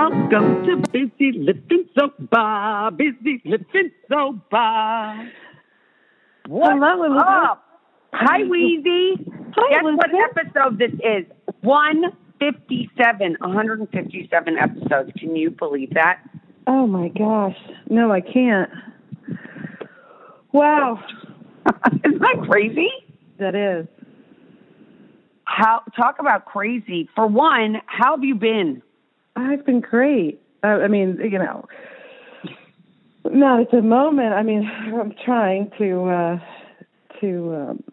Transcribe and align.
Welcome 0.00 0.64
to 0.64 0.76
Busy 0.92 1.38
Lifting 1.38 1.86
Soap 1.94 2.14
Bar. 2.30 2.90
Busy 2.90 3.42
Lifting 3.44 3.90
Soap 4.08 4.48
Bar. 4.50 5.28
What's 6.46 6.72
Hello, 6.72 7.18
up? 7.18 7.62
Hi, 8.14 8.40
Weezy. 8.40 9.22
Hi, 9.54 9.70
Guess 9.70 9.82
what 9.82 10.08
episode 10.38 10.78
this 10.78 10.92
is? 10.92 11.26
157. 11.60 13.36
157 13.40 14.56
episodes. 14.56 15.12
Can 15.18 15.36
you 15.36 15.50
believe 15.50 15.92
that? 15.92 16.20
Oh 16.66 16.86
my 16.86 17.08
gosh. 17.08 17.58
No, 17.90 18.10
I 18.10 18.22
can't. 18.22 18.70
Wow. 20.52 20.98
Isn't 22.06 22.20
that 22.20 22.46
crazy? 22.48 22.88
That 23.38 23.54
is. 23.54 23.86
How 25.44 25.82
talk 25.94 26.16
about 26.20 26.46
crazy. 26.46 27.06
For 27.14 27.26
one, 27.26 27.82
how 27.84 28.16
have 28.16 28.24
you 28.24 28.34
been? 28.34 28.80
I've 29.40 29.64
been 29.64 29.80
great. 29.80 30.40
Uh, 30.62 30.78
I 30.84 30.88
mean, 30.88 31.18
you 31.20 31.38
know, 31.38 31.66
not 33.24 33.60
at 33.60 33.70
the 33.70 33.82
moment. 33.82 34.34
I 34.34 34.42
mean, 34.42 34.70
I'm 34.94 35.14
trying 35.24 35.70
to 35.78 36.04
uh, 36.08 36.38
to 37.20 37.54
um, 37.54 37.84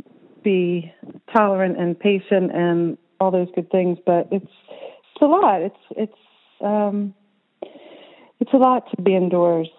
be 0.44 0.92
tolerant 1.36 1.80
and 1.80 1.98
patient 1.98 2.52
and 2.54 2.98
all 3.20 3.32
those 3.32 3.48
good 3.56 3.70
things, 3.72 3.98
but 4.06 4.28
it's 4.32 4.46
it's 4.46 5.22
a 5.22 5.26
lot. 5.26 5.62
It's 5.62 5.80
it's 5.92 6.14
um, 6.62 7.14
it's 8.40 8.54
a 8.54 8.58
lot 8.58 8.90
to 8.96 9.02
be 9.02 9.16
indoors 9.16 9.70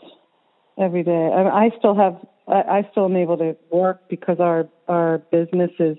every 0.79 1.03
day. 1.03 1.31
I, 1.35 1.67
I 1.67 1.71
still 1.79 1.95
have. 1.95 2.17
I, 2.47 2.79
I 2.79 2.89
still 2.91 3.05
am 3.05 3.17
able 3.17 3.37
to 3.39 3.57
work 3.71 4.09
because 4.09 4.41
our 4.41 4.69
our 4.89 5.19
business 5.31 5.71
is 5.79 5.97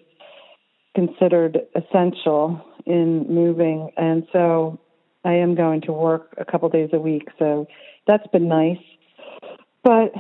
considered 0.96 1.60
essential 1.76 2.62
in 2.86 3.26
moving, 3.30 3.92
and 3.98 4.26
so 4.34 4.80
I 5.24 5.34
am 5.34 5.56
going 5.56 5.82
to 5.82 5.92
work 5.92 6.34
a 6.38 6.46
couple 6.46 6.70
days 6.70 6.90
a 6.94 7.00
week. 7.00 7.28
So 7.38 7.68
that's 8.08 8.26
been 8.28 8.48
nice. 8.48 8.78
But 9.84 10.14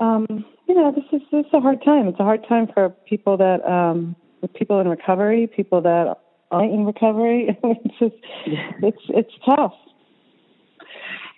um, 0.00 0.44
you 0.68 0.74
know, 0.74 0.92
this 0.92 1.04
is 1.12 1.22
this 1.30 1.46
is 1.46 1.52
a 1.52 1.60
hard 1.60 1.82
time. 1.84 2.08
It's 2.08 2.20
a 2.20 2.24
hard 2.24 2.46
time 2.48 2.68
for 2.72 2.90
people 3.08 3.36
that 3.38 3.64
um, 3.64 4.16
people 4.54 4.80
in 4.80 4.88
recovery, 4.88 5.46
people 5.46 5.80
that 5.82 6.16
aren't 6.50 6.72
in 6.72 6.84
recovery. 6.84 7.58
it's 7.64 7.98
just 7.98 8.14
it's 8.82 9.02
it's 9.08 9.32
tough. 9.44 9.74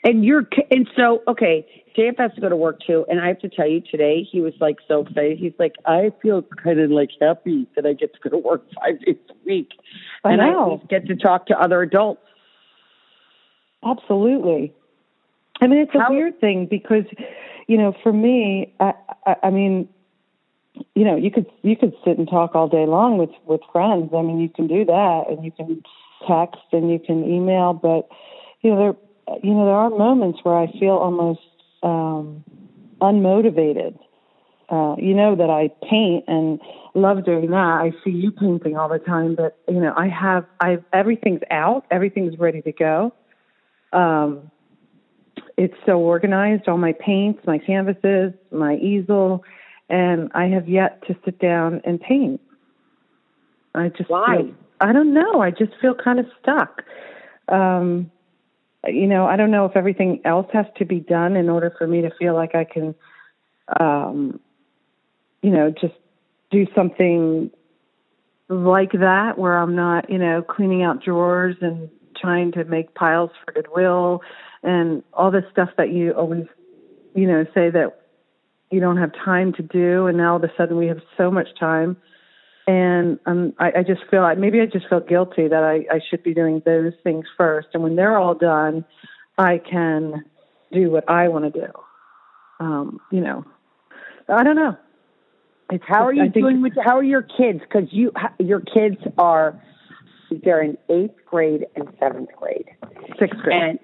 And 0.04 0.24
you're 0.24 0.48
and 0.70 0.88
so 0.96 1.22
okay. 1.28 1.66
JF 1.96 2.18
has 2.18 2.32
to 2.36 2.40
go 2.40 2.48
to 2.48 2.56
work 2.56 2.78
too, 2.86 3.04
and 3.10 3.20
I 3.20 3.28
have 3.28 3.38
to 3.40 3.50
tell 3.50 3.68
you 3.68 3.82
today 3.82 4.26
he 4.30 4.40
was 4.40 4.54
like 4.60 4.76
so 4.88 5.02
excited. 5.02 5.36
He's 5.38 5.52
like, 5.58 5.74
I 5.84 6.10
feel 6.22 6.40
kind 6.40 6.80
of 6.80 6.90
like 6.90 7.10
happy 7.20 7.66
that 7.76 7.84
I 7.84 7.92
get 7.92 8.14
to 8.14 8.20
go 8.20 8.30
to 8.30 8.38
work 8.38 8.64
five 8.80 8.98
days 9.04 9.16
a 9.28 9.34
week, 9.44 9.68
I 10.24 10.32
and 10.32 10.40
I 10.40 10.50
know. 10.52 10.74
least 10.80 10.88
get 10.88 11.06
to 11.08 11.16
talk 11.16 11.48
to 11.48 11.60
other 11.60 11.82
adults. 11.82 12.22
Absolutely. 13.84 14.72
I 15.60 15.66
mean, 15.66 15.80
it's 15.80 15.94
a 15.94 16.00
How- 16.00 16.10
weird 16.10 16.40
thing 16.40 16.66
because, 16.66 17.04
you 17.66 17.76
know, 17.78 17.94
for 18.02 18.12
me, 18.12 18.72
I, 18.80 18.94
I, 19.26 19.36
I 19.44 19.50
mean, 19.50 19.88
you 20.94 21.04
know, 21.04 21.16
you 21.16 21.30
could 21.30 21.46
you 21.62 21.76
could 21.76 21.92
sit 22.04 22.18
and 22.18 22.28
talk 22.28 22.54
all 22.54 22.68
day 22.68 22.86
long 22.86 23.18
with 23.18 23.30
with 23.44 23.60
friends. 23.72 24.10
I 24.16 24.22
mean, 24.22 24.40
you 24.40 24.48
can 24.48 24.66
do 24.66 24.84
that, 24.86 25.24
and 25.28 25.44
you 25.44 25.52
can 25.52 25.82
text 26.26 26.62
and 26.72 26.90
you 26.90 26.98
can 26.98 27.24
email, 27.24 27.72
but 27.74 28.08
you 28.62 28.70
know, 28.70 28.78
there 28.78 29.38
you 29.42 29.52
know 29.52 29.66
there 29.66 29.74
are 29.74 29.90
moments 29.90 30.40
where 30.42 30.56
I 30.56 30.66
feel 30.78 30.94
almost 30.94 31.40
um, 31.82 32.42
unmotivated. 33.00 33.98
Uh, 34.70 34.96
you 34.96 35.12
know 35.12 35.36
that 35.36 35.50
I 35.50 35.68
paint 35.86 36.24
and 36.26 36.58
love 36.94 37.24
doing 37.26 37.50
that. 37.50 37.56
I 37.56 37.92
see 38.02 38.10
you 38.10 38.30
painting 38.32 38.76
all 38.76 38.88
the 38.88 38.98
time, 38.98 39.34
but 39.34 39.58
you 39.68 39.80
know, 39.80 39.92
I 39.96 40.08
have 40.08 40.46
I 40.60 40.78
everything's 40.92 41.42
out, 41.50 41.84
everything's 41.90 42.38
ready 42.38 42.62
to 42.62 42.72
go. 42.72 43.12
Um, 43.92 44.50
it's 45.56 45.76
so 45.86 45.98
organized, 45.98 46.68
all 46.68 46.78
my 46.78 46.92
paints, 46.92 47.40
my 47.46 47.58
canvases, 47.58 48.32
my 48.50 48.76
easel, 48.76 49.44
and 49.88 50.30
I 50.34 50.46
have 50.46 50.68
yet 50.68 51.06
to 51.06 51.16
sit 51.24 51.38
down 51.38 51.82
and 51.84 52.00
paint. 52.00 52.40
I 53.74 53.88
just 53.88 54.10
Why? 54.10 54.36
feel 54.36 54.54
I 54.80 54.92
don't 54.92 55.14
know. 55.14 55.40
I 55.40 55.50
just 55.50 55.72
feel 55.80 55.94
kind 55.94 56.18
of 56.18 56.26
stuck. 56.40 56.82
Um, 57.48 58.10
you 58.86 59.06
know, 59.06 59.26
I 59.26 59.36
don't 59.36 59.52
know 59.52 59.64
if 59.64 59.76
everything 59.76 60.20
else 60.24 60.48
has 60.52 60.66
to 60.78 60.84
be 60.84 60.98
done 60.98 61.36
in 61.36 61.48
order 61.48 61.72
for 61.78 61.86
me 61.86 62.02
to 62.02 62.10
feel 62.18 62.34
like 62.34 62.56
I 62.56 62.64
can, 62.64 62.94
um, 63.78 64.40
you 65.40 65.50
know, 65.50 65.70
just 65.70 65.94
do 66.50 66.66
something 66.74 67.50
like 68.48 68.90
that 68.92 69.38
where 69.38 69.56
I'm 69.56 69.76
not, 69.76 70.10
you 70.10 70.18
know, 70.18 70.42
cleaning 70.42 70.82
out 70.82 71.02
drawers 71.02 71.56
and 71.60 71.88
trying 72.22 72.52
to 72.52 72.64
make 72.64 72.94
piles 72.94 73.30
for 73.44 73.52
Goodwill 73.52 74.20
and 74.62 75.02
all 75.12 75.30
this 75.30 75.44
stuff 75.50 75.70
that 75.76 75.92
you 75.92 76.12
always, 76.12 76.44
you 77.14 77.26
know, 77.26 77.44
say 77.54 77.68
that 77.70 77.98
you 78.70 78.80
don't 78.80 78.96
have 78.96 79.12
time 79.24 79.52
to 79.54 79.62
do, 79.62 80.06
and 80.06 80.16
now 80.16 80.30
all 80.32 80.36
of 80.36 80.44
a 80.44 80.52
sudden 80.56 80.78
we 80.78 80.86
have 80.86 81.00
so 81.18 81.30
much 81.30 81.48
time. 81.60 81.96
And 82.66 83.18
um, 83.26 83.52
I, 83.58 83.72
I 83.78 83.82
just 83.82 84.02
feel 84.10 84.22
like 84.22 84.38
maybe 84.38 84.60
I 84.60 84.66
just 84.66 84.88
feel 84.88 85.00
guilty 85.00 85.48
that 85.48 85.62
I, 85.64 85.94
I 85.94 86.00
should 86.08 86.22
be 86.22 86.32
doing 86.32 86.62
those 86.64 86.92
things 87.02 87.26
first, 87.36 87.68
and 87.74 87.82
when 87.82 87.96
they're 87.96 88.16
all 88.16 88.34
done, 88.34 88.84
I 89.36 89.58
can 89.58 90.24
do 90.72 90.90
what 90.90 91.08
I 91.08 91.28
want 91.28 91.52
to 91.52 91.60
do. 91.60 91.72
Um, 92.60 93.00
you 93.10 93.20
know, 93.20 93.44
I 94.28 94.44
don't 94.44 94.56
know. 94.56 94.76
It's 95.70 95.84
How 95.86 96.06
are 96.06 96.12
you 96.12 96.28
doing 96.28 96.60
with 96.60 96.74
how 96.84 96.98
are 96.98 97.02
your 97.02 97.22
kids? 97.22 97.60
Because 97.60 97.88
you 97.90 98.12
your 98.38 98.60
kids 98.60 98.96
are 99.16 99.60
they're 100.44 100.62
in 100.62 100.78
eighth 100.88 101.16
grade 101.26 101.66
and 101.76 101.88
seventh 101.98 102.30
grade 102.36 102.70
Sixth 103.18 103.38
grade, 103.40 103.62
and 103.62 103.78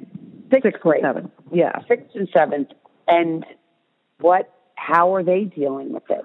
sixth, 0.50 0.64
sixth 0.64 0.80
grade, 0.80 1.02
seventh. 1.02 1.30
Yeah. 1.52 1.78
sixth 1.88 2.14
and 2.14 2.28
seventh, 2.32 2.68
and 3.06 3.44
what? 4.20 4.52
How 4.76 5.14
are 5.14 5.22
they 5.22 5.44
dealing 5.44 5.92
with 5.92 6.04
it? 6.08 6.22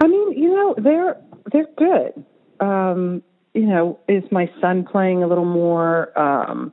I 0.00 0.06
mean, 0.06 0.32
you 0.32 0.50
know, 0.50 0.74
they're 0.76 1.16
they're 1.52 1.68
good. 1.76 2.24
Um, 2.60 3.22
you 3.54 3.66
know, 3.66 3.98
is 4.08 4.22
my 4.30 4.50
son 4.60 4.84
playing 4.84 5.22
a 5.22 5.26
little 5.26 5.44
more 5.44 6.16
um, 6.18 6.72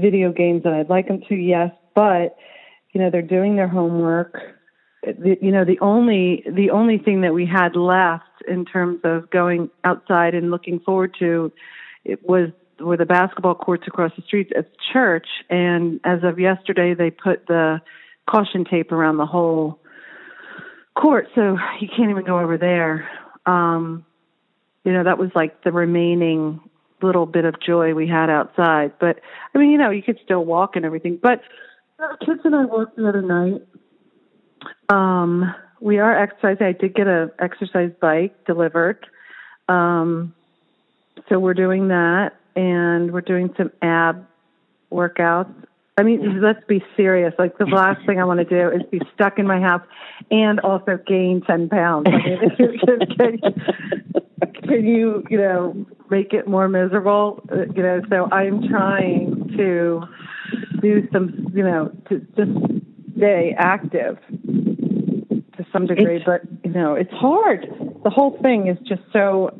video 0.00 0.32
games 0.32 0.62
than 0.62 0.72
I'd 0.72 0.88
like 0.88 1.08
him 1.08 1.22
to? 1.28 1.34
Yes, 1.34 1.70
but 1.94 2.36
you 2.92 3.00
know, 3.00 3.10
they're 3.10 3.22
doing 3.22 3.56
their 3.56 3.68
homework. 3.68 4.38
The, 5.02 5.36
you 5.40 5.50
know, 5.50 5.64
the 5.64 5.78
only 5.80 6.44
the 6.50 6.70
only 6.70 6.98
thing 6.98 7.22
that 7.22 7.34
we 7.34 7.46
had 7.46 7.76
left 7.76 8.24
in 8.48 8.64
terms 8.64 9.00
of 9.04 9.30
going 9.30 9.70
outside 9.84 10.34
and 10.34 10.50
looking 10.50 10.80
forward 10.80 11.14
to 11.18 11.52
it 12.04 12.26
was 12.28 12.50
were 12.80 12.96
the 12.96 13.06
basketball 13.06 13.54
courts 13.54 13.84
across 13.86 14.12
the 14.16 14.22
street 14.22 14.52
at 14.56 14.70
the 14.70 14.78
church. 14.92 15.26
And 15.48 16.00
as 16.04 16.20
of 16.22 16.38
yesterday, 16.38 16.94
they 16.94 17.10
put 17.10 17.46
the 17.46 17.80
caution 18.28 18.64
tape 18.64 18.92
around 18.92 19.18
the 19.18 19.26
whole 19.26 19.80
court, 20.94 21.28
so 21.34 21.58
you 21.80 21.88
can't 21.88 22.10
even 22.10 22.24
go 22.24 22.38
over 22.38 22.56
there. 22.56 23.08
Um, 23.46 24.04
you 24.84 24.92
know, 24.92 25.04
that 25.04 25.18
was 25.18 25.30
like 25.34 25.62
the 25.62 25.72
remaining 25.72 26.60
little 27.02 27.26
bit 27.26 27.44
of 27.44 27.60
joy 27.60 27.94
we 27.94 28.06
had 28.06 28.30
outside. 28.30 28.92
But 28.98 29.20
I 29.54 29.58
mean, 29.58 29.70
you 29.70 29.78
know, 29.78 29.90
you 29.90 30.02
could 30.02 30.18
still 30.24 30.44
walk 30.44 30.76
and 30.76 30.84
everything. 30.84 31.18
But 31.22 31.42
the 31.98 32.16
kids 32.24 32.40
and 32.44 32.54
I 32.54 32.64
walked 32.64 32.96
the 32.96 33.08
other 33.08 33.22
night. 33.22 33.62
Um, 34.88 35.54
we 35.80 35.98
are 35.98 36.16
exercising. 36.16 36.66
I 36.66 36.72
did 36.72 36.94
get 36.94 37.06
a 37.06 37.30
exercise 37.38 37.92
bike 38.00 38.44
delivered. 38.44 39.06
Um, 39.68 40.34
so 41.28 41.38
we're 41.38 41.54
doing 41.54 41.88
that, 41.88 42.36
and 42.56 43.12
we're 43.12 43.20
doing 43.20 43.52
some 43.56 43.70
ab 43.82 44.26
workouts. 44.92 45.54
I 45.98 46.02
mean, 46.02 46.40
let's 46.40 46.64
be 46.66 46.82
serious. 46.96 47.34
Like 47.38 47.58
the 47.58 47.66
last 47.66 48.04
thing 48.06 48.18
I 48.18 48.24
want 48.24 48.38
to 48.40 48.44
do 48.44 48.70
is 48.70 48.82
be 48.90 49.00
stuck 49.14 49.38
in 49.38 49.46
my 49.46 49.60
house 49.60 49.82
and 50.30 50.58
also 50.60 50.98
gain 51.06 51.42
ten 51.42 51.68
pounds. 51.68 52.06
I 52.08 52.16
mean, 52.16 52.78
can, 53.18 53.38
can 54.62 54.86
you, 54.86 55.22
you 55.28 55.36
know, 55.38 55.86
make 56.08 56.32
it 56.32 56.46
more 56.48 56.68
miserable? 56.68 57.42
Uh, 57.52 57.66
You 57.76 57.82
know, 57.82 58.00
so 58.08 58.28
I'm 58.32 58.66
trying 58.68 59.52
to 59.58 60.02
do 60.80 61.06
some, 61.12 61.48
you 61.54 61.62
know, 61.64 61.92
to 62.08 62.20
just 62.36 62.50
stay 63.16 63.54
active 63.58 64.18
to 64.30 65.66
some 65.72 65.86
degree. 65.86 66.16
It's- 66.16 66.24
but 66.24 66.42
you 66.64 66.72
know, 66.72 66.94
it's 66.94 67.12
hard. 67.12 67.66
The 68.02 68.10
whole 68.10 68.38
thing 68.42 68.68
is 68.68 68.78
just 68.88 69.02
so. 69.12 69.50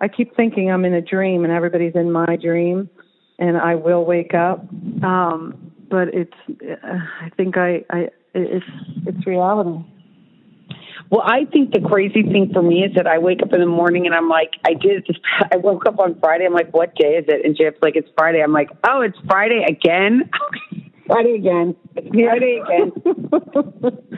I 0.00 0.08
keep 0.08 0.34
thinking 0.36 0.70
I'm 0.70 0.84
in 0.84 0.94
a 0.94 1.02
dream 1.02 1.44
and 1.44 1.52
everybody's 1.52 1.94
in 1.94 2.10
my 2.10 2.36
dream, 2.36 2.90
and 3.38 3.56
I 3.56 3.76
will 3.76 4.04
wake 4.04 4.34
up. 4.34 4.66
Um, 5.02 5.72
but 5.88 6.08
it's. 6.12 6.34
I 6.82 7.30
think 7.36 7.56
I. 7.56 7.84
I. 7.90 8.08
It's. 8.34 8.66
It's 9.06 9.26
reality. 9.26 9.84
Well, 11.10 11.22
I 11.24 11.44
think 11.44 11.72
the 11.72 11.80
crazy 11.80 12.22
thing 12.22 12.50
for 12.52 12.62
me 12.62 12.82
is 12.84 12.94
that 12.96 13.06
I 13.06 13.18
wake 13.18 13.42
up 13.42 13.52
in 13.52 13.60
the 13.60 13.66
morning 13.66 14.06
and 14.06 14.14
I'm 14.14 14.28
like, 14.28 14.52
I 14.64 14.74
did 14.74 15.04
this. 15.06 15.16
I 15.52 15.56
woke 15.56 15.86
up 15.86 15.98
on 15.98 16.18
Friday. 16.18 16.46
I'm 16.46 16.54
like, 16.54 16.72
what 16.72 16.94
day 16.96 17.16
is 17.16 17.26
it? 17.28 17.44
And 17.44 17.56
Jeff's 17.56 17.76
like, 17.82 17.94
it's 17.96 18.08
Friday. 18.16 18.42
I'm 18.42 18.52
like, 18.52 18.70
oh, 18.88 19.02
it's 19.02 19.18
Friday 19.28 19.64
again. 19.68 20.30
Friday 21.06 21.34
again. 21.34 21.76
It's 21.96 22.08
Friday 22.08 22.60
again. 22.64 22.92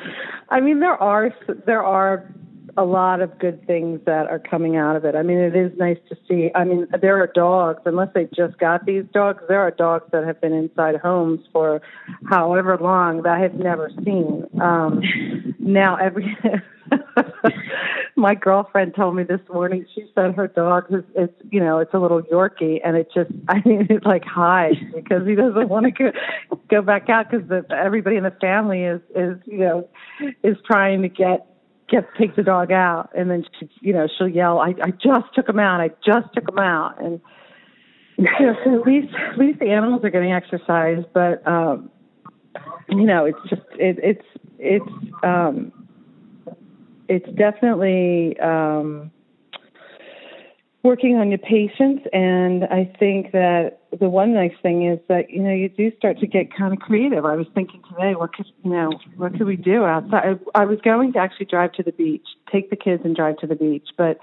I 0.48 0.60
mean, 0.60 0.78
there 0.80 0.94
are 0.94 1.34
there 1.66 1.82
are 1.82 2.32
a 2.76 2.84
lot 2.84 3.20
of 3.20 3.38
good 3.38 3.66
things 3.66 4.00
that 4.04 4.26
are 4.28 4.38
coming 4.38 4.76
out 4.76 4.96
of 4.96 5.04
it. 5.04 5.14
I 5.14 5.22
mean, 5.22 5.38
it 5.38 5.56
is 5.56 5.72
nice 5.78 5.98
to 6.08 6.16
see. 6.28 6.50
I 6.54 6.64
mean, 6.64 6.86
there 7.00 7.20
are 7.20 7.26
dogs, 7.26 7.80
unless 7.86 8.08
they 8.14 8.28
just 8.36 8.58
got 8.58 8.84
these 8.84 9.04
dogs, 9.12 9.42
there 9.48 9.60
are 9.60 9.70
dogs 9.70 10.04
that 10.12 10.24
have 10.24 10.40
been 10.40 10.52
inside 10.52 10.96
homes 10.96 11.40
for 11.52 11.80
however 12.28 12.76
long 12.80 13.22
that 13.22 13.32
I 13.32 13.40
have 13.40 13.54
never 13.54 13.90
seen. 14.04 14.46
Um, 14.60 15.02
now, 15.58 15.96
every. 15.96 16.36
my 18.16 18.34
girlfriend 18.34 18.94
told 18.94 19.14
me 19.14 19.22
this 19.22 19.40
morning 19.52 19.84
she 19.94 20.06
said 20.14 20.34
her 20.34 20.46
dog 20.46 20.84
is 20.90 21.02
it's 21.14 21.32
you 21.50 21.60
know 21.60 21.78
it's 21.78 21.92
a 21.92 21.98
little 21.98 22.22
yorkie 22.22 22.80
and 22.84 22.96
it 22.96 23.08
just 23.12 23.30
i 23.48 23.60
mean 23.64 23.86
it 23.90 24.06
like 24.06 24.24
hides 24.24 24.76
because 24.94 25.26
he 25.26 25.34
doesn't 25.34 25.68
want 25.68 25.84
to 25.84 25.90
go 25.90 26.12
go 26.70 26.80
back 26.80 27.08
out 27.08 27.30
because 27.30 27.64
everybody 27.70 28.16
in 28.16 28.22
the 28.22 28.30
family 28.40 28.84
is 28.84 29.00
is 29.14 29.36
you 29.46 29.58
know 29.58 29.88
is 30.42 30.56
trying 30.64 31.02
to 31.02 31.08
get 31.08 31.46
get 31.88 32.04
take 32.18 32.34
the 32.36 32.42
dog 32.42 32.72
out 32.72 33.10
and 33.16 33.30
then 33.30 33.44
she 33.58 33.68
you 33.80 33.92
know 33.92 34.08
she'll 34.18 34.28
yell 34.28 34.58
i 34.58 34.74
i 34.82 34.90
just 34.90 35.32
took 35.34 35.48
him 35.48 35.58
out 35.58 35.80
i 35.80 35.88
just 36.04 36.32
took 36.34 36.48
him 36.48 36.58
out. 36.58 37.00
And 37.02 37.20
you 38.18 38.24
know, 38.24 38.56
so 38.64 38.80
at 38.80 38.86
least 38.86 39.14
at 39.14 39.38
least 39.38 39.58
the 39.60 39.70
animals 39.70 40.02
are 40.04 40.10
getting 40.10 40.32
exercise 40.32 41.04
but 41.12 41.46
um 41.46 41.90
you 42.88 43.04
know 43.04 43.24
it's 43.24 43.38
just 43.48 43.62
it 43.78 43.98
it's 44.02 44.26
it's 44.58 45.14
um 45.22 45.72
it's 47.08 47.28
definitely 47.36 48.38
um 48.40 49.12
working 50.86 51.16
on 51.16 51.30
your 51.30 51.38
patience 51.38 52.00
and 52.12 52.64
i 52.64 52.90
think 52.98 53.32
that 53.32 53.80
the 53.98 54.08
one 54.08 54.34
nice 54.34 54.54
thing 54.62 54.86
is 54.86 54.98
that 55.08 55.30
you 55.30 55.42
know 55.42 55.52
you 55.52 55.68
do 55.68 55.90
start 55.96 56.18
to 56.18 56.26
get 56.26 56.54
kind 56.54 56.72
of 56.72 56.78
creative. 56.78 57.24
I 57.24 57.34
was 57.34 57.46
thinking 57.54 57.82
today 57.90 58.14
what 58.14 58.34
could 58.34 58.46
you 58.62 58.70
know 58.70 58.92
what 59.16 59.32
could 59.32 59.46
we 59.46 59.56
do 59.56 59.84
outside? 59.84 60.38
I, 60.54 60.60
I 60.60 60.64
was 60.64 60.78
going 60.82 61.12
to 61.14 61.18
actually 61.18 61.46
drive 61.46 61.72
to 61.72 61.82
the 61.82 61.92
beach 61.92 62.26
take 62.52 62.70
the 62.70 62.76
kids 62.76 63.02
and 63.04 63.16
drive 63.16 63.36
to 63.38 63.46
the 63.46 63.54
beach 63.54 63.88
but 63.96 64.18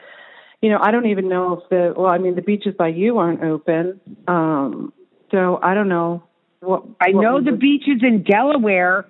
you 0.62 0.69
know 0.69 0.80
i 0.81 0.92
don't 0.92 1.07
even 1.07 1.27
know 1.27 1.60
if 1.60 1.69
the 1.69 1.94
well 1.95 2.12
i 2.12 2.18
mean 2.18 2.36
the 2.36 2.42
beaches 2.42 2.74
by 2.77 2.88
you 2.88 3.18
aren't 3.18 3.44
open 3.44 4.00
um 4.27 4.94
so 5.31 5.60
i 5.62 5.74
don't 5.74 5.89
know 5.89 6.24
what 6.62 6.83
i 7.01 7.10
what 7.12 7.21
know 7.21 7.44
the 7.44 7.51
would... 7.51 7.60
beaches 7.60 8.01
in 8.01 8.24
delaware 8.24 9.06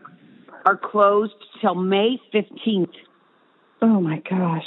are 0.66 0.78
closed 0.78 1.34
till 1.62 1.76
may 1.76 2.18
15th 2.34 2.94
oh 3.82 4.00
my 4.00 4.22
gosh 4.30 4.66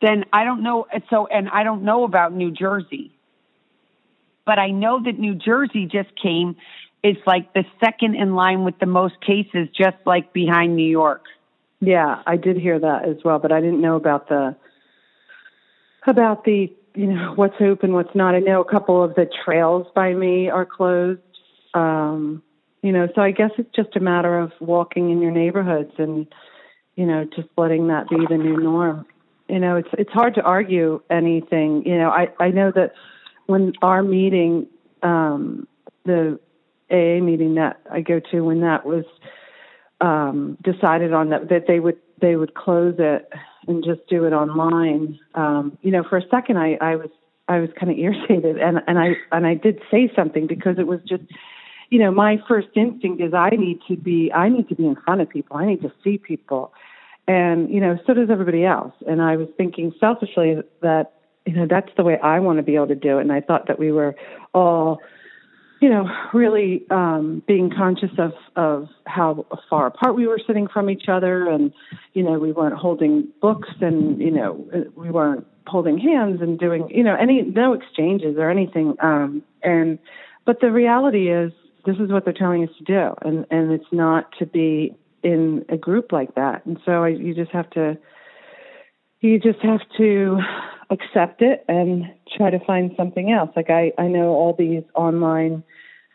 then 0.00 0.24
I 0.32 0.44
don't 0.44 0.62
know. 0.62 0.86
So, 1.10 1.26
and 1.26 1.48
I 1.48 1.62
don't 1.62 1.82
know 1.82 2.04
about 2.04 2.32
New 2.34 2.50
Jersey, 2.50 3.12
but 4.44 4.58
I 4.58 4.70
know 4.70 5.02
that 5.02 5.18
New 5.18 5.34
Jersey 5.34 5.86
just 5.86 6.10
came. 6.20 6.56
It's 7.02 7.20
like 7.26 7.52
the 7.54 7.64
second 7.80 8.16
in 8.16 8.34
line 8.34 8.64
with 8.64 8.78
the 8.78 8.86
most 8.86 9.14
cases, 9.20 9.68
just 9.76 9.96
like 10.04 10.32
behind 10.32 10.76
New 10.76 10.88
York. 10.88 11.24
Yeah, 11.80 12.22
I 12.26 12.36
did 12.36 12.56
hear 12.56 12.78
that 12.78 13.08
as 13.08 13.16
well, 13.24 13.38
but 13.38 13.52
I 13.52 13.60
didn't 13.60 13.80
know 13.80 13.96
about 13.96 14.28
the 14.28 14.56
about 16.06 16.44
the 16.44 16.72
you 16.94 17.06
know 17.06 17.32
what's 17.34 17.60
open, 17.60 17.92
what's 17.92 18.14
not. 18.14 18.34
I 18.34 18.40
know 18.40 18.60
a 18.60 18.70
couple 18.70 19.02
of 19.02 19.14
the 19.14 19.28
trails 19.44 19.86
by 19.94 20.14
me 20.14 20.48
are 20.48 20.66
closed. 20.66 21.20
Um, 21.74 22.42
you 22.82 22.92
know, 22.92 23.08
so 23.14 23.20
I 23.20 23.32
guess 23.32 23.50
it's 23.58 23.74
just 23.74 23.96
a 23.96 24.00
matter 24.00 24.38
of 24.38 24.52
walking 24.60 25.10
in 25.10 25.20
your 25.20 25.32
neighborhoods 25.32 25.92
and 25.98 26.26
you 26.96 27.06
know 27.06 27.24
just 27.24 27.48
letting 27.56 27.88
that 27.88 28.08
be 28.08 28.16
the 28.28 28.38
new 28.38 28.56
norm 28.56 29.06
you 29.48 29.58
know 29.58 29.76
it's 29.76 29.88
it's 29.98 30.12
hard 30.12 30.34
to 30.34 30.42
argue 30.42 31.00
anything. 31.10 31.84
You 31.86 31.98
know 31.98 32.10
i 32.10 32.28
i 32.40 32.48
know 32.50 32.70
that 32.74 32.92
when 33.46 33.72
our 33.82 34.02
meeting 34.02 34.66
um 35.02 35.66
the 36.04 36.38
aa 36.90 37.20
meeting 37.20 37.54
that 37.54 37.80
i 37.90 38.00
go 38.00 38.20
to 38.20 38.40
when 38.42 38.60
that 38.60 38.86
was 38.86 39.04
um 40.00 40.56
decided 40.62 41.12
on 41.12 41.30
that 41.30 41.48
that 41.48 41.66
they 41.66 41.80
would 41.80 41.98
they 42.20 42.36
would 42.36 42.54
close 42.54 42.94
it 42.98 43.30
and 43.66 43.84
just 43.84 44.00
do 44.08 44.24
it 44.24 44.32
online 44.32 45.18
um 45.34 45.76
you 45.82 45.90
know 45.90 46.04
for 46.08 46.16
a 46.18 46.28
second 46.28 46.58
i 46.58 46.76
i 46.80 46.96
was 46.96 47.10
i 47.48 47.58
was 47.58 47.70
kind 47.78 47.90
of 47.90 47.98
irritated 47.98 48.58
and 48.58 48.80
and 48.86 48.98
i 48.98 49.14
and 49.32 49.46
i 49.46 49.54
did 49.54 49.80
say 49.90 50.10
something 50.14 50.46
because 50.46 50.78
it 50.78 50.86
was 50.86 51.00
just 51.08 51.22
you 51.90 51.98
know 51.98 52.10
my 52.10 52.38
first 52.48 52.68
instinct 52.74 53.20
is 53.22 53.32
i 53.34 53.50
need 53.50 53.80
to 53.88 53.96
be 53.96 54.30
i 54.32 54.48
need 54.48 54.68
to 54.68 54.74
be 54.74 54.86
in 54.86 54.96
front 54.96 55.20
of 55.20 55.28
people. 55.28 55.56
I 55.56 55.66
need 55.66 55.82
to 55.82 55.92
see 56.02 56.18
people 56.18 56.72
and 57.28 57.70
you 57.70 57.80
know 57.80 57.98
so 58.06 58.14
does 58.14 58.30
everybody 58.30 58.64
else. 58.64 58.92
And 59.06 59.20
i 59.22 59.36
was 59.36 59.48
thinking 59.56 59.92
selfishly 59.98 60.56
that 60.82 61.12
you 61.44 61.54
know 61.54 61.66
that's 61.68 61.90
the 61.96 62.04
way 62.04 62.18
i 62.20 62.38
want 62.40 62.58
to 62.58 62.62
be 62.62 62.74
able 62.74 62.88
to 62.88 62.94
do 62.94 63.18
it. 63.18 63.22
And 63.22 63.32
i 63.32 63.40
thought 63.40 63.66
that 63.68 63.78
we 63.78 63.92
were 63.92 64.14
all 64.54 65.00
you 65.80 65.88
know 65.88 66.08
really 66.32 66.84
um 66.90 67.42
being 67.46 67.70
conscious 67.70 68.10
of 68.18 68.32
of 68.56 68.88
how 69.06 69.46
far 69.68 69.86
apart 69.86 70.16
we 70.16 70.26
were 70.26 70.40
sitting 70.46 70.68
from 70.68 70.88
each 70.90 71.08
other. 71.08 71.48
And 71.48 71.72
you 72.14 72.22
know 72.22 72.38
we 72.38 72.52
weren't 72.52 72.76
holding 72.76 73.28
books 73.40 73.68
and 73.80 74.20
you 74.20 74.30
know 74.30 74.66
we 74.94 75.10
weren't 75.10 75.46
holding 75.66 75.98
hands 75.98 76.40
and 76.40 76.58
doing 76.58 76.88
you 76.90 77.02
know 77.02 77.16
any 77.16 77.42
no 77.42 77.72
exchanges 77.72 78.36
or 78.38 78.50
anything. 78.50 78.94
Um 79.00 79.42
and 79.62 79.98
but 80.44 80.60
the 80.60 80.70
reality 80.70 81.28
is 81.28 81.52
this 81.84 81.96
is 81.96 82.10
what 82.10 82.24
they're 82.24 82.34
telling 82.34 82.64
us 82.64 82.70
to 82.78 82.84
do. 82.84 83.14
And 83.22 83.46
and 83.50 83.72
it's 83.72 83.92
not 83.92 84.30
to 84.38 84.46
be 84.46 84.94
in 85.26 85.64
a 85.68 85.76
group 85.76 86.12
like 86.12 86.36
that. 86.36 86.64
And 86.66 86.78
so 86.84 87.02
I, 87.02 87.08
you 87.08 87.34
just 87.34 87.50
have 87.50 87.68
to 87.70 87.98
you 89.20 89.40
just 89.40 89.58
have 89.60 89.80
to 89.96 90.38
accept 90.90 91.42
it 91.42 91.64
and 91.68 92.04
try 92.36 92.50
to 92.50 92.64
find 92.64 92.92
something 92.96 93.32
else. 93.32 93.50
Like 93.56 93.70
I, 93.70 93.92
I 93.98 94.06
know 94.06 94.28
all 94.28 94.54
these 94.56 94.84
online 94.94 95.64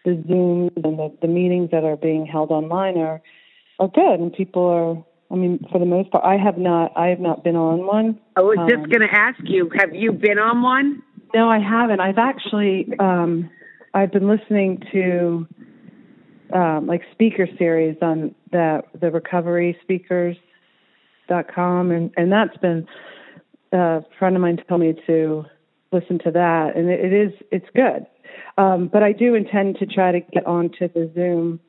the 0.06 0.12
Zooms 0.12 0.84
and 0.84 0.98
the, 0.98 1.16
the 1.22 1.28
meetings 1.28 1.70
that 1.72 1.84
are 1.84 1.98
being 1.98 2.26
held 2.26 2.52
online 2.52 2.98
are 2.98 3.22
are 3.80 3.90
good 3.90 4.20
and 4.20 4.34
people 4.34 4.66
are 4.66 5.04
I 5.32 5.36
mean, 5.36 5.66
for 5.72 5.80
the 5.80 5.86
most 5.86 6.12
part, 6.12 6.26
I 6.26 6.36
have 6.36 6.58
not. 6.58 6.92
I 6.98 7.08
have 7.08 7.22
not 7.22 7.42
been 7.42 7.56
on 7.56 7.88
one. 7.88 8.20
I 8.36 8.42
was 8.42 8.58
um, 8.60 8.68
just 8.68 8.90
going 8.92 9.00
to 9.00 9.16
ask 9.16 9.40
you: 9.46 9.72
Have 9.80 9.96
you 9.96 10.12
been 10.12 10.38
on 10.38 10.62
one? 10.62 11.02
No, 11.34 11.50
I 11.50 11.60
haven't. 11.60 12.02
I've 12.02 12.18
actually. 12.18 12.90
Um, 13.00 13.50
I've 13.94 14.12
been 14.12 14.28
listening 14.28 14.84
to 14.92 15.48
um, 16.54 16.88
like 16.88 17.02
speaker 17.12 17.48
series 17.58 17.98
on 18.02 18.36
the 18.52 18.82
the 19.00 19.12
recovery 19.12 19.78
speakers 19.82 20.38
dot 21.28 21.46
com. 21.54 21.92
And 21.92 22.12
and 22.18 22.32
that's 22.32 22.58
been 22.58 22.88
uh, 23.74 23.78
a 23.78 24.06
friend 24.20 24.36
of 24.36 24.42
mine 24.42 24.58
told 24.68 24.82
me 24.82 24.94
to 25.08 25.46
listen 25.92 26.20
to 26.20 26.32
that. 26.32 26.76
And 26.76 26.90
it, 26.90 27.00
it 27.06 27.14
is 27.14 27.34
it's 27.52 27.68
good. 27.76 28.06
Um, 28.58 28.90
but 28.92 29.04
I 29.04 29.12
do 29.12 29.36
intend 29.36 29.78
to 29.78 29.86
try 29.86 30.12
to 30.12 30.20
get 30.20 30.46
onto 30.46 30.88
the 30.88 31.12
Zoom 31.16 31.60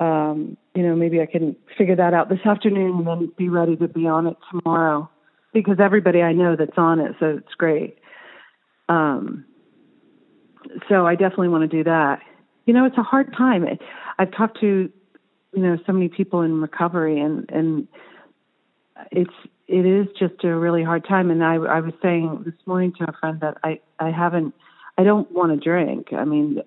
um, 0.00 0.56
you 0.74 0.82
know 0.82 0.94
maybe 0.94 1.20
I 1.20 1.26
can 1.26 1.56
figure 1.76 1.96
that 1.96 2.14
out 2.14 2.28
this 2.28 2.44
afternoon 2.44 2.98
and 2.98 3.06
then 3.06 3.32
be 3.36 3.48
ready 3.48 3.76
to 3.76 3.88
be 3.88 4.06
on 4.06 4.26
it 4.26 4.36
tomorrow 4.50 5.08
because 5.52 5.76
everybody 5.80 6.22
I 6.22 6.32
know 6.32 6.56
that's 6.56 6.76
on 6.76 7.00
it 7.00 7.16
so 7.18 7.38
it's 7.38 7.54
great. 7.56 7.98
Um, 8.88 9.44
so 10.88 11.06
I 11.06 11.14
definitely 11.14 11.48
want 11.48 11.68
to 11.68 11.76
do 11.76 11.84
that. 11.84 12.20
You 12.66 12.74
know 12.74 12.84
it's 12.84 12.98
a 12.98 13.02
hard 13.02 13.32
time 13.36 13.64
I've 14.18 14.32
talked 14.32 14.60
to 14.60 14.90
you 15.52 15.62
know 15.62 15.78
so 15.86 15.92
many 15.92 16.08
people 16.08 16.42
in 16.42 16.60
recovery 16.60 17.20
and 17.20 17.48
and 17.50 17.88
it's 19.10 19.34
it 19.68 19.84
is 19.86 20.06
just 20.18 20.44
a 20.44 20.54
really 20.54 20.82
hard 20.82 21.06
time 21.06 21.30
and 21.30 21.42
I 21.44 21.54
I 21.54 21.80
was 21.80 21.94
saying 22.02 22.42
this 22.44 22.54
morning 22.66 22.92
to 22.98 23.08
a 23.08 23.12
friend 23.20 23.40
that 23.40 23.58
I 23.64 23.80
I 23.98 24.10
haven't 24.10 24.54
I 24.98 25.04
don't 25.04 25.30
want 25.32 25.52
to 25.52 25.62
drink. 25.62 26.12
I 26.12 26.24
mean 26.24 26.62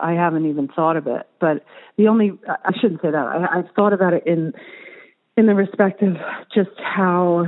I 0.00 0.12
haven't 0.12 0.46
even 0.46 0.68
thought 0.68 0.96
of 0.96 1.06
it. 1.06 1.26
But 1.40 1.64
the 1.96 2.08
only 2.08 2.32
I 2.48 2.72
shouldn't 2.80 3.02
say 3.02 3.10
that. 3.10 3.16
I, 3.16 3.58
I've 3.58 3.70
thought 3.74 3.92
about 3.92 4.14
it 4.14 4.26
in 4.26 4.52
in 5.36 5.46
the 5.46 5.54
respect 5.54 6.02
of 6.02 6.16
just 6.54 6.70
how 6.78 7.46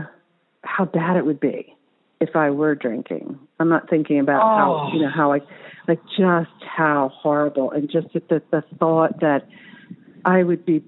how 0.62 0.84
bad 0.84 1.16
it 1.16 1.24
would 1.24 1.40
be 1.40 1.74
if 2.20 2.34
I 2.34 2.50
were 2.50 2.74
drinking. 2.74 3.38
I'm 3.60 3.68
not 3.68 3.88
thinking 3.88 4.18
about 4.18 4.42
oh. 4.42 4.56
how 4.56 4.90
you 4.92 5.02
know 5.02 5.10
how 5.14 5.32
I 5.32 5.40
like 5.88 6.00
just 6.18 6.50
how 6.64 7.10
horrible 7.14 7.70
and 7.70 7.90
just 7.90 8.08
the 8.12 8.42
the 8.50 8.62
thought 8.78 9.20
that 9.20 9.48
I 10.24 10.42
would 10.42 10.64
be 10.64 10.82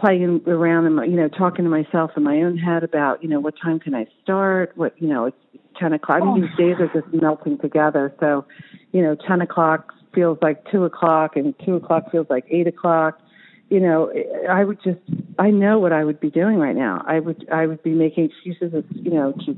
playing 0.00 0.42
around 0.46 0.86
and 0.86 1.10
you 1.10 1.18
know 1.18 1.28
talking 1.28 1.64
to 1.64 1.70
myself 1.70 2.12
in 2.16 2.22
my 2.22 2.42
own 2.42 2.56
head 2.56 2.84
about 2.84 3.22
you 3.22 3.28
know 3.28 3.40
what 3.40 3.54
time 3.62 3.80
can 3.80 3.94
I 3.94 4.06
start 4.22 4.72
what 4.76 5.00
you 5.00 5.08
know 5.08 5.26
it's 5.26 5.36
ten 5.78 5.92
o'clock 5.92 6.22
I 6.22 6.24
mean, 6.24 6.42
these 6.42 6.56
days 6.56 6.76
are 6.80 6.88
just 6.88 7.12
melting 7.12 7.58
together 7.58 8.14
so 8.20 8.46
you 8.92 9.02
know 9.02 9.16
ten 9.28 9.40
o'clock 9.40 9.92
feels 10.14 10.38
like 10.42 10.64
two 10.70 10.84
o'clock 10.84 11.36
and 11.36 11.54
two 11.64 11.76
o'clock 11.76 12.10
feels 12.10 12.26
like 12.30 12.44
eight 12.50 12.66
o'clock 12.66 13.20
you 13.70 13.78
know, 13.78 14.12
I 14.50 14.64
would 14.64 14.82
just 14.82 14.98
I 15.38 15.50
know 15.50 15.78
what 15.78 15.92
I 15.92 16.04
would 16.04 16.18
be 16.18 16.28
doing 16.28 16.58
right 16.58 16.74
now. 16.74 17.04
I 17.06 17.20
would 17.20 17.48
I 17.50 17.66
would 17.66 17.82
be 17.84 17.92
making 17.92 18.24
excuses 18.24 18.74
of 18.74 18.84
you 18.90 19.12
know 19.12 19.32
to 19.46 19.56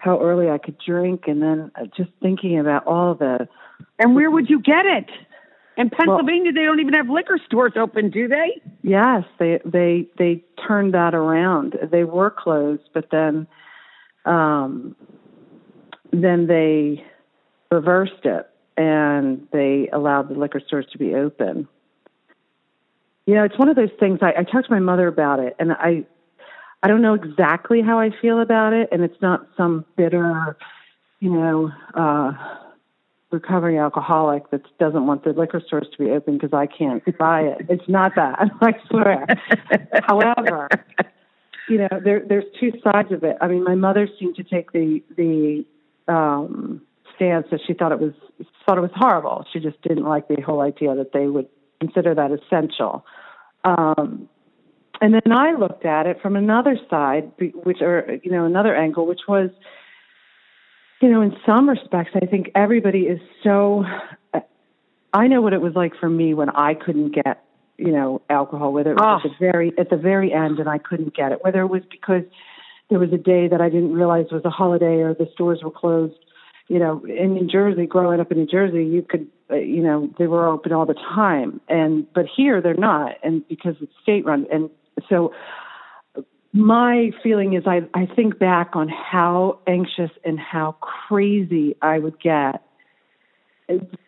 how 0.00 0.20
early 0.20 0.50
I 0.50 0.58
could 0.58 0.76
drink, 0.84 1.22
and 1.28 1.40
then 1.40 1.70
just 1.96 2.10
thinking 2.20 2.58
about 2.58 2.86
all 2.86 3.14
the. 3.14 3.48
And 3.98 4.14
where 4.14 4.30
would 4.30 4.48
you 4.50 4.60
get 4.60 4.86
it? 4.86 5.08
In 5.76 5.90
Pennsylvania, 5.90 6.44
well, 6.44 6.54
they 6.54 6.64
don't 6.64 6.80
even 6.80 6.94
have 6.94 7.08
liquor 7.10 7.38
stores 7.44 7.72
open, 7.76 8.10
do 8.10 8.28
they? 8.28 8.60
Yes, 8.82 9.24
they 9.38 9.60
they 9.64 10.08
they 10.16 10.42
turned 10.66 10.94
that 10.94 11.14
around. 11.14 11.76
They 11.90 12.04
were 12.04 12.30
closed, 12.30 12.88
but 12.94 13.10
then, 13.10 13.46
um, 14.24 14.96
then 16.12 16.46
they 16.46 17.04
reversed 17.70 18.24
it 18.24 18.48
and 18.76 19.46
they 19.52 19.88
allowed 19.92 20.28
the 20.28 20.34
liquor 20.34 20.60
stores 20.66 20.86
to 20.92 20.98
be 20.98 21.14
open. 21.14 21.68
You 23.26 23.34
know, 23.34 23.44
it's 23.44 23.58
one 23.58 23.68
of 23.68 23.76
those 23.76 23.90
things. 23.98 24.20
I, 24.22 24.32
I 24.38 24.42
talked 24.44 24.66
to 24.66 24.72
my 24.72 24.78
mother 24.78 25.08
about 25.08 25.40
it, 25.40 25.56
and 25.58 25.72
I, 25.72 26.04
I 26.82 26.88
don't 26.88 27.02
know 27.02 27.14
exactly 27.14 27.82
how 27.82 27.98
I 27.98 28.10
feel 28.22 28.40
about 28.40 28.72
it, 28.72 28.88
and 28.92 29.02
it's 29.02 29.20
not 29.20 29.48
some 29.56 29.84
bitter, 29.96 30.56
you 31.20 31.30
know, 31.30 31.72
uh, 31.94 32.32
recovering 33.30 33.78
alcoholic 33.78 34.50
that 34.50 34.62
doesn't 34.78 35.06
want 35.06 35.24
the 35.24 35.30
liquor 35.30 35.60
stores 35.66 35.86
to 35.96 36.04
be 36.04 36.10
open 36.10 36.38
because 36.38 36.52
I 36.52 36.66
can't 36.66 37.02
buy 37.18 37.42
it. 37.42 37.66
It's 37.68 37.88
not 37.88 38.12
that, 38.16 38.38
I 38.60 38.72
swear. 38.88 39.26
However, 40.06 40.68
you 41.68 41.78
know, 41.78 41.88
there, 42.04 42.22
there's 42.26 42.44
two 42.60 42.72
sides 42.82 43.12
of 43.12 43.24
it. 43.24 43.36
I 43.40 43.48
mean, 43.48 43.64
my 43.64 43.74
mother 43.74 44.08
seemed 44.18 44.36
to 44.36 44.44
take 44.44 44.72
the 44.72 45.02
the 45.16 45.64
um, 46.08 46.82
stance 47.16 47.46
that 47.50 47.60
she 47.66 47.74
thought 47.74 47.92
it 47.92 47.98
was 47.98 48.12
thought 48.66 48.78
it 48.78 48.82
was 48.82 48.92
horrible. 48.94 49.44
She 49.52 49.58
just 49.58 49.80
didn't 49.82 50.04
like 50.04 50.28
the 50.28 50.40
whole 50.40 50.60
idea 50.60 50.94
that 50.94 51.12
they 51.12 51.26
would 51.26 51.48
consider 51.80 52.14
that 52.14 52.30
essential. 52.30 53.04
Um, 53.64 54.28
and 55.00 55.14
then 55.14 55.32
I 55.32 55.52
looked 55.52 55.84
at 55.84 56.06
it 56.06 56.20
from 56.22 56.36
another 56.36 56.78
side, 56.88 57.30
which 57.38 57.78
or 57.80 58.18
you 58.22 58.30
know 58.30 58.44
another 58.44 58.74
angle, 58.74 59.06
which 59.06 59.22
was, 59.28 59.50
you 61.06 61.12
know, 61.12 61.22
in 61.22 61.36
some 61.46 61.68
respects, 61.68 62.10
I 62.20 62.26
think 62.26 62.50
everybody 62.56 63.02
is 63.02 63.20
so. 63.44 63.84
I 65.12 65.28
know 65.28 65.40
what 65.40 65.52
it 65.52 65.60
was 65.60 65.74
like 65.74 65.92
for 65.94 66.10
me 66.10 66.34
when 66.34 66.50
I 66.50 66.74
couldn't 66.74 67.14
get, 67.14 67.44
you 67.78 67.92
know, 67.92 68.22
alcohol, 68.28 68.72
whether 68.72 68.90
it 68.90 68.96
was 68.96 69.22
oh. 69.24 69.28
at 69.28 69.32
the 69.32 69.36
very 69.38 69.72
at 69.78 69.88
the 69.88 69.96
very 69.96 70.32
end 70.32 70.58
and 70.58 70.68
I 70.68 70.78
couldn't 70.78 71.14
get 71.14 71.30
it, 71.30 71.44
whether 71.44 71.60
it 71.60 71.68
was 71.68 71.82
because 71.88 72.24
there 72.90 72.98
was 72.98 73.12
a 73.12 73.18
day 73.18 73.46
that 73.46 73.60
I 73.60 73.68
didn't 73.68 73.92
realize 73.92 74.26
was 74.32 74.44
a 74.44 74.50
holiday 74.50 74.96
or 74.96 75.14
the 75.14 75.28
stores 75.32 75.60
were 75.62 75.70
closed. 75.70 76.18
You 76.66 76.80
know, 76.80 77.04
in 77.04 77.34
New 77.34 77.46
Jersey, 77.46 77.86
growing 77.86 78.18
up 78.18 78.32
in 78.32 78.38
New 78.38 78.46
Jersey, 78.46 78.84
you 78.84 79.06
could, 79.08 79.28
uh, 79.48 79.54
you 79.54 79.84
know, 79.84 80.12
they 80.18 80.26
were 80.26 80.48
open 80.48 80.72
all 80.72 80.86
the 80.86 80.94
time, 80.94 81.60
and 81.68 82.12
but 82.14 82.26
here 82.26 82.60
they're 82.60 82.74
not, 82.74 83.12
and 83.22 83.46
because 83.46 83.76
it's 83.80 83.92
state 84.02 84.24
run, 84.24 84.48
and 84.50 84.68
so 85.08 85.32
my 86.56 87.10
feeling 87.22 87.52
is 87.52 87.64
I, 87.66 87.82
I 87.92 88.06
think 88.06 88.38
back 88.38 88.70
on 88.74 88.88
how 88.88 89.58
anxious 89.66 90.10
and 90.24 90.40
how 90.40 90.76
crazy 90.80 91.76
I 91.82 91.98
would 91.98 92.18
get, 92.20 92.62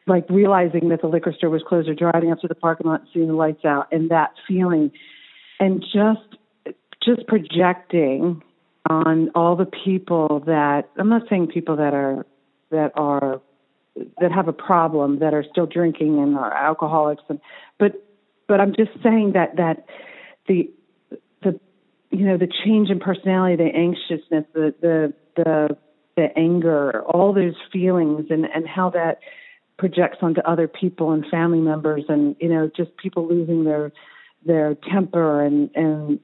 like 0.07 0.25
realizing 0.31 0.89
that 0.89 1.03
the 1.03 1.09
liquor 1.09 1.35
store 1.37 1.51
was 1.51 1.63
closed 1.69 1.89
or 1.89 1.95
driving 1.95 2.33
up 2.33 2.41
to 2.41 2.49
the 2.49 2.55
parking 2.55 2.87
lot 2.87 3.01
and 3.01 3.09
seeing 3.13 3.29
the 3.29 3.35
lights 3.35 3.65
out 3.65 3.89
and 3.93 4.11
that 4.11 4.33
feeling 4.47 4.91
and 5.61 5.83
just 5.83 6.39
just 7.05 7.27
projecting 7.27 8.43
on 8.89 9.31
all 9.35 9.55
the 9.55 9.67
people 9.85 10.43
that 10.47 10.89
I'm 10.97 11.09
not 11.09 11.23
saying 11.29 11.49
people 11.49 11.77
that 11.77 11.93
are 11.93 12.25
that 12.71 12.93
are 12.95 13.41
that 14.21 14.33
have 14.33 14.49
a 14.49 14.53
problem 14.53 15.19
that 15.19 15.35
are 15.35 15.45
still 15.51 15.67
drinking 15.67 16.19
and 16.19 16.37
are 16.39 16.55
alcoholics 16.55 17.23
and 17.29 17.41
but 17.79 18.07
but 18.47 18.61
I'm 18.61 18.75
just 18.75 18.93
saying 19.03 19.33
that 19.33 19.57
that 19.57 19.87
the 20.47 20.71
you 22.11 22.25
know 22.25 22.37
the 22.37 22.49
change 22.65 22.91
in 22.91 23.01
personality, 23.01 23.57
the 23.57 23.71
anxiousness, 23.75 24.45
the 24.53 24.75
the 24.81 25.15
the 25.37 25.77
the 26.17 26.29
anger, 26.37 27.03
all 27.03 27.33
those 27.33 27.55
feelings, 27.73 28.27
and 28.31 28.45
and 28.45 28.67
how 28.67 28.91
that 28.91 29.21
projects 29.79 30.19
onto 30.23 30.41
other 30.41 30.67
people 30.67 31.13
and 31.13 31.25
family 31.31 31.61
members, 31.61 32.05
and 32.09 32.37
you 32.41 32.49
know 32.49 32.71
just 32.77 32.97
people 32.97 33.29
losing 33.29 33.65
their 33.65 33.93
their 34.45 34.77
temper 34.91 35.43
and 35.43 35.71
and 35.75 36.21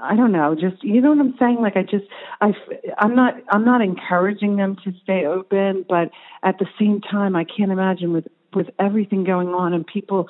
I 0.00 0.16
don't 0.16 0.32
know, 0.32 0.54
just 0.54 0.82
you 0.82 1.00
know 1.00 1.10
what 1.10 1.20
I'm 1.20 1.34
saying. 1.38 1.58
Like 1.60 1.76
I 1.76 1.82
just 1.82 2.06
I 2.40 2.52
I'm 2.98 3.14
not 3.14 3.34
I'm 3.50 3.64
not 3.64 3.80
encouraging 3.80 4.56
them 4.56 4.76
to 4.84 4.92
stay 5.02 5.24
open, 5.24 5.84
but 5.88 6.10
at 6.42 6.58
the 6.58 6.66
same 6.78 7.00
time, 7.00 7.36
I 7.36 7.44
can't 7.44 7.70
imagine 7.70 8.12
with 8.12 8.26
with 8.54 8.68
everything 8.78 9.24
going 9.24 9.48
on 9.48 9.72
and 9.72 9.86
people 9.86 10.28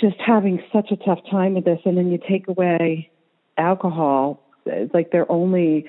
just 0.00 0.16
having 0.24 0.62
such 0.72 0.90
a 0.90 0.96
tough 0.96 1.20
time 1.30 1.54
with 1.54 1.64
this, 1.64 1.80
and 1.84 1.96
then 1.96 2.10
you 2.10 2.18
take 2.28 2.48
away 2.48 3.10
alcohol 3.58 4.42
it's 4.66 4.92
like 4.92 5.12
their 5.12 5.30
only 5.30 5.88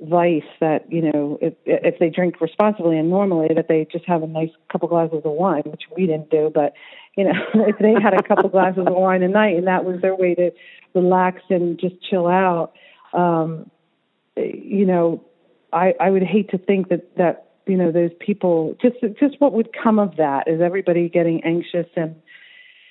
vice 0.00 0.42
that 0.60 0.90
you 0.92 1.02
know 1.02 1.38
if 1.40 1.54
if 1.64 1.98
they 1.98 2.08
drink 2.08 2.40
responsibly 2.40 2.96
and 2.96 3.10
normally 3.10 3.48
that 3.54 3.66
they 3.68 3.86
just 3.90 4.04
have 4.04 4.22
a 4.22 4.26
nice 4.26 4.50
couple 4.70 4.86
glasses 4.86 5.20
of 5.24 5.32
wine 5.32 5.62
which 5.66 5.82
we 5.96 6.06
didn't 6.06 6.30
do 6.30 6.50
but 6.54 6.72
you 7.16 7.24
know 7.24 7.32
if 7.66 7.76
they 7.78 7.94
had 8.00 8.14
a 8.14 8.22
couple 8.22 8.48
glasses 8.48 8.84
of 8.86 8.94
wine 8.94 9.22
a 9.22 9.28
night 9.28 9.56
and 9.56 9.66
that 9.66 9.84
was 9.84 10.00
their 10.00 10.14
way 10.14 10.34
to 10.34 10.52
relax 10.94 11.42
and 11.50 11.80
just 11.80 11.96
chill 12.08 12.28
out 12.28 12.72
um 13.12 13.68
you 14.36 14.86
know 14.86 15.24
i 15.72 15.94
i 16.00 16.10
would 16.10 16.22
hate 16.22 16.48
to 16.48 16.58
think 16.58 16.88
that 16.90 17.16
that 17.16 17.48
you 17.66 17.76
know 17.76 17.90
those 17.90 18.12
people 18.20 18.76
just 18.80 18.96
just 19.18 19.40
what 19.40 19.52
would 19.52 19.70
come 19.72 19.98
of 19.98 20.16
that 20.16 20.46
is 20.46 20.60
everybody 20.60 21.08
getting 21.08 21.42
anxious 21.44 21.86
and 21.96 22.14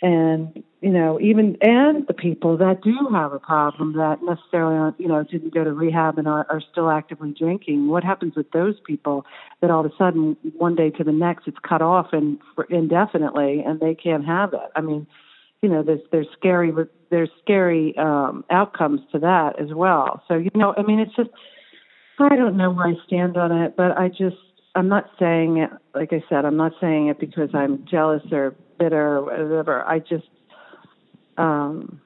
and 0.01 0.63
you 0.81 0.89
know 0.89 1.19
even 1.19 1.57
and 1.61 2.05
the 2.07 2.13
people 2.13 2.57
that 2.57 2.81
do 2.83 2.95
have 3.11 3.33
a 3.33 3.39
problem 3.39 3.93
that 3.93 4.19
necessarily 4.21 4.75
are 4.75 4.95
you 4.97 5.07
know 5.07 5.23
didn't 5.23 5.53
go 5.53 5.63
to 5.63 5.73
rehab 5.73 6.17
and 6.17 6.27
are, 6.27 6.45
are 6.49 6.61
still 6.71 6.89
actively 6.89 7.33
drinking. 7.37 7.87
What 7.87 8.03
happens 8.03 8.35
with 8.35 8.51
those 8.51 8.75
people 8.85 9.25
that 9.61 9.71
all 9.71 9.85
of 9.85 9.91
a 9.91 9.95
sudden 9.97 10.37
one 10.57 10.75
day 10.75 10.91
to 10.91 11.03
the 11.03 11.11
next 11.11 11.47
it's 11.47 11.57
cut 11.67 11.81
off 11.81 12.07
and 12.11 12.37
for 12.53 12.65
indefinitely 12.65 13.63
and 13.65 13.79
they 13.79 13.95
can't 13.95 14.25
have 14.25 14.53
it? 14.53 14.69
I 14.75 14.81
mean 14.81 15.07
you 15.61 15.69
know 15.69 15.81
there's 15.81 16.01
there's 16.11 16.27
scary 16.37 16.71
there's 17.09 17.29
scary 17.41 17.97
um 17.97 18.45
outcomes 18.51 19.01
to 19.11 19.19
that 19.19 19.59
as 19.59 19.73
well. 19.73 20.21
So 20.27 20.35
you 20.35 20.51
know 20.53 20.75
i 20.77 20.83
mean 20.83 20.99
it's 20.99 21.15
just 21.15 21.29
i 22.19 22.35
don't 22.35 22.57
know 22.57 22.71
where 22.71 22.87
i 22.87 22.93
stand 23.05 23.37
on 23.37 23.51
it 23.51 23.75
but 23.77 23.97
i 23.97 24.09
just 24.09 24.37
i'm 24.75 24.87
not 24.87 25.05
saying 25.19 25.57
it 25.57 25.69
like 25.93 26.11
i 26.13 26.23
said 26.29 26.45
i'm 26.45 26.57
not 26.57 26.71
saying 26.81 27.07
it 27.07 27.19
because 27.19 27.49
i'm 27.53 27.85
jealous 27.89 28.23
or 28.31 28.55
bitter 28.77 29.17
or 29.17 29.23
whatever. 29.23 29.83
I 29.87 29.99
just, 29.99 30.29
um, 31.37 32.01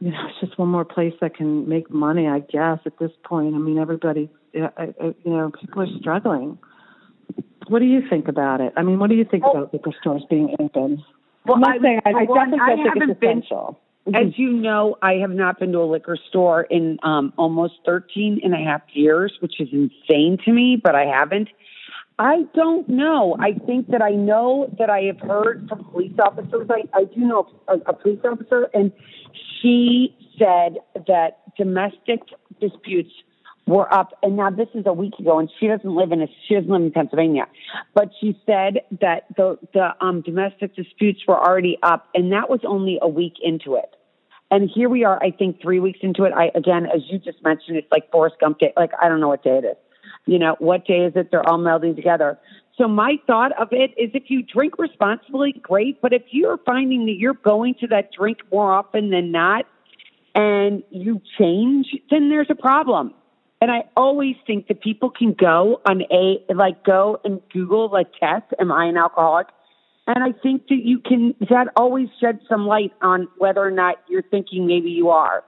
you 0.00 0.10
know, 0.10 0.18
it's 0.28 0.40
just 0.40 0.58
one 0.58 0.68
more 0.68 0.84
place 0.84 1.14
that 1.20 1.36
can 1.36 1.68
make 1.68 1.90
money. 1.90 2.26
I 2.26 2.40
guess 2.40 2.78
at 2.86 2.98
this 2.98 3.12
point, 3.24 3.54
I 3.54 3.58
mean, 3.58 3.78
everybody, 3.78 4.30
you 4.52 4.68
know, 5.24 5.52
people 5.58 5.82
are 5.82 5.98
struggling. 6.00 6.58
What 7.68 7.78
do 7.78 7.84
you 7.84 8.02
think 8.08 8.28
about 8.28 8.60
it? 8.60 8.72
I 8.76 8.82
mean, 8.82 8.98
what 8.98 9.10
do 9.10 9.16
you 9.16 9.24
think 9.24 9.44
about 9.44 9.72
liquor 9.72 9.92
stores 10.00 10.24
being 10.28 10.56
open? 10.58 11.04
Well, 11.46 11.56
I'm 11.56 11.64
I, 11.64 11.78
saying 11.80 12.00
I, 12.04 12.10
I 12.10 12.24
definitely 12.26 12.58
I 12.60 12.74
think 12.74 13.10
it's 13.10 13.22
essential. 13.22 13.78
Been, 14.04 14.16
as 14.16 14.36
you 14.36 14.52
know, 14.52 14.96
I 15.00 15.14
have 15.14 15.30
not 15.30 15.60
been 15.60 15.72
to 15.72 15.78
a 15.78 15.86
liquor 15.86 16.18
store 16.28 16.62
in 16.62 16.98
um, 17.02 17.32
almost 17.36 17.74
13 17.86 18.40
and 18.42 18.54
a 18.54 18.58
half 18.58 18.82
years, 18.92 19.32
which 19.40 19.60
is 19.60 19.68
insane 19.72 20.38
to 20.44 20.52
me, 20.52 20.80
but 20.82 20.94
I 20.94 21.04
haven't. 21.04 21.48
I 22.18 22.42
don't 22.54 22.88
know. 22.88 23.36
I 23.40 23.52
think 23.66 23.88
that 23.88 24.02
I 24.02 24.10
know 24.10 24.72
that 24.78 24.90
I 24.90 25.02
have 25.02 25.20
heard 25.20 25.66
from 25.68 25.84
police 25.84 26.12
officers. 26.18 26.68
I, 26.70 26.82
I 26.96 27.04
do 27.04 27.20
know 27.20 27.48
a, 27.68 27.74
a 27.86 27.92
police 27.94 28.20
officer, 28.24 28.68
and 28.74 28.92
she 29.60 30.16
said 30.38 30.78
that 31.08 31.40
domestic 31.56 32.20
disputes 32.60 33.10
were 33.66 33.92
up. 33.92 34.18
And 34.22 34.36
now 34.36 34.50
this 34.50 34.68
is 34.74 34.84
a 34.86 34.92
week 34.92 35.14
ago, 35.18 35.38
and 35.38 35.50
she 35.58 35.68
doesn't 35.68 35.94
live 35.94 36.12
in 36.12 36.20
a, 36.22 36.26
she 36.48 36.54
doesn't 36.54 36.70
live 36.70 36.82
in 36.82 36.90
Pennsylvania, 36.90 37.46
but 37.94 38.10
she 38.20 38.38
said 38.44 38.80
that 39.00 39.26
the 39.36 39.58
the 39.72 39.90
um, 40.04 40.20
domestic 40.20 40.76
disputes 40.76 41.20
were 41.26 41.38
already 41.38 41.78
up, 41.82 42.08
and 42.14 42.32
that 42.32 42.50
was 42.50 42.60
only 42.66 42.98
a 43.00 43.08
week 43.08 43.34
into 43.42 43.76
it. 43.76 43.96
And 44.50 44.68
here 44.68 44.90
we 44.90 45.02
are, 45.04 45.18
I 45.22 45.30
think, 45.30 45.62
three 45.62 45.80
weeks 45.80 46.00
into 46.02 46.24
it. 46.24 46.32
I 46.34 46.50
again, 46.54 46.86
as 46.86 47.02
you 47.08 47.18
just 47.18 47.42
mentioned, 47.42 47.78
it's 47.78 47.90
like 47.90 48.10
Forrest 48.10 48.36
Gump 48.38 48.58
day. 48.58 48.72
Like 48.76 48.90
I 49.00 49.08
don't 49.08 49.20
know 49.20 49.28
what 49.28 49.42
day 49.42 49.58
it 49.58 49.64
is 49.64 49.76
you 50.26 50.38
know, 50.38 50.56
what 50.58 50.86
day 50.86 51.04
is 51.04 51.12
it? 51.16 51.30
They're 51.30 51.48
all 51.48 51.58
melding 51.58 51.96
together. 51.96 52.38
So 52.78 52.88
my 52.88 53.16
thought 53.26 53.52
of 53.60 53.68
it 53.72 53.90
is 53.96 54.10
if 54.14 54.24
you 54.28 54.42
drink 54.42 54.78
responsibly, 54.78 55.52
great. 55.52 56.00
But 56.00 56.12
if 56.12 56.22
you're 56.30 56.58
finding 56.58 57.06
that 57.06 57.16
you're 57.18 57.34
going 57.34 57.74
to 57.80 57.86
that 57.88 58.10
drink 58.12 58.38
more 58.50 58.72
often 58.72 59.10
than 59.10 59.30
not 59.30 59.66
and 60.34 60.82
you 60.90 61.20
change, 61.38 61.88
then 62.10 62.30
there's 62.30 62.48
a 62.50 62.54
problem. 62.54 63.14
And 63.60 63.70
I 63.70 63.84
always 63.96 64.36
think 64.46 64.68
that 64.68 64.80
people 64.80 65.10
can 65.10 65.34
go 65.34 65.80
on 65.86 66.02
a, 66.10 66.52
like 66.52 66.82
go 66.84 67.20
and 67.24 67.40
Google 67.52 67.90
like 67.90 68.08
test, 68.18 68.46
am 68.58 68.72
I 68.72 68.86
an 68.86 68.96
alcoholic? 68.96 69.48
And 70.06 70.24
I 70.24 70.32
think 70.42 70.66
that 70.68 70.80
you 70.82 70.98
can, 70.98 71.34
that 71.48 71.68
always 71.76 72.08
sheds 72.20 72.40
some 72.48 72.66
light 72.66 72.92
on 73.02 73.28
whether 73.38 73.60
or 73.60 73.70
not 73.70 73.96
you're 74.08 74.22
thinking 74.22 74.66
maybe 74.66 74.90
you 74.90 75.10
are. 75.10 75.44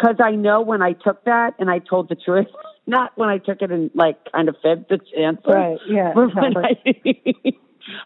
Cause 0.00 0.16
I 0.22 0.32
know 0.32 0.60
when 0.60 0.82
I 0.82 0.92
took 0.92 1.24
that 1.24 1.54
and 1.58 1.70
I 1.70 1.78
told 1.78 2.08
the 2.08 2.14
truth, 2.14 2.46
not 2.86 3.12
when 3.16 3.28
I 3.28 3.38
took 3.38 3.62
it 3.62 3.70
and 3.70 3.90
like 3.94 4.30
kind 4.32 4.48
of 4.48 4.56
fed 4.62 4.86
the 4.88 5.00
answer. 5.18 5.50
Right. 5.50 5.78
Yeah. 5.88 6.12
But 6.24 6.34
when, 6.34 6.56
I, 6.56 6.76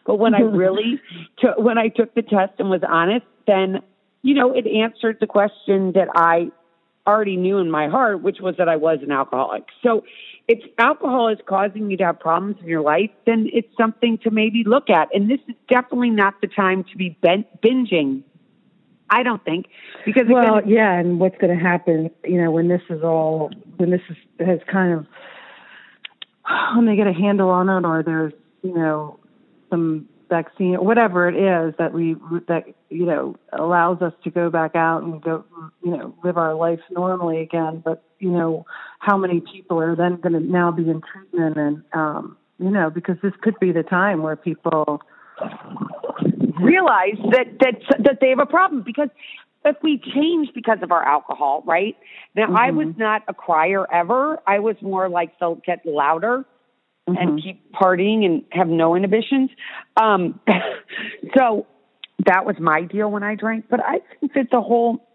but 0.06 0.16
when 0.16 0.34
I 0.34 0.40
really 0.40 1.00
took, 1.38 1.56
when 1.58 1.78
I 1.78 1.88
took 1.88 2.14
the 2.14 2.22
test 2.22 2.52
and 2.58 2.68
was 2.68 2.82
honest, 2.86 3.24
then, 3.46 3.80
you 4.22 4.34
know, 4.34 4.52
it 4.52 4.66
answered 4.66 5.18
the 5.20 5.26
question 5.26 5.92
that 5.92 6.08
I 6.14 6.50
already 7.06 7.36
knew 7.36 7.58
in 7.58 7.70
my 7.70 7.88
heart, 7.88 8.22
which 8.22 8.38
was 8.40 8.56
that 8.58 8.68
I 8.68 8.76
was 8.76 8.98
an 9.02 9.10
alcoholic. 9.10 9.64
So 9.82 10.04
if 10.48 10.58
alcohol 10.78 11.28
is 11.28 11.38
causing 11.46 11.90
you 11.90 11.96
to 11.98 12.04
have 12.04 12.20
problems 12.20 12.56
in 12.60 12.68
your 12.68 12.82
life, 12.82 13.10
then 13.26 13.48
it's 13.52 13.68
something 13.76 14.18
to 14.18 14.30
maybe 14.30 14.64
look 14.66 14.90
at. 14.90 15.08
And 15.14 15.30
this 15.30 15.40
is 15.48 15.54
definitely 15.68 16.10
not 16.10 16.40
the 16.40 16.48
time 16.48 16.84
to 16.92 16.96
be 16.98 17.16
binging 17.22 18.22
I 19.10 19.22
don't 19.24 19.44
think 19.44 19.66
because 20.06 20.24
well, 20.28 20.62
yeah, 20.64 20.98
and 20.98 21.18
what's 21.18 21.36
going 21.38 21.56
to 21.56 21.62
happen, 21.62 22.10
you 22.24 22.40
know, 22.40 22.50
when 22.52 22.68
this 22.68 22.82
is 22.88 23.02
all 23.02 23.50
when 23.76 23.90
this 23.90 24.00
is 24.08 24.16
has 24.38 24.60
kind 24.70 24.92
of 24.92 25.06
when 26.76 26.86
they 26.86 26.96
get 26.96 27.08
a 27.08 27.12
handle 27.12 27.50
on 27.50 27.68
it, 27.68 27.84
or 27.84 28.02
there's 28.04 28.32
you 28.62 28.72
know 28.72 29.18
some 29.68 30.08
vaccine, 30.28 30.76
or 30.76 30.84
whatever 30.84 31.28
it 31.28 31.34
is 31.34 31.74
that 31.78 31.92
we 31.92 32.14
that 32.46 32.66
you 32.88 33.04
know 33.04 33.34
allows 33.52 34.00
us 34.00 34.12
to 34.22 34.30
go 34.30 34.48
back 34.48 34.76
out 34.76 35.02
and 35.02 35.20
go 35.22 35.44
you 35.84 35.90
know 35.90 36.14
live 36.22 36.36
our 36.36 36.54
life 36.54 36.80
normally 36.92 37.40
again. 37.40 37.82
But 37.84 38.04
you 38.20 38.30
know 38.30 38.64
how 39.00 39.16
many 39.16 39.40
people 39.40 39.80
are 39.80 39.96
then 39.96 40.16
going 40.16 40.34
to 40.34 40.40
now 40.40 40.70
be 40.70 40.88
in 40.88 41.00
treatment 41.00 41.56
and 41.56 41.82
um, 41.92 42.36
you 42.60 42.70
know 42.70 42.90
because 42.90 43.16
this 43.24 43.32
could 43.42 43.58
be 43.58 43.72
the 43.72 43.82
time 43.82 44.22
where 44.22 44.36
people 44.36 45.02
realize 46.62 47.18
that 47.32 47.58
that 47.60 47.80
that 48.04 48.18
they 48.20 48.30
have 48.30 48.38
a 48.38 48.46
problem 48.46 48.82
because 48.82 49.08
if 49.64 49.76
we 49.82 49.98
change 50.14 50.48
because 50.54 50.78
of 50.82 50.90
our 50.90 51.02
alcohol, 51.02 51.62
right? 51.66 51.96
Now 52.34 52.46
mm-hmm. 52.46 52.56
I 52.56 52.70
was 52.70 52.88
not 52.96 53.22
a 53.28 53.34
crier 53.34 53.86
ever. 53.92 54.38
I 54.46 54.60
was 54.60 54.76
more 54.80 55.08
like 55.08 55.38
they'll 55.38 55.56
get 55.66 55.84
louder 55.84 56.44
mm-hmm. 57.08 57.16
and 57.16 57.42
keep 57.42 57.72
partying 57.72 58.24
and 58.24 58.42
have 58.52 58.68
no 58.68 58.94
inhibitions. 58.94 59.50
Um, 60.00 60.40
so 61.36 61.66
that 62.26 62.44
was 62.44 62.56
my 62.58 62.82
deal 62.82 63.10
when 63.10 63.22
I 63.22 63.34
drank. 63.34 63.66
But 63.68 63.80
I 63.84 64.00
think 64.18 64.34
that 64.34 64.48
the 64.50 64.60
whole 64.60 65.06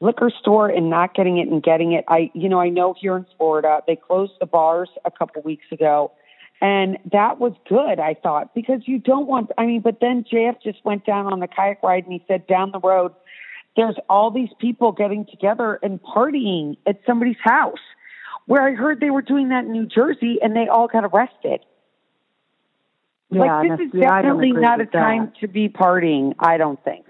liquor 0.00 0.30
store 0.40 0.68
and 0.68 0.88
not 0.88 1.14
getting 1.14 1.38
it 1.38 1.48
and 1.48 1.62
getting 1.62 1.92
it, 1.92 2.04
I, 2.08 2.30
you 2.34 2.48
know, 2.48 2.60
I 2.60 2.68
know 2.68 2.94
here 2.98 3.16
in 3.16 3.26
Florida, 3.36 3.80
they 3.86 3.96
closed 3.96 4.32
the 4.40 4.46
bars 4.46 4.90
a 5.04 5.10
couple 5.10 5.42
weeks 5.42 5.66
ago. 5.72 6.12
And 6.60 6.98
that 7.12 7.38
was 7.38 7.52
good, 7.68 8.00
I 8.00 8.14
thought, 8.14 8.52
because 8.54 8.80
you 8.86 8.98
don't 8.98 9.28
want, 9.28 9.50
I 9.56 9.66
mean, 9.66 9.80
but 9.80 10.00
then 10.00 10.24
JF 10.24 10.60
just 10.62 10.84
went 10.84 11.06
down 11.06 11.32
on 11.32 11.38
the 11.38 11.46
kayak 11.46 11.82
ride 11.82 12.04
and 12.04 12.12
he 12.12 12.24
said 12.26 12.46
down 12.48 12.72
the 12.72 12.80
road, 12.80 13.12
there's 13.76 13.94
all 14.10 14.32
these 14.32 14.48
people 14.58 14.90
getting 14.90 15.24
together 15.24 15.78
and 15.82 16.02
partying 16.02 16.76
at 16.84 17.00
somebody's 17.06 17.36
house 17.40 17.78
where 18.46 18.66
I 18.66 18.72
heard 18.72 18.98
they 18.98 19.10
were 19.10 19.22
doing 19.22 19.50
that 19.50 19.66
in 19.66 19.72
New 19.72 19.86
Jersey 19.86 20.38
and 20.42 20.56
they 20.56 20.66
all 20.66 20.88
got 20.88 21.04
arrested. 21.04 21.60
Yeah, 23.30 23.40
like 23.40 23.78
this 23.78 23.86
is 23.86 24.00
definitely 24.00 24.52
not 24.52 24.80
a 24.80 24.86
time 24.86 25.26
that. 25.26 25.40
to 25.40 25.48
be 25.48 25.68
partying. 25.68 26.34
I 26.40 26.56
don't 26.56 26.82
think. 26.82 27.04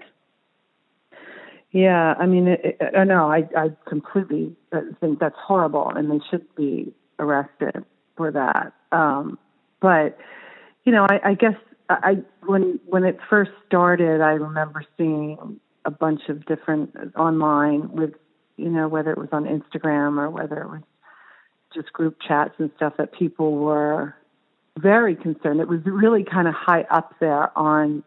Yeah, 1.71 2.13
I 2.19 2.25
mean, 2.25 2.49
it, 2.49 2.77
it, 2.79 3.07
no, 3.07 3.31
I 3.31 3.47
I 3.55 3.69
completely 3.87 4.53
uh, 4.73 4.81
think 4.99 5.19
that's 5.19 5.37
horrible, 5.37 5.89
and 5.95 6.11
they 6.11 6.19
should 6.29 6.53
be 6.55 6.93
arrested 7.19 7.85
for 8.19 8.31
that. 8.31 8.73
Um, 8.91 9.39
but 9.79 10.17
you 10.83 10.91
know, 10.91 11.07
I, 11.09 11.29
I 11.29 11.33
guess 11.35 11.55
I 11.89 12.17
when 12.45 12.81
when 12.85 13.05
it 13.05 13.17
first 13.29 13.51
started, 13.65 14.19
I 14.19 14.31
remember 14.31 14.83
seeing 14.97 15.59
a 15.85 15.91
bunch 15.91 16.23
of 16.27 16.45
different 16.45 16.93
online 17.15 17.93
with 17.93 18.11
you 18.57 18.69
know 18.69 18.89
whether 18.89 19.11
it 19.11 19.17
was 19.17 19.29
on 19.31 19.45
Instagram 19.45 20.19
or 20.19 20.29
whether 20.29 20.61
it 20.61 20.67
was 20.67 20.81
just 21.73 21.93
group 21.93 22.17
chats 22.27 22.55
and 22.57 22.69
stuff 22.75 22.93
that 22.97 23.13
people 23.13 23.55
were 23.55 24.15
very 24.77 25.15
concerned. 25.15 25.61
It 25.61 25.69
was 25.69 25.79
really 25.85 26.25
kind 26.25 26.49
of 26.49 26.53
high 26.53 26.85
up 26.91 27.15
there 27.21 27.57
on 27.57 28.03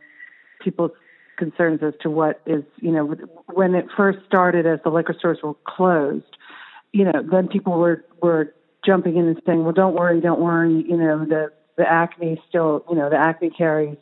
people's 0.60 0.90
concerns 1.38 1.80
as 1.82 1.94
to 2.02 2.10
what 2.10 2.42
is, 2.44 2.64
you 2.80 2.92
know, 2.92 3.16
when 3.46 3.74
it 3.74 3.86
first 3.96 4.18
started 4.26 4.66
as 4.66 4.80
the 4.84 4.90
liquor 4.90 5.14
stores 5.18 5.38
were 5.42 5.54
closed, 5.64 6.36
you 6.92 7.04
know, 7.04 7.22
then 7.30 7.48
people 7.48 7.78
were 7.78 8.04
were 8.20 8.54
jumping 8.84 9.16
in 9.16 9.28
and 9.28 9.40
saying, 9.46 9.64
"Well, 9.64 9.72
don't 9.72 9.94
worry, 9.94 10.20
don't 10.20 10.40
worry, 10.40 10.84
you 10.88 10.96
know, 10.96 11.24
the 11.24 11.52
the 11.76 11.90
Acme 11.90 12.40
still, 12.48 12.84
you 12.88 12.96
know, 12.96 13.08
the 13.08 13.16
Acme 13.16 13.50
carries 13.50 13.96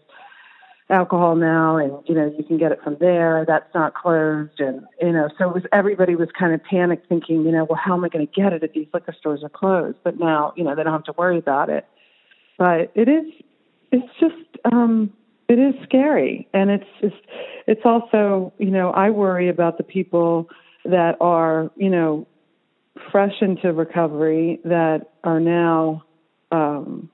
alcohol 0.91 1.37
now 1.37 1.77
and 1.77 1.93
you 2.07 2.15
know 2.15 2.33
you 2.37 2.45
can 2.45 2.59
get 2.59 2.73
it 2.73 2.83
from 2.83 2.97
there. 3.01 3.45
That's 3.47 3.73
not 3.75 3.95
closed 3.95 4.59
and 4.59 4.83
you 5.01 5.13
know 5.13 5.29
so 5.39 5.49
it 5.49 5.55
was 5.55 5.63
everybody 5.73 6.17
was 6.17 6.29
kind 6.37 6.53
of 6.53 6.63
panicked 6.65 7.09
thinking 7.09 7.45
you 7.45 7.53
know 7.53 7.65
well 7.65 7.79
how 7.83 7.95
am 7.95 8.05
i 8.05 8.09
going 8.09 8.27
to 8.27 8.33
get 8.33 8.53
it 8.53 8.63
if 8.63 8.73
these 8.73 8.89
liquor 8.93 9.15
stores 9.19 9.43
are 9.43 9.49
closed? 9.49 9.99
But 10.03 10.19
now 10.19 10.53
you 10.57 10.65
know 10.65 10.75
they 10.75 10.83
don't 10.83 10.93
have 10.93 11.05
to 11.05 11.15
worry 11.17 11.39
about 11.39 11.71
it. 11.71 11.87
But 12.59 12.91
it 12.95 13.09
is 13.09 13.25
it's 13.93 14.13
just 14.19 14.35
um 14.73 15.13
it 15.49 15.59
is 15.59 15.75
scary. 15.85 16.49
And 16.53 16.71
it's 16.71 16.91
just 17.01 17.23
it's 17.67 17.83
also 17.85 18.53
you 18.59 18.71
know 18.71 18.91
i 18.91 19.11
worry 19.11 19.49
about 19.49 19.79
the 19.79 19.85
people 19.85 20.49
that 20.85 21.17
are 21.21 21.71
you 21.77 21.91
know 21.91 22.27
fresh 23.11 23.35
into 23.41 23.73
recovery 23.73 24.61
that 24.65 25.11
are 25.25 25.41
now 25.41 26.03
um 26.53 27.09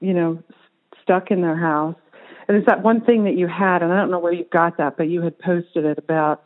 you 0.00 0.14
know 0.14 0.42
stuck 1.02 1.30
in 1.30 1.40
their 1.40 1.56
house 1.56 1.96
and 2.48 2.56
it's 2.56 2.66
that 2.66 2.82
one 2.82 3.00
thing 3.02 3.24
that 3.24 3.36
you 3.36 3.46
had, 3.46 3.82
and 3.82 3.92
I 3.92 3.96
don't 3.96 4.10
know 4.10 4.18
where 4.18 4.32
you 4.32 4.44
got 4.52 4.76
that, 4.78 4.96
but 4.96 5.08
you 5.08 5.22
had 5.22 5.38
posted 5.38 5.84
it 5.84 5.98
about. 5.98 6.42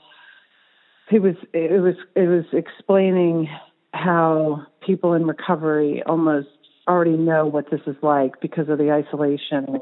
It 1.11 1.21
was 1.21 1.37
it 1.53 1.81
was 1.81 1.95
it 2.15 2.29
was 2.29 2.45
explaining 2.53 3.49
how 3.93 4.67
people 4.85 5.15
in 5.15 5.27
recovery 5.27 6.03
almost 6.07 6.49
already 6.89 7.17
know 7.17 7.47
what 7.47 7.71
this 7.71 7.81
is 7.87 7.97
like 8.03 8.41
because 8.41 8.69
of 8.69 8.79
the 8.79 8.93
isolation 8.93 9.81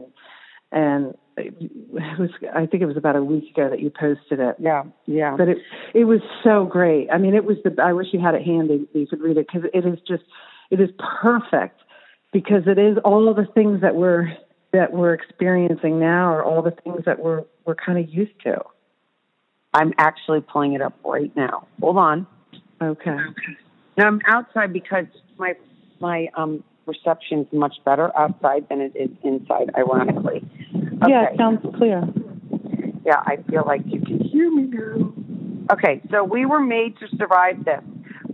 and 0.73 1.15
it 1.37 2.19
was 2.19 2.31
I 2.55 2.67
think 2.67 2.83
it 2.83 2.87
was 2.87 2.97
about 2.97 3.17
a 3.17 3.23
week 3.23 3.51
ago 3.51 3.69
that 3.69 3.81
you 3.81 3.91
posted 3.91 4.41
it. 4.41 4.57
Yeah, 4.59 4.85
yeah. 5.07 5.37
But 5.37 5.49
it 5.49 5.59
it 5.95 6.05
was 6.05 6.21
so 6.43 6.65
great. 6.65 7.09
I 7.11 7.19
mean, 7.19 7.35
it 7.35 7.45
was 7.45 7.57
the 7.65 7.75
I 7.83 7.93
wish 7.93 8.09
you 8.13 8.21
had 8.21 8.35
it 8.35 8.43
handy 8.43 8.87
so 8.93 8.99
you 8.99 9.07
could 9.07 9.21
read 9.21 9.37
it 9.37 9.47
because 9.47 9.69
it 9.73 9.87
is 9.87 9.99
just 10.07 10.25
it 10.71 10.81
is 10.81 10.91
perfect 11.23 11.81
because 12.33 12.63
it 12.67 12.79
is 12.79 12.99
all 13.05 13.29
of 13.29 13.37
the 13.37 13.47
things 13.55 13.81
that 13.81 13.95
we're 13.95 14.33
that 14.73 14.93
we're 14.93 15.15
experiencing 15.15 16.01
now 16.01 16.33
are 16.33 16.45
all 16.45 16.63
the 16.63 16.73
things 16.83 17.03
that 17.07 17.19
we're 17.21 17.45
we're 17.65 17.75
kind 17.75 17.99
of 17.99 18.13
used 18.13 18.39
to. 18.45 18.61
I'm 19.73 19.93
actually 19.99 20.41
pulling 20.41 20.75
it 20.75 20.83
up 20.83 20.95
right 21.05 21.35
now. 21.37 21.67
Hold 21.81 21.97
on. 21.99 22.27
Okay. 22.81 23.17
Now 23.97 24.07
I'm 24.07 24.21
outside 24.27 24.73
because 24.73 25.07
my 25.39 25.55
my 26.01 26.29
um 26.37 26.63
reception 26.87 27.41
is 27.41 27.47
much 27.53 27.77
better 27.85 28.17
outside 28.17 28.67
than 28.69 28.81
it 28.81 28.93
is 28.95 29.11
inside, 29.23 29.71
ironically. 29.77 30.43
Okay. 31.05 31.13
Yeah, 31.13 31.25
it 31.31 31.37
sounds 31.37 31.61
clear. 31.77 32.03
Yeah, 33.05 33.21
I 33.27 33.37
feel 33.51 33.65
like 33.67 33.83
you 33.85 34.01
can 34.01 34.21
hear 34.21 34.51
me 34.51 34.65
now. 34.65 35.13
Okay, 35.73 36.01
so 36.11 36.25
we 36.25 36.47
were 36.47 36.61
made 36.61 36.97
to 36.99 37.07
survive 37.17 37.65
this. 37.65 37.81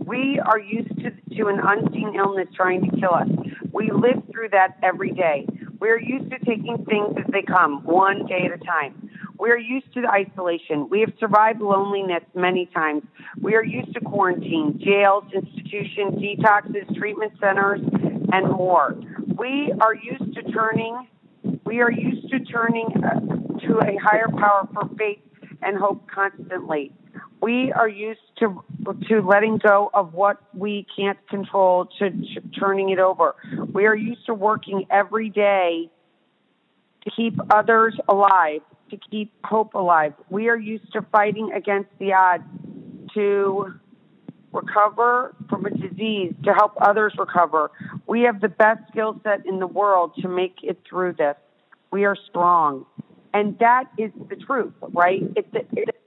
We 0.05 0.39
are 0.45 0.59
used 0.59 0.95
to, 0.99 1.11
to 1.37 1.47
an 1.47 1.59
unseen 1.61 2.15
illness 2.15 2.47
trying 2.55 2.89
to 2.89 2.99
kill 2.99 3.13
us. 3.13 3.27
We 3.73 3.91
live 3.91 4.23
through 4.31 4.49
that 4.49 4.77
every 4.83 5.11
day. 5.11 5.45
We're 5.79 5.99
used 5.99 6.29
to 6.31 6.39
taking 6.39 6.85
things 6.85 7.15
as 7.17 7.25
they 7.31 7.41
come, 7.41 7.83
one 7.83 8.25
day 8.25 8.45
at 8.45 8.51
a 8.51 8.63
time. 8.63 9.09
We're 9.37 9.57
used 9.57 9.93
to 9.95 10.03
isolation. 10.07 10.87
We 10.89 11.01
have 11.01 11.11
survived 11.19 11.61
loneliness 11.61 12.23
many 12.35 12.67
times. 12.67 13.03
We 13.41 13.55
are 13.55 13.63
used 13.63 13.93
to 13.95 13.99
quarantine, 13.99 14.79
jails, 14.83 15.23
institutions, 15.33 16.21
detoxes, 16.21 16.95
treatment 16.97 17.33
centers, 17.39 17.81
and 18.31 18.51
more. 18.51 18.95
We 19.37 19.73
are 19.81 19.95
used 19.95 20.35
to 20.35 20.43
turning. 20.51 21.07
We 21.71 21.79
are 21.79 21.89
used 21.89 22.29
to 22.31 22.39
turning 22.41 22.87
uh, 23.01 23.21
to 23.65 23.79
a 23.79 23.95
higher 23.95 24.27
power 24.27 24.67
for 24.73 24.89
faith 24.97 25.21
and 25.61 25.77
hope 25.77 26.05
constantly. 26.13 26.91
We 27.41 27.71
are 27.71 27.87
used 27.87 28.19
to 28.39 28.61
to 29.07 29.21
letting 29.21 29.57
go 29.57 29.89
of 29.93 30.13
what 30.13 30.41
we 30.53 30.85
can't 30.93 31.17
control 31.29 31.85
to, 31.97 32.09
to 32.09 32.41
turning 32.59 32.89
it 32.89 32.99
over. 32.99 33.35
We 33.71 33.85
are 33.85 33.95
used 33.95 34.25
to 34.25 34.33
working 34.33 34.85
every 34.91 35.29
day 35.29 35.89
to 37.05 37.11
keep 37.15 37.39
others 37.49 37.97
alive, 38.09 38.63
to 38.89 38.97
keep 39.09 39.31
hope 39.45 39.73
alive. 39.73 40.13
We 40.29 40.49
are 40.49 40.57
used 40.57 40.91
to 40.91 41.03
fighting 41.03 41.53
against 41.53 41.91
the 41.99 42.11
odds 42.11 42.43
to 43.13 43.75
recover 44.51 45.37
from 45.47 45.65
a 45.65 45.69
disease, 45.69 46.33
to 46.43 46.53
help 46.53 46.73
others 46.81 47.13
recover. 47.17 47.71
We 48.07 48.23
have 48.23 48.41
the 48.41 48.49
best 48.49 48.81
skill 48.89 49.21
set 49.23 49.45
in 49.45 49.59
the 49.59 49.67
world 49.67 50.15
to 50.21 50.27
make 50.27 50.57
it 50.63 50.77
through 50.85 51.13
this. 51.13 51.37
We 51.91 52.05
are 52.05 52.15
strong. 52.29 52.85
And 53.33 53.57
that 53.59 53.85
is 53.97 54.11
the 54.29 54.35
truth, 54.35 54.73
right? 54.81 55.21
It's, 55.35 55.47
it's 55.53 55.97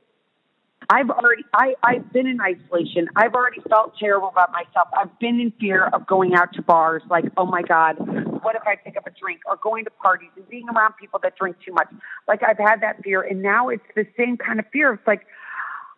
I've 0.90 1.10
already 1.10 1.44
I, 1.54 1.74
I've 1.82 2.12
been 2.12 2.26
in 2.26 2.40
isolation. 2.40 3.08
I've 3.16 3.34
already 3.34 3.60
felt 3.68 3.94
terrible 3.98 4.28
about 4.28 4.52
myself. 4.52 4.88
I've 4.96 5.18
been 5.18 5.40
in 5.40 5.52
fear 5.58 5.86
of 5.86 6.06
going 6.06 6.34
out 6.34 6.52
to 6.54 6.62
bars, 6.62 7.02
like, 7.08 7.24
oh 7.36 7.46
my 7.46 7.62
God, 7.62 7.96
what 8.42 8.54
if 8.54 8.62
I 8.66 8.76
pick 8.76 8.96
up 8.96 9.06
a 9.06 9.10
drink? 9.10 9.40
Or 9.46 9.56
going 9.56 9.84
to 9.84 9.90
parties 9.90 10.30
and 10.36 10.46
being 10.48 10.68
around 10.68 10.94
people 11.00 11.20
that 11.22 11.36
drink 11.36 11.56
too 11.64 11.72
much. 11.72 11.88
Like 12.28 12.42
I've 12.42 12.58
had 12.58 12.82
that 12.82 13.02
fear 13.02 13.22
and 13.22 13.40
now 13.40 13.68
it's 13.68 13.84
the 13.94 14.06
same 14.16 14.36
kind 14.36 14.58
of 14.60 14.66
fear. 14.72 14.92
It's 14.92 15.06
like, 15.06 15.26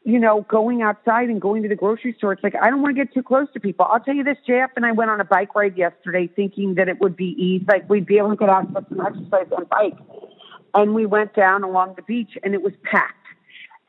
you 0.07 0.21
know, 0.21 0.43
going 0.43 0.83
outside 0.83 1.29
and 1.29 1.41
going 1.41 1.65
to 1.65 1.69
the 1.69 1.75
grocery 1.75 2.15
store. 2.17 2.33
It's 2.33 2.43
like 2.45 2.55
I 2.55 2.71
don't 2.71 2.81
want 2.81 2.97
to 2.97 3.05
get 3.05 3.13
too 3.13 3.25
close 3.25 3.49
to 3.55 3.61
people. 3.61 3.87
I'll 3.91 3.99
tell 3.99 4.15
you 4.15 4.23
this, 4.23 4.39
JF 4.49 4.69
and 4.77 4.87
I 4.87 4.93
went 4.93 5.11
on 5.11 5.21
a 5.21 5.25
bike 5.25 5.53
ride 5.57 5.77
yesterday 5.77 6.29
thinking 6.29 6.77
that 6.77 6.89
it 6.89 7.01
would 7.01 7.17
be 7.17 7.35
easy, 7.37 7.65
like 7.67 7.91
we'd 7.91 8.07
be 8.07 8.17
able 8.19 8.31
to 8.31 8.37
get 8.37 8.49
out 8.49 8.69
and 8.69 8.87
some 8.89 9.01
exercise 9.01 9.49
on 9.51 9.65
bike. 9.65 9.99
And 10.75 10.95
we 10.95 11.07
went 11.07 11.35
down 11.35 11.65
along 11.65 11.95
the 11.97 12.03
beach 12.03 12.39
and 12.45 12.55
it 12.55 12.63
was 12.63 12.73
packed 12.85 13.27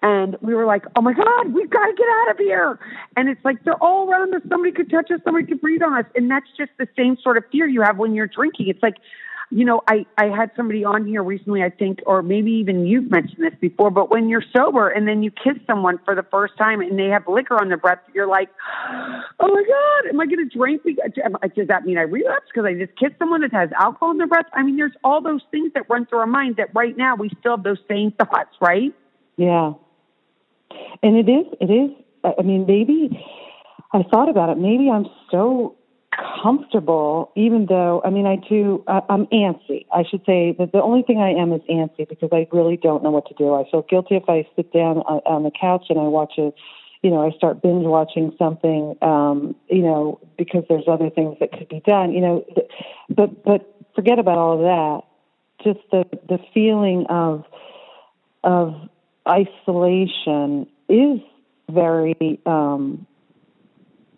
and 0.02 0.38
we 0.42 0.54
were 0.54 0.66
like, 0.66 0.86
oh 0.96 1.02
my 1.02 1.14
God, 1.14 1.54
we've 1.54 1.70
got 1.70 1.86
to 1.86 1.94
get 1.94 2.08
out 2.08 2.32
of 2.32 2.38
here. 2.38 2.80
And 3.16 3.30
it's 3.30 3.44
like 3.44 3.64
they're 3.64 3.82
all 3.84 4.10
around 4.10 4.34
us. 4.34 4.42
Somebody 4.50 4.72
could 4.72 4.90
touch 4.90 5.12
us, 5.12 5.20
somebody 5.24 5.46
could 5.46 5.60
breathe 5.60 5.82
on 5.82 5.94
us. 5.94 6.06
And 6.16 6.30
that's 6.30 6.48
just 6.58 6.72
the 6.78 6.88
same 6.96 7.18
sort 7.22 7.38
of 7.38 7.44
fear 7.52 7.68
you 7.68 7.82
have 7.82 7.98
when 7.98 8.14
you're 8.14 8.28
drinking. 8.28 8.68
It's 8.68 8.82
like, 8.84 8.96
you 9.50 9.64
know, 9.64 9.82
I, 9.88 10.06
I 10.18 10.26
had 10.26 10.52
somebody 10.58 10.84
on 10.84 11.06
here 11.06 11.24
recently, 11.24 11.64
I 11.64 11.70
think, 11.70 12.00
or 12.06 12.22
maybe 12.22 12.52
even 12.52 12.86
you've 12.86 13.10
mentioned 13.10 13.44
this 13.44 13.58
before, 13.62 13.90
but 13.90 14.10
when 14.10 14.28
you're 14.28 14.44
sober 14.54 14.90
and 14.90 15.08
then 15.08 15.24
you 15.24 15.32
kiss 15.32 15.56
someone 15.66 16.00
for 16.04 16.16
the 16.16 16.24
first 16.24 16.58
time 16.58 16.82
and 16.82 17.00
they 17.00 17.06
have 17.06 17.26
liquor 17.30 17.56
on 17.56 17.70
their 17.70 17.78
breath, 17.78 18.00
you're 18.14 18.28
like, 18.28 18.50
oh 19.40 19.48
my 19.48 19.64
God, 19.64 20.10
am 20.10 20.20
I 20.20 20.26
going 20.26 20.50
to 20.50 20.58
drink? 20.58 20.82
Does 20.84 21.68
that 21.68 21.86
mean 21.86 21.98
I 21.98 22.02
relapse 22.02 22.48
because 22.54 22.66
I 22.66 22.74
just 22.74 22.98
kissed 23.00 23.18
someone 23.20 23.40
that 23.42 23.54
has 23.54 23.70
alcohol 23.80 24.12
in 24.12 24.18
their 24.18 24.28
breath? 24.28 24.48
I 24.54 24.64
mean, 24.64 24.76
there's 24.76 24.96
all 25.02 25.22
those 25.22 25.42
things 25.50 25.72
that 25.76 25.90
run 25.90 26.06
through 26.08 26.20
our 26.20 26.28
mind 26.28 26.58
that 26.58 26.76
right 26.76 26.98
now 26.98 27.16
we 27.16 27.30
still 27.40 27.56
have 27.56 27.64
those 27.64 27.80
same 27.88 28.12
thoughts, 28.12 28.54
right? 28.60 28.94
Yeah. 29.38 29.74
And 31.02 31.16
it 31.16 31.32
is, 31.32 31.46
it 31.62 31.72
is, 31.72 31.92
I 32.38 32.42
mean, 32.42 32.66
maybe 32.68 33.26
I 33.94 34.04
thought 34.12 34.28
about 34.28 34.50
it. 34.50 34.58
Maybe 34.58 34.90
I'm 34.92 35.06
so 35.32 35.77
comfortable, 36.18 37.32
even 37.36 37.68
though, 37.68 38.02
I 38.04 38.10
mean, 38.10 38.26
I 38.26 38.38
do, 38.38 38.84
I, 38.88 39.02
I'm 39.10 39.28
antsy. 39.28 39.86
I 39.94 40.04
should 40.10 40.26
say 40.26 40.56
that 40.58 40.72
the 40.72 40.82
only 40.82 41.04
thing 41.04 41.20
I 41.20 41.30
am 41.30 41.54
is 41.54 41.62
antsy 41.70 42.08
because 42.08 42.30
I 42.32 42.48
really 42.52 42.78
don't 42.78 43.04
know 43.04 43.12
what 43.12 43.28
to 43.28 43.34
do. 43.36 43.54
I 43.54 43.70
feel 43.70 43.84
guilty 43.84 44.16
if 44.16 44.24
I 44.28 44.48
sit 44.56 44.74
down 44.74 44.98
on, 45.00 45.22
on 45.26 45.44
the 45.44 45.52
couch 45.52 45.86
and 45.90 46.00
I 46.00 46.04
watch 46.04 46.34
a, 46.38 46.52
you 47.04 47.12
know, 47.12 47.26
I 47.26 47.32
start 47.38 47.62
binge 47.62 47.86
watching 47.86 48.36
something, 48.40 48.96
um, 49.02 49.56
you 49.70 49.84
know, 49.84 50.20
because 50.38 50.64
there's 50.68 50.88
other 50.88 51.10
things 51.10 51.38
that 51.40 51.52
could 51.52 51.70
be 51.70 51.82
done, 51.86 52.12
you 52.12 52.22
know, 52.22 52.46
but, 53.10 53.44
but 53.44 53.76
forget 53.96 54.18
about 54.18 54.38
all 54.38 54.54
of 54.54 54.62
that. 54.62 55.02
Just 55.64 55.80
the, 55.92 56.06
the 56.28 56.40
feeling 56.54 57.06
of, 57.10 57.46
of 58.44 58.74
isolation 59.28 60.68
is 60.90 61.20
very, 61.70 62.40
um, 62.46 63.06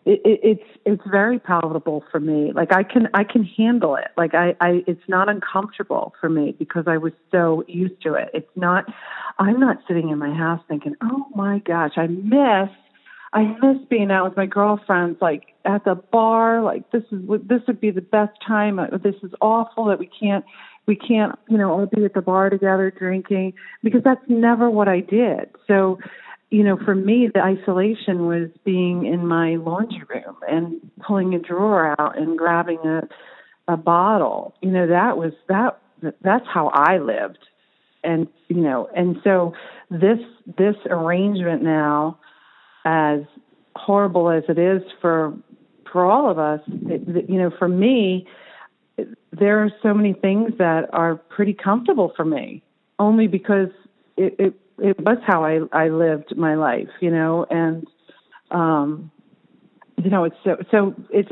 it, 0.10 0.22
it, 0.26 0.40
it's 0.42 0.80
it's 0.86 1.04
very 1.10 1.38
palatable 1.38 2.04
for 2.12 2.20
me. 2.20 2.52
Like 2.52 2.74
I 2.74 2.82
can 2.82 3.10
I 3.14 3.24
can 3.24 3.44
handle 3.44 3.96
it. 3.96 4.08
Like 4.18 4.34
I, 4.34 4.56
I 4.60 4.84
it's 4.88 5.08
not 5.08 5.30
uncomfortable 5.30 6.16
for 6.20 6.30
me 6.30 6.56
because 6.58 6.86
I 6.88 6.98
was 6.98 7.14
so 7.32 7.64
used 7.68 8.02
to 8.04 8.16
it. 8.16 8.30
It's 8.34 8.50
not 8.56 8.86
I'm 9.38 9.60
not 9.60 9.78
sitting 9.88 10.10
in 10.10 10.18
my 10.18 10.34
house 10.34 10.62
thinking, 10.68 10.96
oh 11.02 11.28
my 11.36 11.60
gosh, 11.60 11.92
I 11.98 12.08
miss 12.08 12.70
I 13.34 13.56
miss 13.62 13.78
being 13.88 14.10
out 14.10 14.28
with 14.28 14.36
my 14.36 14.48
girlfriends, 14.48 15.22
like 15.22 15.54
at 15.64 15.86
the 15.86 15.94
bar. 15.94 16.64
Like 16.64 16.90
this 16.92 17.04
is 17.12 17.22
this 17.48 17.62
would 17.68 17.80
be 17.80 17.92
the 17.92 18.02
best 18.02 18.34
time. 18.46 18.80
Uh, 18.80 18.98
this 18.98 19.16
is 19.22 19.32
awful 19.42 19.86
that 19.86 20.00
we 20.00 20.10
can't 20.20 20.44
we 20.88 20.96
can't 20.96 21.38
you 21.48 21.58
know 21.60 21.72
all 21.72 21.86
be 21.86 22.04
at 22.04 22.16
the 22.16 22.22
bar 22.22 22.50
together 22.50 22.90
drinking 22.90 23.54
because 23.84 24.02
that's 24.04 24.24
never 24.28 24.72
what 24.72 24.88
I 24.88 25.02
did. 25.02 25.52
So 25.68 26.00
you 26.50 26.64
know, 26.64 26.78
for 26.84 26.96
me, 26.96 27.30
the 27.32 27.42
isolation 27.42 28.26
was 28.26 28.50
being 28.64 29.06
in 29.06 29.28
my 29.28 29.56
laundry 29.56 30.02
room 30.10 30.38
and 30.48 30.80
pulling 31.06 31.36
a 31.36 31.40
drawer 31.40 31.96
out 32.00 32.18
and 32.18 32.38
grabbing 32.38 32.80
a 32.80 33.08
a 33.68 33.78
bottle. 33.78 34.56
You 34.62 34.72
know, 34.72 34.88
that 34.88 35.18
was 35.18 35.34
that 35.48 35.80
that's 36.22 36.46
how 36.52 36.72
I 36.74 36.98
lived. 36.98 37.40
And 38.04 38.28
you 38.48 38.62
know, 38.62 38.90
and 38.96 39.18
so 39.24 39.54
this 39.92 40.20
this 40.58 40.76
arrangement 40.90 41.62
now, 41.62 42.18
as 42.84 43.20
horrible 43.76 44.30
as 44.32 44.44
it 44.50 44.58
is 44.58 44.82
for 45.02 45.34
for 45.92 46.06
all 46.06 46.30
of 46.30 46.40
us, 46.40 46.62
it, 46.68 47.30
you 47.30 47.38
know, 47.38 47.52
for 47.60 47.68
me, 47.68 48.28
there 49.32 49.64
are 49.64 49.72
so 49.84 49.94
many 49.94 50.14
things 50.14 50.54
that 50.58 50.90
are 50.94 51.16
pretty 51.16 51.54
comfortable 51.54 52.12
for 52.16 52.26
me, 52.26 52.64
only 52.98 53.28
because 53.28 53.70
it, 54.18 54.36
it 54.40 54.54
it 54.82 55.00
was 55.00 55.18
how 55.26 55.44
I 55.44 55.60
I 55.72 55.90
lived 55.90 56.36
my 56.38 56.56
life, 56.56 56.90
you 57.00 57.12
know, 57.12 57.46
and 57.50 57.88
um 58.52 59.12
you 59.98 60.10
know, 60.10 60.24
it's 60.24 60.36
so 60.44 60.58
so 60.72 60.96
it's 61.10 61.32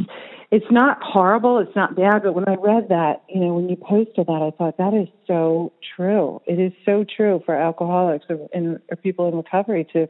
it's 0.49 0.71
not 0.71 1.01
horrible, 1.01 1.60
it's 1.60 1.75
not 1.75 1.95
bad, 1.95 2.23
but 2.23 2.33
when 2.33 2.47
I 2.47 2.55
read 2.55 2.88
that, 2.89 3.23
you 3.27 3.41
know, 3.41 3.53
when 3.53 3.67
you 3.67 3.75
posted 3.75 4.27
that, 4.27 4.41
I 4.41 4.51
thought 4.57 4.77
that 4.77 4.93
is 4.93 5.10
so 5.25 5.73
true. 5.95 6.41
It 6.45 6.57
is 6.57 6.71
so 6.86 7.03
true 7.03 7.43
for 7.45 7.53
alcoholics 7.53 8.25
or, 8.29 8.47
and, 8.53 8.79
or 8.89 8.95
people 8.95 9.27
in 9.27 9.36
recovery 9.36 9.86
to 9.93 10.07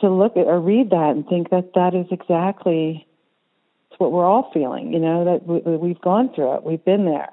to 0.00 0.10
look 0.10 0.36
at 0.36 0.46
or 0.46 0.60
read 0.60 0.90
that 0.90 1.10
and 1.10 1.26
think 1.28 1.50
that 1.50 1.72
that 1.74 1.94
is 1.94 2.06
exactly 2.10 3.06
what 3.98 4.10
we're 4.12 4.26
all 4.26 4.50
feeling. 4.52 4.92
You 4.92 4.98
know 4.98 5.24
that 5.24 5.46
we, 5.46 5.76
we've 5.76 6.00
gone 6.00 6.32
through 6.34 6.56
it, 6.56 6.64
we've 6.64 6.84
been 6.84 7.04
there. 7.04 7.30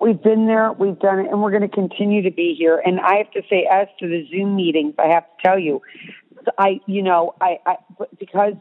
We've 0.00 0.20
been 0.20 0.46
there, 0.46 0.72
we've 0.72 0.98
done 0.98 1.20
it, 1.20 1.26
and 1.30 1.42
we're 1.42 1.50
going 1.50 1.62
to 1.62 1.68
continue 1.68 2.22
to 2.22 2.30
be 2.30 2.54
here. 2.56 2.82
And 2.84 3.00
I 3.00 3.16
have 3.16 3.30
to 3.32 3.42
say, 3.48 3.66
as 3.70 3.88
to 4.00 4.08
the 4.08 4.26
Zoom 4.30 4.54
meetings, 4.54 4.94
I 4.98 5.08
have 5.08 5.24
to 5.24 5.42
tell 5.44 5.58
you, 5.58 5.80
I, 6.58 6.80
you 6.86 7.02
know, 7.02 7.34
I, 7.40 7.58
I 7.66 7.76
because 8.18 8.54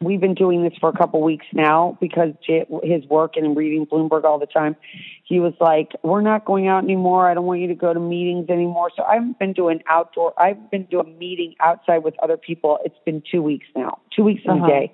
we've 0.00 0.20
been 0.20 0.34
doing 0.34 0.62
this 0.62 0.72
for 0.80 0.88
a 0.88 0.96
couple 0.96 1.20
weeks 1.22 1.46
now 1.52 1.98
because 2.00 2.30
his 2.46 3.04
work 3.06 3.36
and 3.36 3.56
reading 3.56 3.86
Bloomberg 3.86 4.24
all 4.24 4.38
the 4.38 4.46
time. 4.46 4.76
He 5.24 5.40
was 5.40 5.54
like, 5.60 5.92
"We're 6.02 6.22
not 6.22 6.44
going 6.44 6.68
out 6.68 6.84
anymore. 6.84 7.28
I 7.28 7.34
don't 7.34 7.44
want 7.44 7.60
you 7.60 7.68
to 7.68 7.74
go 7.74 7.92
to 7.92 8.00
meetings 8.00 8.48
anymore." 8.48 8.90
So 8.96 9.02
I've 9.02 9.38
been 9.38 9.52
doing 9.52 9.82
outdoor. 9.88 10.40
I've 10.40 10.70
been 10.70 10.84
doing 10.84 11.14
a 11.14 11.18
meeting 11.18 11.54
outside 11.60 11.98
with 11.98 12.14
other 12.22 12.36
people. 12.36 12.78
It's 12.84 12.98
been 13.04 13.22
two 13.30 13.42
weeks 13.42 13.66
now, 13.76 13.98
two 14.14 14.24
weeks 14.24 14.42
uh-huh. 14.48 14.64
a 14.64 14.68
day. 14.68 14.92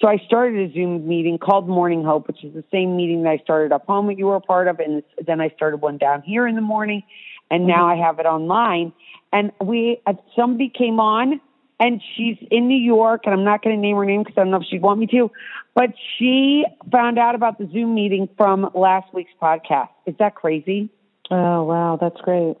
So 0.00 0.08
I 0.08 0.18
started 0.26 0.70
a 0.70 0.74
Zoom 0.74 1.08
meeting 1.08 1.38
called 1.38 1.68
Morning 1.68 2.04
Hope, 2.04 2.26
which 2.28 2.44
is 2.44 2.52
the 2.52 2.64
same 2.70 2.96
meeting 2.96 3.22
that 3.22 3.30
I 3.30 3.38
started 3.38 3.72
up 3.72 3.86
home 3.86 4.08
that 4.08 4.18
you 4.18 4.26
were 4.26 4.36
a 4.36 4.40
part 4.40 4.68
of, 4.68 4.78
and 4.78 5.02
then 5.26 5.40
I 5.40 5.48
started 5.50 5.78
one 5.78 5.96
down 5.96 6.22
here 6.22 6.46
in 6.46 6.54
the 6.54 6.60
morning, 6.60 7.02
and 7.50 7.62
mm-hmm. 7.62 7.70
now 7.70 7.88
I 7.88 7.96
have 7.96 8.18
it 8.18 8.26
online. 8.26 8.92
And 9.32 9.52
we 9.60 10.00
uh, 10.06 10.12
somebody 10.36 10.68
came 10.68 11.00
on, 11.00 11.40
and 11.80 12.02
she's 12.14 12.36
in 12.50 12.68
New 12.68 12.78
York, 12.78 13.22
and 13.24 13.34
I'm 13.34 13.44
not 13.44 13.62
going 13.62 13.74
to 13.74 13.80
name 13.80 13.96
her 13.96 14.04
name 14.04 14.22
because 14.22 14.34
I 14.36 14.42
don't 14.42 14.50
know 14.50 14.58
if 14.58 14.66
she'd 14.70 14.82
want 14.82 15.00
me 15.00 15.06
to, 15.08 15.30
but 15.74 15.90
she 16.18 16.64
found 16.92 17.18
out 17.18 17.34
about 17.34 17.58
the 17.58 17.68
Zoom 17.72 17.94
meeting 17.94 18.28
from 18.36 18.70
last 18.74 19.12
week's 19.14 19.32
podcast. 19.40 19.88
Is 20.04 20.14
that 20.18 20.34
crazy? 20.34 20.90
Oh 21.30 21.64
wow, 21.64 21.98
that's 21.98 22.20
great. 22.20 22.56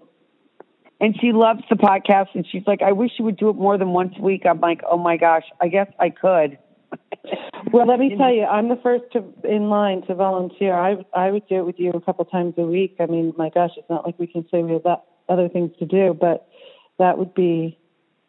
And 0.98 1.14
she 1.20 1.32
loves 1.32 1.60
the 1.68 1.76
podcast, 1.76 2.28
and 2.34 2.46
she's 2.50 2.66
like, 2.66 2.80
"I 2.80 2.92
wish 2.92 3.10
you 3.18 3.26
would 3.26 3.36
do 3.36 3.50
it 3.50 3.56
more 3.56 3.76
than 3.76 3.90
once 3.90 4.14
a 4.18 4.22
week." 4.22 4.46
I'm 4.46 4.60
like, 4.60 4.80
"Oh 4.90 4.96
my 4.96 5.18
gosh, 5.18 5.44
I 5.60 5.68
guess 5.68 5.88
I 6.00 6.08
could." 6.08 6.56
Well, 7.72 7.86
let 7.86 7.98
me 7.98 8.16
tell 8.16 8.32
you, 8.32 8.44
I'm 8.44 8.68
the 8.68 8.78
first 8.82 9.04
to, 9.12 9.24
in 9.44 9.68
line 9.68 10.02
to 10.06 10.14
volunteer. 10.14 10.74
I 10.74 10.96
I 11.14 11.30
would 11.30 11.46
do 11.48 11.56
it 11.56 11.66
with 11.66 11.78
you 11.78 11.90
a 11.90 12.00
couple 12.00 12.24
times 12.24 12.54
a 12.58 12.62
week. 12.62 12.96
I 13.00 13.06
mean, 13.06 13.32
my 13.36 13.50
gosh, 13.50 13.70
it's 13.76 13.88
not 13.90 14.04
like 14.04 14.18
we 14.18 14.26
can 14.26 14.46
say 14.50 14.62
we 14.62 14.72
have 14.72 14.84
that, 14.84 15.04
other 15.28 15.48
things 15.48 15.72
to 15.78 15.86
do, 15.86 16.16
but 16.18 16.48
that 16.98 17.18
would 17.18 17.34
be. 17.34 17.78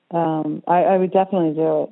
Um, 0.09 0.63
I, 0.67 0.83
I 0.83 0.97
would 0.97 1.11
definitely 1.11 1.53
do 1.53 1.83
it. 1.83 1.89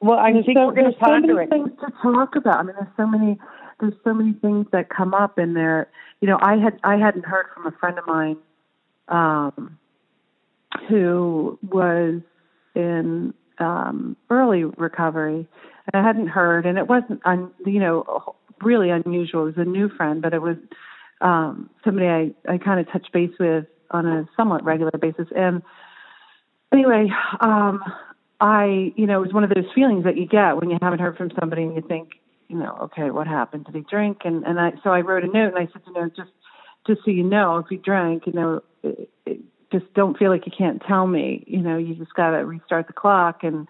Well, 0.00 0.18
I 0.18 0.32
think 0.32 0.46
so, 0.54 0.66
we're 0.66 0.74
going 0.74 0.92
to 0.92 0.98
ponder 0.98 1.28
so 1.28 1.34
many 1.34 1.46
it. 1.46 1.50
things 1.50 1.70
to 1.80 1.92
talk 2.02 2.36
about. 2.36 2.58
I 2.58 2.62
mean, 2.62 2.74
there's 2.78 2.92
so 2.96 3.06
many 3.06 3.38
there's 3.80 3.94
so 4.04 4.14
many 4.14 4.32
things 4.32 4.66
that 4.72 4.90
come 4.90 5.14
up 5.14 5.38
in 5.38 5.54
there. 5.54 5.88
You 6.20 6.28
know, 6.28 6.38
I 6.40 6.56
had 6.56 6.78
I 6.84 6.96
hadn't 6.96 7.24
heard 7.24 7.46
from 7.54 7.66
a 7.66 7.72
friend 7.72 7.98
of 7.98 8.06
mine 8.06 8.36
um, 9.08 9.78
who 10.88 11.58
was 11.62 12.20
in 12.74 13.34
um, 13.58 14.16
early 14.30 14.64
recovery, 14.64 15.46
I 15.94 16.02
hadn't 16.02 16.28
heard, 16.28 16.66
and 16.66 16.78
it 16.78 16.86
wasn't, 16.86 17.20
un, 17.24 17.50
you 17.64 17.80
know, 17.80 18.34
really 18.62 18.90
unusual. 18.90 19.42
It 19.42 19.56
was 19.56 19.66
a 19.66 19.68
new 19.68 19.88
friend, 19.88 20.20
but 20.20 20.34
it 20.34 20.42
was 20.42 20.56
um, 21.20 21.70
somebody 21.84 22.06
I, 22.06 22.34
I 22.48 22.58
kind 22.58 22.80
of 22.80 22.90
touch 22.92 23.06
base 23.12 23.32
with 23.38 23.66
on 23.90 24.06
a 24.06 24.28
somewhat 24.36 24.64
regular 24.64 24.92
basis. 25.00 25.26
And 25.34 25.62
anyway, 26.72 27.08
um, 27.40 27.82
I, 28.40 28.92
you 28.96 29.06
know, 29.06 29.22
it 29.22 29.26
was 29.26 29.32
one 29.32 29.44
of 29.44 29.50
those 29.50 29.72
feelings 29.74 30.04
that 30.04 30.16
you 30.16 30.26
get 30.26 30.56
when 30.56 30.70
you 30.70 30.78
haven't 30.80 31.00
heard 31.00 31.16
from 31.16 31.30
somebody 31.38 31.62
and 31.62 31.74
you 31.74 31.82
think, 31.82 32.10
you 32.48 32.56
know, 32.56 32.76
okay, 32.82 33.10
what 33.10 33.26
happened? 33.26 33.66
Did 33.66 33.74
he 33.74 33.82
drink? 33.82 34.18
And 34.24 34.44
and 34.44 34.58
I, 34.58 34.72
so 34.82 34.90
I 34.90 35.00
wrote 35.00 35.24
a 35.24 35.26
note 35.26 35.54
and 35.54 35.58
I 35.58 35.70
said, 35.72 35.82
you 35.86 35.92
know, 35.92 36.08
just 36.08 36.30
just 36.86 37.00
so 37.04 37.10
you 37.10 37.24
know, 37.24 37.58
if 37.58 37.66
he 37.68 37.76
drank, 37.76 38.26
you 38.26 38.32
know, 38.32 38.62
it, 38.82 39.10
it, 39.26 39.40
just 39.70 39.92
don't 39.92 40.16
feel 40.16 40.30
like 40.30 40.46
you 40.46 40.52
can't 40.56 40.82
tell 40.88 41.06
me. 41.06 41.44
You 41.46 41.60
know, 41.60 41.76
you 41.76 41.94
just 41.94 42.14
got 42.14 42.30
to 42.30 42.38
restart 42.38 42.86
the 42.86 42.94
clock 42.94 43.40
and, 43.42 43.68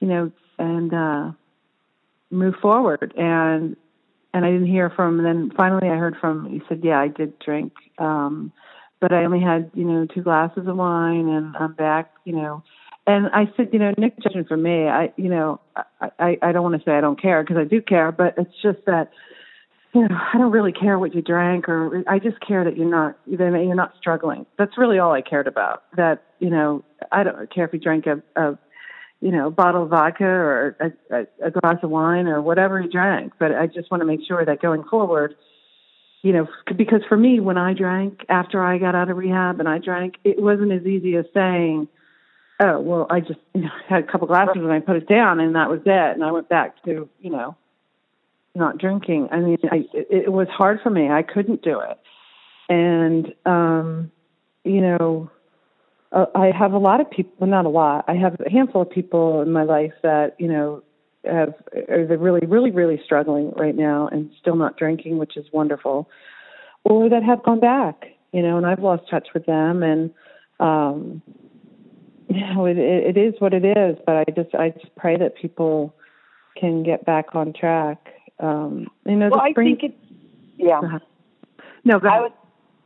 you 0.00 0.08
know, 0.08 0.32
and 0.58 0.94
uh, 0.94 1.32
move 2.30 2.54
forward. 2.60 3.14
And 3.16 3.76
and 4.34 4.44
I 4.44 4.50
didn't 4.50 4.66
hear 4.66 4.90
from. 4.90 5.18
And 5.18 5.26
then 5.26 5.56
finally, 5.56 5.88
I 5.88 5.96
heard 5.96 6.16
from. 6.20 6.50
He 6.50 6.60
said, 6.68 6.80
"Yeah, 6.84 7.00
I 7.00 7.08
did 7.08 7.38
drink, 7.38 7.72
um, 7.98 8.52
but 9.00 9.12
I 9.12 9.24
only 9.24 9.40
had 9.40 9.70
you 9.74 9.84
know 9.84 10.06
two 10.06 10.22
glasses 10.22 10.66
of 10.66 10.76
wine, 10.76 11.28
and 11.28 11.56
I'm 11.56 11.74
back. 11.74 12.12
You 12.24 12.34
know." 12.34 12.62
And 13.08 13.28
I 13.28 13.44
said, 13.56 13.68
you 13.72 13.78
know, 13.78 13.94
Nick, 13.96 14.18
judgment 14.20 14.48
for 14.48 14.56
me, 14.56 14.88
I, 14.88 15.12
you 15.16 15.28
know, 15.28 15.60
I, 16.00 16.10
I, 16.18 16.38
I 16.42 16.50
don't 16.50 16.64
want 16.64 16.74
to 16.74 16.84
say 16.84 16.96
I 16.96 17.00
don't 17.00 17.20
care 17.20 17.40
because 17.40 17.56
I 17.56 17.62
do 17.62 17.80
care, 17.80 18.10
but 18.10 18.34
it's 18.36 18.50
just 18.60 18.84
that 18.86 19.10
you 19.94 20.08
know, 20.08 20.16
I 20.34 20.36
don't 20.36 20.52
really 20.52 20.72
care 20.72 20.98
what 20.98 21.14
you 21.14 21.22
drank, 21.22 21.68
or 21.68 22.02
I 22.06 22.18
just 22.18 22.38
care 22.46 22.64
that 22.64 22.76
you're 22.76 22.90
not 22.90 23.16
that 23.26 23.38
you're 23.38 23.74
not 23.74 23.94
struggling. 23.98 24.44
That's 24.58 24.76
really 24.76 24.98
all 24.98 25.12
I 25.12 25.22
cared 25.22 25.46
about. 25.46 25.84
That 25.96 26.22
you 26.38 26.50
know, 26.50 26.84
I 27.12 27.22
don't 27.22 27.52
care 27.52 27.64
if 27.64 27.72
you 27.72 27.78
drank 27.78 28.04
a, 28.06 28.22
a 28.36 28.58
you 29.20 29.32
know, 29.32 29.50
bottle 29.50 29.84
of 29.84 29.90
vodka 29.90 30.24
or 30.24 30.76
a, 30.80 31.16
a, 31.16 31.46
a 31.46 31.50
glass 31.50 31.76
of 31.82 31.90
wine 31.90 32.26
or 32.26 32.42
whatever 32.42 32.80
he 32.80 32.88
drank. 32.88 33.32
But 33.38 33.52
I 33.52 33.66
just 33.66 33.90
want 33.90 34.02
to 34.02 34.06
make 34.06 34.20
sure 34.26 34.44
that 34.44 34.60
going 34.60 34.84
forward, 34.84 35.34
you 36.22 36.32
know, 36.32 36.46
because 36.76 37.00
for 37.08 37.16
me, 37.16 37.40
when 37.40 37.56
I 37.58 37.72
drank 37.72 38.24
after 38.28 38.62
I 38.62 38.78
got 38.78 38.94
out 38.94 39.10
of 39.10 39.16
rehab 39.16 39.60
and 39.60 39.68
I 39.68 39.78
drank, 39.78 40.16
it 40.24 40.40
wasn't 40.40 40.72
as 40.72 40.84
easy 40.84 41.16
as 41.16 41.24
saying, 41.32 41.88
"Oh, 42.60 42.80
well, 42.80 43.06
I 43.10 43.20
just 43.20 43.40
you 43.54 43.62
know, 43.62 43.70
had 43.88 44.04
a 44.04 44.06
couple 44.06 44.26
glasses 44.26 44.56
and 44.56 44.72
I 44.72 44.80
put 44.80 44.96
it 44.96 45.08
down 45.08 45.40
and 45.40 45.54
that 45.54 45.70
was 45.70 45.80
it," 45.86 46.14
and 46.14 46.24
I 46.24 46.32
went 46.32 46.48
back 46.48 46.82
to 46.84 47.08
you 47.20 47.30
know 47.30 47.56
not 48.56 48.78
drinking. 48.78 49.28
I 49.30 49.38
mean, 49.38 49.58
I, 49.70 49.84
it, 49.92 50.24
it 50.24 50.32
was 50.32 50.48
hard 50.48 50.80
for 50.82 50.90
me. 50.90 51.08
I 51.10 51.22
couldn't 51.22 51.62
do 51.62 51.80
it. 51.80 51.98
And, 52.68 53.32
um, 53.44 54.10
you 54.64 54.80
know, 54.80 55.30
uh, 56.12 56.26
I 56.34 56.50
have 56.56 56.72
a 56.72 56.78
lot 56.78 57.00
of 57.00 57.10
people, 57.10 57.32
well, 57.38 57.50
not 57.50 57.64
a 57.66 57.68
lot. 57.68 58.04
I 58.08 58.14
have 58.14 58.36
a 58.44 58.50
handful 58.50 58.82
of 58.82 58.90
people 58.90 59.42
in 59.42 59.52
my 59.52 59.64
life 59.64 59.92
that, 60.02 60.36
you 60.38 60.48
know, 60.48 60.82
have 61.24 61.54
are 61.88 62.06
really, 62.06 62.46
really, 62.46 62.70
really 62.70 63.00
struggling 63.04 63.50
right 63.56 63.74
now 63.74 64.08
and 64.08 64.30
still 64.40 64.56
not 64.56 64.76
drinking, 64.76 65.18
which 65.18 65.36
is 65.36 65.46
wonderful, 65.52 66.08
or 66.84 67.08
that 67.08 67.22
have 67.24 67.42
gone 67.42 67.58
back, 67.58 68.06
you 68.32 68.42
know, 68.42 68.56
and 68.56 68.66
I've 68.66 68.80
lost 68.80 69.10
touch 69.10 69.28
with 69.34 69.44
them. 69.46 69.82
And, 69.82 70.10
um, 70.60 71.22
you 72.28 72.40
know, 72.40 72.66
it, 72.66 72.78
it, 72.78 73.16
it 73.16 73.20
is 73.20 73.34
what 73.40 73.54
it 73.54 73.64
is, 73.64 73.96
but 74.06 74.16
I 74.16 74.24
just, 74.34 74.54
I 74.54 74.70
just 74.70 74.94
pray 74.96 75.16
that 75.16 75.36
people 75.36 75.94
can 76.56 76.82
get 76.82 77.04
back 77.04 77.34
on 77.34 77.52
track. 77.52 77.98
Um, 78.38 78.86
you 79.04 79.16
know, 79.16 79.30
well, 79.30 79.40
I 79.40 79.52
think 79.52 79.82
it's, 79.82 79.94
yeah. 80.56 80.78
Uh-huh. 80.78 80.98
No, 81.84 81.98
go 81.98 82.08
ahead. 82.08 82.18
I 82.18 82.22
was, 82.22 82.32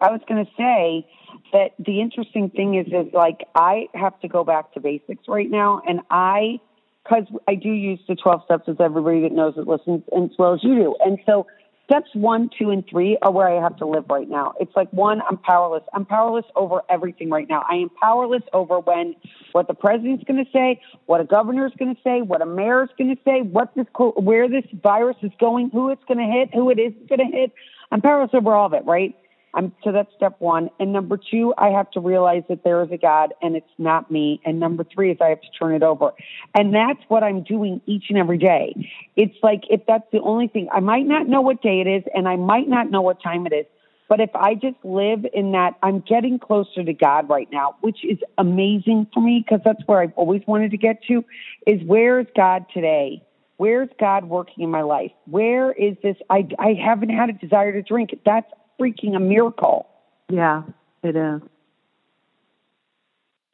I 0.00 0.10
was 0.10 0.20
going 0.28 0.44
to 0.44 0.50
say 0.56 1.06
that 1.52 1.72
the 1.78 2.00
interesting 2.00 2.50
thing 2.50 2.74
is, 2.74 2.86
is 2.86 3.12
like 3.12 3.46
I 3.54 3.88
have 3.94 4.18
to 4.20 4.28
go 4.28 4.44
back 4.44 4.72
to 4.74 4.80
basics 4.80 5.24
right 5.28 5.50
now, 5.50 5.82
and 5.86 6.00
I, 6.10 6.60
because 7.04 7.24
I 7.48 7.54
do 7.54 7.70
use 7.70 8.00
the 8.08 8.16
twelve 8.16 8.42
steps 8.44 8.64
as 8.68 8.76
everybody 8.80 9.22
that 9.22 9.32
knows 9.32 9.54
it 9.56 9.66
listens, 9.66 10.02
as 10.16 10.30
well 10.38 10.54
as 10.54 10.60
you 10.62 10.74
do, 10.74 10.96
and 11.04 11.18
so 11.26 11.46
steps 11.84 12.10
one, 12.14 12.48
two, 12.56 12.70
and 12.70 12.84
three 12.88 13.18
are 13.20 13.32
where 13.32 13.48
I 13.48 13.60
have 13.60 13.76
to 13.78 13.86
live 13.86 14.04
right 14.08 14.28
now. 14.28 14.52
It's 14.60 14.70
like 14.76 14.88
one, 14.92 15.20
I'm 15.28 15.36
powerless. 15.38 15.82
I'm 15.92 16.04
powerless 16.04 16.44
over 16.54 16.82
everything 16.88 17.30
right 17.30 17.48
now. 17.48 17.64
I 17.68 17.74
am 17.74 17.90
powerless 18.00 18.44
over 18.52 18.78
when 18.78 19.16
what 19.50 19.66
the 19.66 19.74
president's 19.74 20.22
going 20.22 20.44
to 20.44 20.48
say, 20.52 20.80
what 21.06 21.20
a 21.20 21.24
governor 21.24 21.66
is 21.66 21.72
going 21.80 21.92
to 21.92 22.00
say, 22.02 22.22
what 22.22 22.42
a 22.42 22.46
mayor 22.46 22.84
is 22.84 22.90
going 22.96 23.14
to 23.14 23.20
say, 23.24 23.42
what 23.42 23.74
this 23.74 23.86
where 24.14 24.48
this 24.48 24.64
virus 24.84 25.16
is 25.22 25.32
going, 25.40 25.70
who 25.70 25.90
it's 25.90 26.04
going 26.06 26.18
to 26.18 26.32
hit, 26.32 26.54
who 26.54 26.70
it 26.70 26.78
is 26.78 26.92
going 27.08 27.28
to 27.28 27.36
hit. 27.36 27.52
I'm 27.90 28.00
powerless 28.00 28.30
over 28.34 28.54
all 28.54 28.66
of 28.66 28.72
it, 28.72 28.84
right? 28.84 29.16
So 29.54 29.92
that's 29.92 30.12
step 30.16 30.36
one. 30.38 30.70
And 30.78 30.92
number 30.92 31.16
two, 31.18 31.52
I 31.58 31.70
have 31.70 31.90
to 31.92 32.00
realize 32.00 32.42
that 32.48 32.62
there 32.62 32.82
is 32.82 32.90
a 32.92 32.96
God 32.96 33.34
and 33.42 33.56
it's 33.56 33.66
not 33.78 34.10
me. 34.10 34.40
And 34.44 34.60
number 34.60 34.84
three 34.84 35.10
is 35.10 35.18
I 35.20 35.28
have 35.30 35.40
to 35.40 35.50
turn 35.58 35.74
it 35.74 35.82
over. 35.82 36.12
And 36.54 36.74
that's 36.74 37.00
what 37.08 37.24
I'm 37.24 37.42
doing 37.42 37.80
each 37.86 38.04
and 38.10 38.18
every 38.18 38.38
day. 38.38 38.74
It's 39.16 39.36
like 39.42 39.62
if 39.68 39.80
that's 39.86 40.08
the 40.12 40.20
only 40.20 40.48
thing, 40.48 40.68
I 40.72 40.80
might 40.80 41.06
not 41.06 41.26
know 41.26 41.40
what 41.40 41.62
day 41.62 41.80
it 41.80 41.88
is 41.88 42.04
and 42.14 42.28
I 42.28 42.36
might 42.36 42.68
not 42.68 42.90
know 42.90 43.02
what 43.02 43.22
time 43.22 43.46
it 43.46 43.52
is. 43.52 43.66
But 44.08 44.20
if 44.20 44.30
I 44.34 44.54
just 44.54 44.76
live 44.82 45.24
in 45.32 45.52
that, 45.52 45.74
I'm 45.84 46.00
getting 46.00 46.40
closer 46.40 46.82
to 46.82 46.92
God 46.92 47.28
right 47.28 47.48
now, 47.52 47.76
which 47.80 48.04
is 48.04 48.18
amazing 48.38 49.06
for 49.14 49.20
me 49.20 49.44
because 49.44 49.60
that's 49.64 49.82
where 49.86 50.00
I've 50.00 50.12
always 50.16 50.42
wanted 50.48 50.72
to 50.72 50.76
get 50.76 51.02
to 51.04 51.24
is 51.64 51.80
where 51.84 52.18
is 52.18 52.26
God 52.36 52.66
today? 52.74 53.22
Where's 53.56 53.88
God 54.00 54.24
working 54.24 54.64
in 54.64 54.70
my 54.70 54.82
life? 54.82 55.12
Where 55.26 55.70
is 55.70 55.96
this? 56.02 56.16
I, 56.28 56.48
I 56.58 56.72
haven't 56.72 57.10
had 57.10 57.28
a 57.28 57.34
desire 57.34 57.72
to 57.72 57.82
drink. 57.82 58.18
That's 58.24 58.50
freaking 58.80 59.16
a 59.16 59.20
miracle. 59.20 59.88
Yeah, 60.28 60.62
it 61.02 61.16
is. 61.16 61.42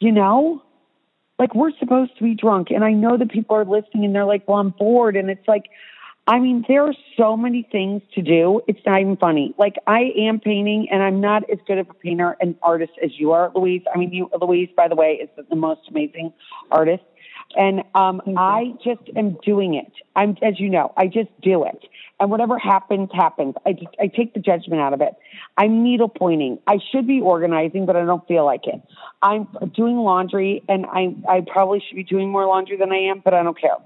You 0.00 0.12
know? 0.12 0.62
Like 1.38 1.54
we're 1.54 1.72
supposed 1.78 2.16
to 2.16 2.24
be 2.24 2.34
drunk 2.34 2.68
and 2.70 2.82
I 2.82 2.92
know 2.92 3.18
that 3.18 3.30
people 3.30 3.56
are 3.56 3.64
listening 3.64 4.06
and 4.06 4.14
they're 4.14 4.24
like, 4.24 4.48
Well, 4.48 4.58
I'm 4.58 4.70
bored 4.70 5.16
and 5.16 5.28
it's 5.28 5.46
like 5.46 5.64
I 6.28 6.40
mean, 6.40 6.64
there 6.66 6.82
are 6.82 6.94
so 7.16 7.36
many 7.36 7.62
things 7.70 8.02
to 8.14 8.22
do. 8.22 8.60
It's 8.66 8.80
not 8.84 9.00
even 9.00 9.16
funny. 9.16 9.54
Like 9.58 9.76
I 9.86 10.12
am 10.16 10.40
painting 10.40 10.88
and 10.90 11.00
I'm 11.02 11.20
not 11.20 11.48
as 11.50 11.58
good 11.68 11.78
of 11.78 11.88
a 11.88 11.94
painter 11.94 12.36
and 12.40 12.56
artist 12.62 12.92
as 13.00 13.10
you 13.18 13.32
are, 13.32 13.52
Louise. 13.54 13.82
I 13.94 13.98
mean 13.98 14.12
you 14.12 14.30
Louise, 14.40 14.70
by 14.74 14.88
the 14.88 14.96
way, 14.96 15.20
is 15.22 15.28
the 15.48 15.56
most 15.56 15.82
amazing 15.90 16.32
artist. 16.70 17.04
And 17.54 17.84
um, 17.94 18.20
I 18.36 18.74
just 18.84 19.02
am 19.16 19.38
doing 19.44 19.74
it. 19.74 19.92
I'm, 20.14 20.36
as 20.42 20.58
you 20.58 20.68
know, 20.68 20.92
I 20.96 21.06
just 21.06 21.30
do 21.40 21.64
it. 21.64 21.86
And 22.18 22.30
whatever 22.30 22.58
happens, 22.58 23.10
happens. 23.12 23.54
I 23.66 23.72
just, 23.72 23.94
I 24.00 24.06
take 24.08 24.34
the 24.34 24.40
judgment 24.40 24.80
out 24.80 24.92
of 24.94 25.00
it. 25.00 25.14
I'm 25.58 25.82
needle 25.82 26.08
pointing. 26.08 26.58
I 26.66 26.78
should 26.90 27.06
be 27.06 27.20
organizing, 27.20 27.86
but 27.86 27.96
I 27.96 28.04
don't 28.04 28.26
feel 28.26 28.44
like 28.44 28.66
it. 28.66 28.80
I'm 29.22 29.46
doing 29.74 29.96
laundry, 29.96 30.62
and 30.68 30.86
I, 30.86 31.14
I 31.28 31.42
probably 31.46 31.82
should 31.86 31.96
be 31.96 32.04
doing 32.04 32.30
more 32.30 32.46
laundry 32.46 32.76
than 32.76 32.90
I 32.90 33.10
am, 33.10 33.20
but 33.24 33.34
I 33.34 33.42
don't 33.42 33.58
care. 33.58 33.76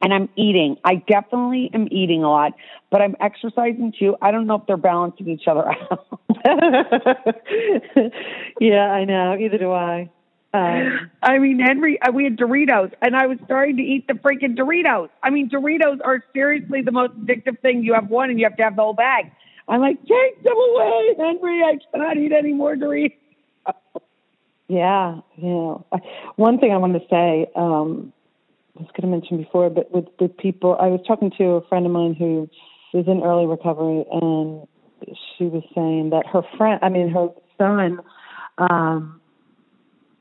And 0.00 0.14
I'm 0.14 0.28
eating. 0.36 0.76
I 0.84 0.96
definitely 0.96 1.70
am 1.74 1.88
eating 1.90 2.22
a 2.22 2.30
lot, 2.30 2.52
but 2.90 3.00
I'm 3.02 3.16
exercising 3.20 3.92
too. 3.98 4.16
I 4.22 4.30
don't 4.30 4.46
know 4.46 4.56
if 4.56 4.66
they're 4.66 4.76
balancing 4.76 5.28
each 5.28 5.48
other 5.48 5.68
out. 5.90 6.06
yeah, 8.60 8.92
I 8.92 9.04
know. 9.04 9.36
Either 9.38 9.58
do 9.58 9.72
I. 9.72 10.10
Um, 10.54 11.10
I 11.22 11.38
mean, 11.38 11.60
Henry, 11.60 12.00
uh, 12.00 12.10
we 12.10 12.24
had 12.24 12.36
Doritos, 12.36 12.92
and 13.02 13.14
I 13.14 13.26
was 13.26 13.38
starting 13.44 13.76
to 13.76 13.82
eat 13.82 14.06
the 14.06 14.14
freaking 14.14 14.56
Doritos. 14.56 15.10
I 15.22 15.28
mean, 15.28 15.50
Doritos 15.50 15.98
are 16.02 16.24
seriously 16.32 16.80
the 16.80 16.92
most 16.92 17.12
addictive 17.20 17.60
thing. 17.60 17.82
You 17.82 17.94
have 17.94 18.08
one, 18.08 18.30
and 18.30 18.38
you 18.38 18.46
have 18.46 18.56
to 18.56 18.62
have 18.62 18.76
the 18.76 18.82
whole 18.82 18.94
bag. 18.94 19.30
I'm 19.68 19.82
like, 19.82 20.00
take 20.00 20.42
them 20.42 20.56
away, 20.56 21.14
Henry. 21.18 21.62
I 21.62 21.78
cannot 21.92 22.16
eat 22.16 22.32
any 22.32 22.54
more 22.54 22.76
Doritos. 22.76 23.12
yeah, 24.68 25.20
yeah. 25.36 25.74
One 26.36 26.58
thing 26.58 26.72
I 26.72 26.78
wanted 26.78 27.00
to 27.00 27.06
say, 27.10 27.50
um, 27.54 28.14
I 28.78 28.82
was 28.82 28.90
going 28.96 29.02
to 29.02 29.18
mention 29.18 29.36
before, 29.36 29.68
but 29.68 29.92
with 29.92 30.06
the 30.18 30.28
people, 30.28 30.78
I 30.80 30.86
was 30.86 31.00
talking 31.06 31.30
to 31.36 31.44
a 31.44 31.68
friend 31.68 31.84
of 31.84 31.92
mine 31.92 32.14
who 32.14 32.48
is 32.94 33.06
in 33.06 33.22
early 33.22 33.44
recovery, 33.44 34.06
and 34.10 34.66
she 35.36 35.44
was 35.44 35.62
saying 35.74 36.08
that 36.10 36.26
her 36.26 36.40
friend, 36.56 36.80
I 36.82 36.88
mean, 36.88 37.10
her 37.10 37.28
son. 37.58 38.00
Um, 38.56 39.20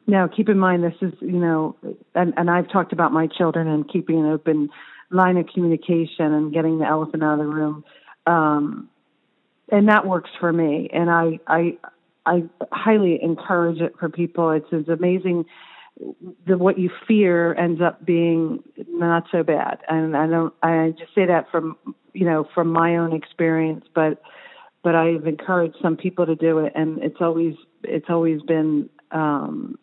now, 0.08 0.28
keep 0.28 0.48
in 0.48 0.58
mind, 0.58 0.84
this 0.86 0.94
is, 1.02 1.14
you 1.20 1.40
know, 1.40 1.76
and, 2.16 2.34
and 2.38 2.50
I've 2.50 2.72
talked 2.72 2.94
about 2.94 3.12
my 3.12 3.28
children 3.28 3.68
and 3.68 3.88
keeping 3.92 4.20
an 4.20 4.32
open 4.32 4.70
line 5.12 5.36
of 5.36 5.48
communication 5.54 6.34
and 6.34 6.54
getting 6.54 6.80
the 6.80 6.86
elephant 6.86 7.24
out 7.24 7.34
of 7.34 7.40
the 7.40 7.46
room. 7.46 7.84
Um, 8.26 8.90
and 9.70 9.90
that 9.90 10.08
works 10.08 10.30
for 10.40 10.52
me. 10.52 10.90
And 10.94 11.10
I, 11.10 11.40
I, 11.46 11.78
I 12.26 12.44
highly 12.72 13.20
encourage 13.22 13.82
it 13.82 13.96
for 14.00 14.08
people. 14.08 14.52
It's, 14.52 14.68
it's 14.72 14.88
amazing 14.88 15.46
that 16.48 16.58
what 16.58 16.80
you 16.80 16.90
fear 17.06 17.54
ends 17.56 17.82
up 17.82 18.06
being 18.06 18.64
not 18.88 19.24
so 19.30 19.44
bad. 19.44 19.80
And 19.90 20.16
I 20.16 20.28
don't, 20.28 20.54
I 20.64 20.94
just 20.98 21.14
say 21.16 21.26
that 21.26 21.52
from, 21.52 21.76
you 22.14 22.26
know, 22.26 22.48
from 22.56 22.70
my 22.70 22.96
own 22.96 23.14
experience, 23.14 23.86
but, 23.94 24.22
but 24.84 24.96
I've 24.96 25.28
encouraged 25.28 25.76
some 25.82 25.98
people 25.98 26.26
to 26.28 26.36
do 26.36 26.60
it 26.60 26.72
and 26.76 27.04
it's 27.04 27.18
always, 27.20 27.56
it's 27.84 28.10
always 28.10 28.42
been, 28.44 28.90
um, 29.12 29.78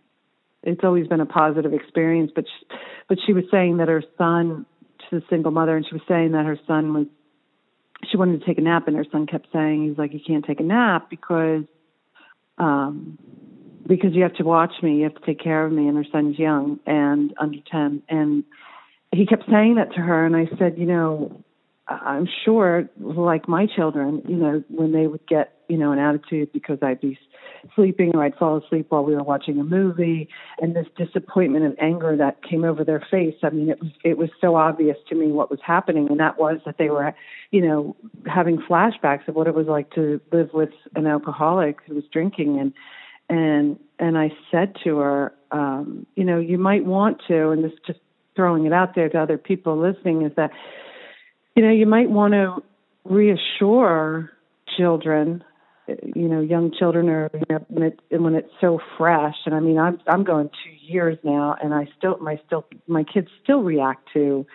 it's 0.65 0.83
always 0.83 1.07
been 1.07 1.21
a 1.21 1.27
positive 1.27 1.73
experience. 1.73 2.33
But 2.35 2.45
she, 2.47 2.77
but 3.09 3.19
she 3.27 3.33
was 3.33 3.45
saying 3.51 3.79
that 3.79 3.89
her 3.89 4.03
son, 4.19 4.67
she's 5.09 5.23
a 5.23 5.27
single 5.29 5.53
mother, 5.53 5.77
and 5.77 5.87
she 5.87 5.95
was 5.95 6.03
saying 6.09 6.33
that 6.33 6.45
her 6.45 6.59
son 6.67 6.95
was 6.95 7.07
she 8.11 8.17
wanted 8.17 8.41
to 8.41 8.47
take 8.47 8.59
a 8.59 8.63
nap, 8.63 8.87
and 8.87 8.97
her 8.97 9.07
son 9.11 9.27
kept 9.27 9.49
saying 9.53 9.89
he's 9.89 9.99
like 9.99 10.13
you 10.13 10.21
can't 10.27 10.45
take 10.45 10.61
a 10.61 10.65
nap 10.65 11.09
because 11.11 11.65
um 12.59 13.19
because 13.87 14.15
you 14.15 14.23
have 14.23 14.35
to 14.35 14.45
watch 14.45 14.73
me, 14.83 14.99
you 14.99 15.05
have 15.05 15.15
to 15.15 15.27
take 15.27 15.41
care 15.41 15.65
of 15.67 15.73
me, 15.73 15.89
and 15.89 15.97
her 15.97 16.07
son's 16.11 16.39
young 16.39 16.81
and 16.87 17.35
under 17.39 17.59
ten, 17.71 18.03
and 18.09 18.45
he 19.13 19.27
kept 19.27 19.45
saying 19.51 19.77
that 19.77 19.93
to 19.95 20.01
her, 20.01 20.27
and 20.27 20.35
I 20.35 20.47
said, 20.59 20.77
you 20.77 20.87
know, 20.87 21.45
I'm 21.87 22.27
sure, 22.45 22.89
like 22.99 23.49
my 23.49 23.67
children, 23.67 24.23
you 24.27 24.37
know, 24.37 24.65
when 24.69 24.93
they 24.93 25.07
would 25.07 25.27
get, 25.27 25.53
you 25.69 25.77
know, 25.77 25.93
an 25.93 25.99
attitude 25.99 26.53
because 26.53 26.79
I'd 26.83 27.01
be 27.01 27.19
sleeping 27.75 28.13
or 28.15 28.23
I'd 28.23 28.35
fall 28.37 28.57
asleep 28.57 28.87
while 28.89 29.05
we 29.05 29.15
were 29.15 29.23
watching 29.23 29.59
a 29.59 29.65
movie, 29.65 30.29
and 30.61 30.75
this 30.75 30.87
disappointment 30.97 31.65
and 31.65 31.81
anger 31.81 32.17
that 32.17 32.43
came 32.43 32.65
over 32.65 32.85
their 32.85 33.05
face. 33.11 33.35
I 33.43 33.51
mean, 33.51 33.71
it 33.71 33.81
was 33.81 33.91
it 34.05 34.19
was 34.19 34.31
so 34.41 34.57
obvious 34.57 34.97
to 35.09 35.15
me 35.15 35.29
what 35.29 35.51
was 35.51 35.61
happening, 35.65 36.09
and 36.09 36.21
that 36.21 36.39
was 36.39 36.61
that 36.67 36.79
they 36.79 36.91
were, 36.91 37.15
you 37.51 37.67
know, 37.67 37.97
having 38.27 38.59
flashbacks 38.59 39.29
of 39.29 39.35
what 39.35 39.47
it 39.47 39.55
was 39.55 39.67
like 39.67 39.91
to 39.95 40.21
live 40.33 40.51
with 40.53 40.71
an 40.95 41.07
alcoholic 41.07 41.79
who 41.87 41.95
was 41.95 42.05
drinking, 42.13 42.59
and 42.61 42.73
and 43.29 43.79
and 43.99 44.19
I 44.19 44.31
said 44.51 44.77
to 44.85 44.99
her, 44.99 45.35
um, 45.51 46.07
you 46.17 46.25
know, 46.25 46.39
you 46.39 46.59
might 46.59 46.85
want 46.85 47.23
to, 47.29 47.51
and 47.51 47.65
this 47.65 47.73
just 47.87 48.01
throwing 48.37 48.67
it 48.67 48.73
out 48.73 48.95
there 48.95 49.09
to 49.09 49.19
other 49.19 49.39
people 49.39 49.79
listening 49.79 50.23
is 50.23 50.33
that 50.37 50.51
you 51.55 51.63
know, 51.63 51.71
you 51.71 51.87
might 51.87 52.11
want 52.11 52.35
to 52.35 52.63
reassure 53.05 54.31
children, 54.77 55.45
you 55.87 56.29
know, 56.29 56.41
young 56.41 56.73
children 56.73 57.09
are 57.09 57.31
you 57.35 57.43
know, 57.49 57.65
when, 57.69 57.83
it, 57.85 58.01
when 58.11 58.35
it's 58.35 58.51
so 58.61 58.81
fresh. 58.97 59.37
And 59.47 59.55
I 59.55 59.61
mean, 59.61 59.79
I'm 59.79 60.01
I'm 60.07 60.25
going 60.25 60.49
two 60.49 60.93
years 60.93 61.19
now, 61.23 61.57
and 61.63 61.75
I 61.75 61.89
still 61.97 62.19
my 62.19 62.41
still 62.47 62.67
my 62.87 63.05
kids 63.05 63.29
still 63.43 63.63
react 63.63 64.09
to 64.15 64.47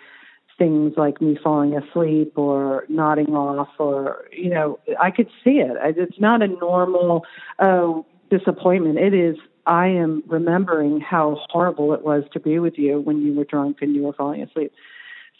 things 0.58 0.94
like 0.96 1.20
me 1.22 1.38
falling 1.42 1.76
asleep 1.76 2.36
or 2.36 2.84
nodding 2.88 3.34
off, 3.34 3.68
or 3.78 4.24
you 4.32 4.50
know, 4.50 4.78
I 5.00 5.10
could 5.10 5.28
see 5.44 5.60
it. 5.60 5.76
It's 5.96 6.20
not 6.20 6.42
a 6.42 6.48
normal 6.48 7.24
oh 7.58 8.06
disappointment. 8.30 8.98
It 8.98 9.14
is. 9.14 9.36
I 9.66 9.88
am 9.88 10.24
remembering 10.26 11.00
how 11.00 11.38
horrible 11.50 11.92
it 11.92 12.02
was 12.02 12.24
to 12.32 12.40
be 12.40 12.58
with 12.58 12.78
you 12.78 13.00
when 13.00 13.20
you 13.22 13.34
were 13.34 13.44
drunk 13.44 13.78
and 13.82 13.94
you 13.94 14.02
were 14.02 14.14
falling 14.14 14.42
asleep 14.42 14.72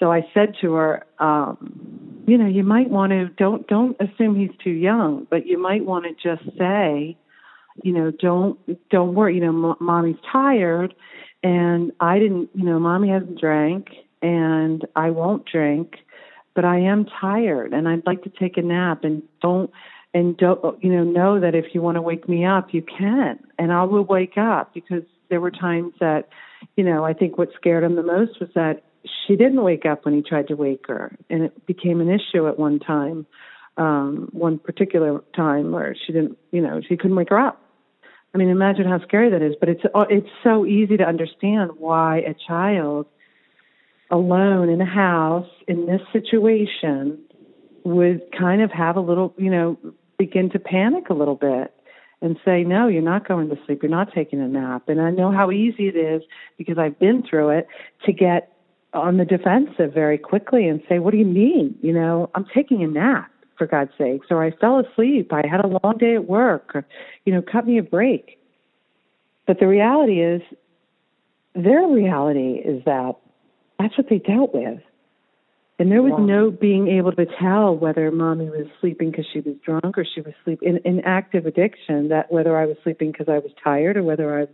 so 0.00 0.10
I 0.12 0.22
said 0.34 0.56
to 0.62 0.74
her, 0.74 1.04
um, 1.20 2.24
you 2.26 2.38
know, 2.38 2.46
you 2.48 2.64
might 2.64 2.90
want 2.90 3.12
to 3.12 3.28
don't 3.28 3.66
don't 3.68 3.96
assume 4.00 4.34
he's 4.36 4.56
too 4.64 4.70
young, 4.70 5.28
but 5.30 5.46
you 5.46 5.62
might 5.62 5.84
want 5.84 6.06
to 6.06 6.14
just 6.28 6.44
say, 6.58 7.16
you 7.84 7.92
know, 7.92 8.10
don't 8.10 8.58
don't 8.90 9.14
worry. 9.14 9.36
You 9.36 9.42
know, 9.42 9.70
m- 9.70 9.76
mommy's 9.80 10.16
tired, 10.32 10.94
and 11.44 11.92
I 12.00 12.18
didn't. 12.18 12.50
You 12.54 12.64
know, 12.64 12.80
mommy 12.80 13.10
hasn't 13.10 13.40
drank, 13.40 13.88
and 14.22 14.86
I 14.96 15.10
won't 15.10 15.46
drink. 15.46 15.96
but 16.54 16.64
I 16.64 16.78
am 16.80 17.06
tired 17.20 17.72
and 17.72 17.88
I'd 17.88 18.06
like 18.06 18.22
to 18.24 18.30
take 18.30 18.56
a 18.56 18.62
nap 18.62 19.04
and 19.04 19.22
don't 19.40 19.70
and 20.12 20.36
don't 20.36 20.82
you 20.82 20.92
know 20.92 21.04
know 21.04 21.40
that 21.40 21.54
if 21.54 21.66
you 21.74 21.82
want 21.82 21.96
to 21.96 22.02
wake 22.02 22.28
me 22.28 22.44
up 22.44 22.74
you 22.74 22.82
can 22.82 23.38
and 23.58 23.72
I 23.72 23.84
will 23.84 24.04
wake 24.04 24.36
up 24.36 24.74
because 24.74 25.04
there 25.28 25.40
were 25.40 25.50
times 25.50 25.94
that 26.00 26.28
you 26.76 26.84
know 26.84 27.04
I 27.04 27.12
think 27.12 27.38
what 27.38 27.50
scared 27.54 27.84
him 27.84 27.96
the 27.96 28.02
most 28.02 28.40
was 28.40 28.50
that 28.54 28.82
she 29.26 29.36
didn't 29.36 29.62
wake 29.62 29.86
up 29.86 30.04
when 30.04 30.14
he 30.14 30.22
tried 30.22 30.48
to 30.48 30.54
wake 30.54 30.86
her 30.88 31.16
and 31.28 31.44
it 31.44 31.66
became 31.66 32.00
an 32.00 32.08
issue 32.08 32.46
at 32.48 32.58
one 32.58 32.78
time 32.78 33.26
um 33.76 34.28
one 34.32 34.58
particular 34.58 35.22
time 35.34 35.70
where 35.72 35.94
she 36.06 36.12
didn't 36.12 36.36
you 36.50 36.60
know 36.60 36.80
she 36.86 36.96
couldn't 36.96 37.16
wake 37.16 37.30
her 37.30 37.38
up 37.38 37.62
I 38.34 38.38
mean 38.38 38.48
imagine 38.48 38.86
how 38.86 39.00
scary 39.00 39.30
that 39.30 39.42
is 39.42 39.54
but 39.58 39.68
it's 39.68 39.82
it's 40.10 40.28
so 40.42 40.66
easy 40.66 40.96
to 40.96 41.04
understand 41.04 41.72
why 41.78 42.18
a 42.18 42.34
child 42.46 43.06
alone 44.10 44.68
in 44.68 44.80
a 44.80 44.86
house 44.86 45.48
in 45.68 45.86
this 45.86 46.00
situation 46.12 47.18
would 47.84 48.22
kind 48.36 48.62
of 48.62 48.70
have 48.70 48.96
a 48.96 49.00
little, 49.00 49.34
you 49.38 49.50
know, 49.50 49.78
begin 50.18 50.50
to 50.50 50.58
panic 50.58 51.08
a 51.10 51.14
little 51.14 51.36
bit 51.36 51.72
and 52.20 52.36
say, 52.44 52.62
no, 52.62 52.88
you're 52.88 53.00
not 53.00 53.26
going 53.26 53.48
to 53.48 53.56
sleep. 53.64 53.82
You're 53.82 53.90
not 53.90 54.12
taking 54.12 54.40
a 54.40 54.48
nap. 54.48 54.88
And 54.88 55.00
I 55.00 55.10
know 55.10 55.32
how 55.32 55.50
easy 55.50 55.88
it 55.88 55.96
is 55.96 56.22
because 56.58 56.76
I've 56.76 56.98
been 56.98 57.22
through 57.22 57.50
it 57.50 57.68
to 58.04 58.12
get 58.12 58.52
on 58.92 59.16
the 59.18 59.24
defensive 59.24 59.92
very 59.94 60.18
quickly 60.18 60.66
and 60.66 60.82
say, 60.88 60.98
what 60.98 61.12
do 61.12 61.18
you 61.18 61.24
mean? 61.24 61.78
You 61.82 61.92
know, 61.92 62.30
I'm 62.34 62.46
taking 62.54 62.82
a 62.82 62.86
nap 62.86 63.30
for 63.56 63.66
God's 63.66 63.92
sakes, 63.98 64.28
or 64.30 64.42
I 64.42 64.50
fell 64.52 64.80
asleep. 64.80 65.32
I 65.32 65.42
had 65.46 65.64
a 65.64 65.66
long 65.66 65.96
day 65.98 66.14
at 66.14 66.26
work, 66.26 66.70
or, 66.74 66.86
you 67.24 67.32
know, 67.32 67.42
cut 67.42 67.66
me 67.66 67.78
a 67.78 67.82
break. 67.82 68.38
But 69.46 69.60
the 69.60 69.68
reality 69.68 70.22
is, 70.22 70.40
their 71.54 71.86
reality 71.86 72.54
is 72.54 72.84
that 72.84 73.16
that's 73.78 73.96
what 73.98 74.08
they 74.08 74.18
dealt 74.18 74.54
with. 74.54 74.80
And 75.78 75.90
there 75.90 76.02
was 76.02 76.12
wow. 76.12 76.26
no 76.26 76.50
being 76.50 76.88
able 76.88 77.12
to 77.12 77.24
tell 77.40 77.74
whether 77.74 78.10
mommy 78.10 78.50
was 78.50 78.66
sleeping 78.80 79.10
because 79.10 79.24
she 79.32 79.40
was 79.40 79.56
drunk 79.64 79.96
or 79.96 80.04
she 80.04 80.20
was 80.20 80.34
sleeping 80.44 80.68
in, 80.68 80.76
in 80.84 81.00
active 81.06 81.46
addiction, 81.46 82.08
that 82.08 82.30
whether 82.30 82.56
I 82.56 82.66
was 82.66 82.76
sleeping 82.82 83.12
because 83.12 83.28
I 83.28 83.38
was 83.38 83.50
tired 83.64 83.96
or 83.96 84.02
whether 84.02 84.36
I 84.36 84.40
was, 84.40 84.48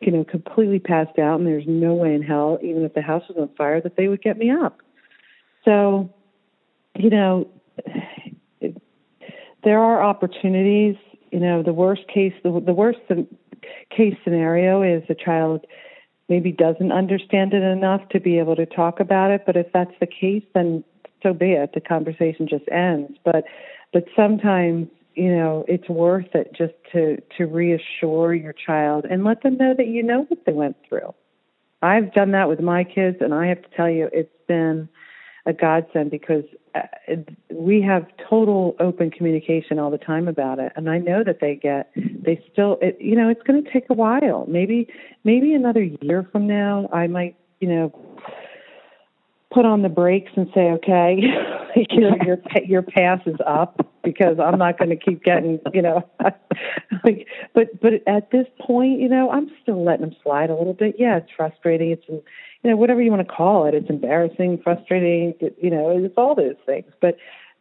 you 0.00 0.10
know, 0.10 0.24
completely 0.24 0.78
passed 0.78 1.18
out 1.18 1.38
and 1.38 1.46
there's 1.46 1.66
no 1.66 1.94
way 1.94 2.14
in 2.14 2.22
hell, 2.22 2.58
even 2.62 2.84
if 2.84 2.94
the 2.94 3.02
house 3.02 3.22
was 3.28 3.36
on 3.38 3.48
fire, 3.56 3.80
that 3.80 3.96
they 3.96 4.08
would 4.08 4.22
get 4.22 4.38
me 4.38 4.50
up. 4.50 4.80
So, 5.64 6.12
you 6.96 7.10
know, 7.10 7.48
it, 8.60 8.80
there 9.62 9.78
are 9.78 10.02
opportunities. 10.02 10.96
You 11.30 11.40
know, 11.40 11.62
the 11.62 11.72
worst 11.72 12.08
case, 12.12 12.32
the, 12.42 12.62
the 12.64 12.72
worst 12.72 13.00
case 13.94 14.14
scenario 14.24 14.82
is 14.82 15.02
a 15.08 15.14
child 15.14 15.66
maybe 16.28 16.52
doesn't 16.52 16.92
understand 16.92 17.52
it 17.52 17.62
enough 17.62 18.08
to 18.08 18.20
be 18.20 18.38
able 18.38 18.56
to 18.56 18.64
talk 18.64 19.00
about 19.00 19.30
it. 19.30 19.42
But 19.44 19.56
if 19.56 19.66
that's 19.72 19.92
the 20.00 20.06
case, 20.06 20.44
then 20.54 20.82
so 21.22 21.34
be 21.34 21.52
it. 21.52 21.72
The 21.74 21.80
conversation 21.80 22.48
just 22.48 22.64
ends. 22.70 23.18
But 23.24 23.44
but 23.92 24.04
sometimes 24.16 24.88
you 25.14 25.34
know 25.34 25.64
it's 25.68 25.88
worth 25.88 26.34
it 26.34 26.52
just 26.56 26.74
to 26.92 27.20
to 27.36 27.46
reassure 27.46 28.34
your 28.34 28.52
child 28.52 29.04
and 29.10 29.24
let 29.24 29.42
them 29.42 29.56
know 29.56 29.74
that 29.76 29.86
you 29.88 30.02
know 30.02 30.24
what 30.28 30.44
they 30.46 30.52
went 30.52 30.76
through. 30.88 31.14
I've 31.82 32.12
done 32.12 32.32
that 32.32 32.48
with 32.48 32.60
my 32.60 32.84
kids, 32.84 33.18
and 33.20 33.32
I 33.32 33.46
have 33.46 33.62
to 33.62 33.68
tell 33.74 33.88
you, 33.88 34.10
it's 34.12 34.30
been 34.46 34.88
a 35.46 35.52
godsend 35.52 36.10
because 36.10 36.44
uh, 36.74 36.82
we 37.50 37.80
have 37.82 38.06
total 38.28 38.76
open 38.78 39.10
communication 39.10 39.78
all 39.78 39.90
the 39.90 39.98
time 39.98 40.28
about 40.28 40.58
it 40.58 40.72
and 40.76 40.90
i 40.90 40.98
know 40.98 41.24
that 41.24 41.40
they 41.40 41.54
get 41.54 41.90
they 41.96 42.42
still 42.52 42.78
it, 42.82 42.96
you 43.00 43.16
know 43.16 43.28
it's 43.28 43.42
going 43.42 43.62
to 43.62 43.72
take 43.72 43.88
a 43.88 43.94
while 43.94 44.44
maybe 44.48 44.86
maybe 45.24 45.54
another 45.54 45.82
year 45.82 46.28
from 46.30 46.46
now 46.46 46.88
i 46.92 47.06
might 47.06 47.34
you 47.60 47.68
know 47.68 47.92
put 49.52 49.64
on 49.64 49.82
the 49.82 49.88
brakes 49.88 50.30
and 50.36 50.46
say 50.54 50.70
okay 50.70 51.22
you 51.90 52.00
know 52.00 52.16
your 52.24 52.38
your 52.64 52.82
pass 52.82 53.20
is 53.26 53.36
up 53.46 53.86
because 54.02 54.38
i'm 54.38 54.58
not 54.58 54.78
going 54.78 54.88
to 54.88 54.96
keep 54.96 55.22
getting 55.22 55.58
you 55.72 55.82
know 55.82 56.08
like 57.04 57.26
but 57.54 57.80
but 57.80 57.94
at 58.06 58.30
this 58.30 58.46
point 58.60 59.00
you 59.00 59.08
know 59.08 59.30
i'm 59.30 59.50
still 59.62 59.84
letting 59.84 60.06
them 60.06 60.16
slide 60.22 60.50
a 60.50 60.54
little 60.54 60.74
bit. 60.74 60.96
Yeah 60.98 61.16
it's 61.16 61.30
frustrating. 61.36 61.90
It's 61.90 62.04
you 62.08 62.70
know 62.70 62.76
whatever 62.76 63.00
you 63.00 63.10
want 63.10 63.26
to 63.26 63.34
call 63.34 63.66
it 63.66 63.74
it's 63.74 63.90
embarrassing 63.90 64.60
frustrating 64.62 65.34
it, 65.40 65.56
you 65.60 65.70
know 65.70 65.90
it's 65.90 66.14
all 66.16 66.34
those 66.34 66.56
things. 66.66 66.90
But 67.00 67.16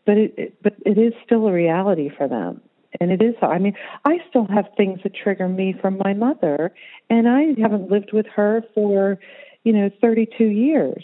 but 0.06 0.18
it, 0.18 0.34
it 0.38 0.64
but 0.64 0.74
it 0.86 0.98
is 0.98 1.14
still 1.26 1.48
a 1.48 1.54
reality 1.54 2.10
for 2.16 2.28
them. 2.28 2.62
And 3.00 3.12
it 3.12 3.22
is 3.22 3.36
i 3.42 3.60
mean 3.60 3.76
i 4.06 4.18
still 4.30 4.48
have 4.48 4.66
things 4.76 5.02
that 5.04 5.14
trigger 5.14 5.48
me 5.48 5.76
from 5.80 6.00
my 6.04 6.14
mother 6.14 6.74
and 7.10 7.30
i 7.30 7.54
haven't 7.62 7.92
lived 7.92 8.12
with 8.14 8.26
her 8.36 8.64
for 8.74 9.20
you 9.64 9.74
know 9.74 9.92
32 10.02 10.46
years 10.46 11.04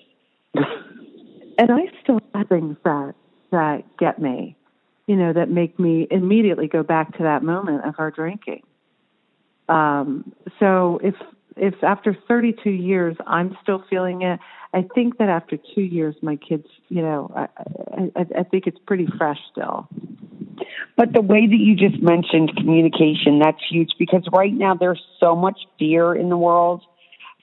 and 1.58 1.72
i 1.72 1.82
still 2.04 2.20
have 2.34 2.48
things 2.48 2.78
that 2.84 3.14
that 3.52 3.84
get 3.98 4.20
me 4.20 4.56
you 5.08 5.16
know 5.16 5.34
that 5.34 5.50
make 5.50 5.78
me 5.80 6.08
immediately 6.12 6.68
go 6.68 6.84
back 6.84 7.18
to 7.18 7.24
that 7.24 7.44
moment 7.44 7.86
of 7.86 7.96
her 7.96 8.12
drinking 8.12 8.62
um 9.70 10.32
so 10.60 11.00
if 11.04 11.16
if 11.58 11.84
after 11.84 12.18
32 12.28 12.70
years 12.70 13.16
I'm 13.26 13.58
still 13.62 13.84
feeling 13.90 14.22
it, 14.24 14.40
I 14.74 14.86
think 14.94 15.18
that 15.20 15.30
after 15.30 15.58
two 15.74 15.82
years, 15.82 16.16
my 16.22 16.36
kids, 16.36 16.68
you 16.90 17.02
know, 17.02 17.32
I, 17.36 17.48
I, 18.16 18.26
I 18.40 18.44
think 18.44 18.68
it's 18.68 18.80
pretty 18.86 19.08
fresh 19.18 19.40
still. 19.52 19.88
But 20.98 21.14
the 21.14 21.22
way 21.22 21.48
that 21.48 21.58
you 21.58 21.76
just 21.76 22.02
mentioned 22.02 22.56
communication, 22.58 23.40
that's 23.40 23.62
huge 23.70 23.92
because 23.98 24.28
right 24.34 24.54
now 24.54 24.74
there's 24.74 25.02
so 25.20 25.36
much 25.36 25.62
fear 25.80 26.14
in 26.14 26.30
the 26.30 26.38
world. 26.38 26.84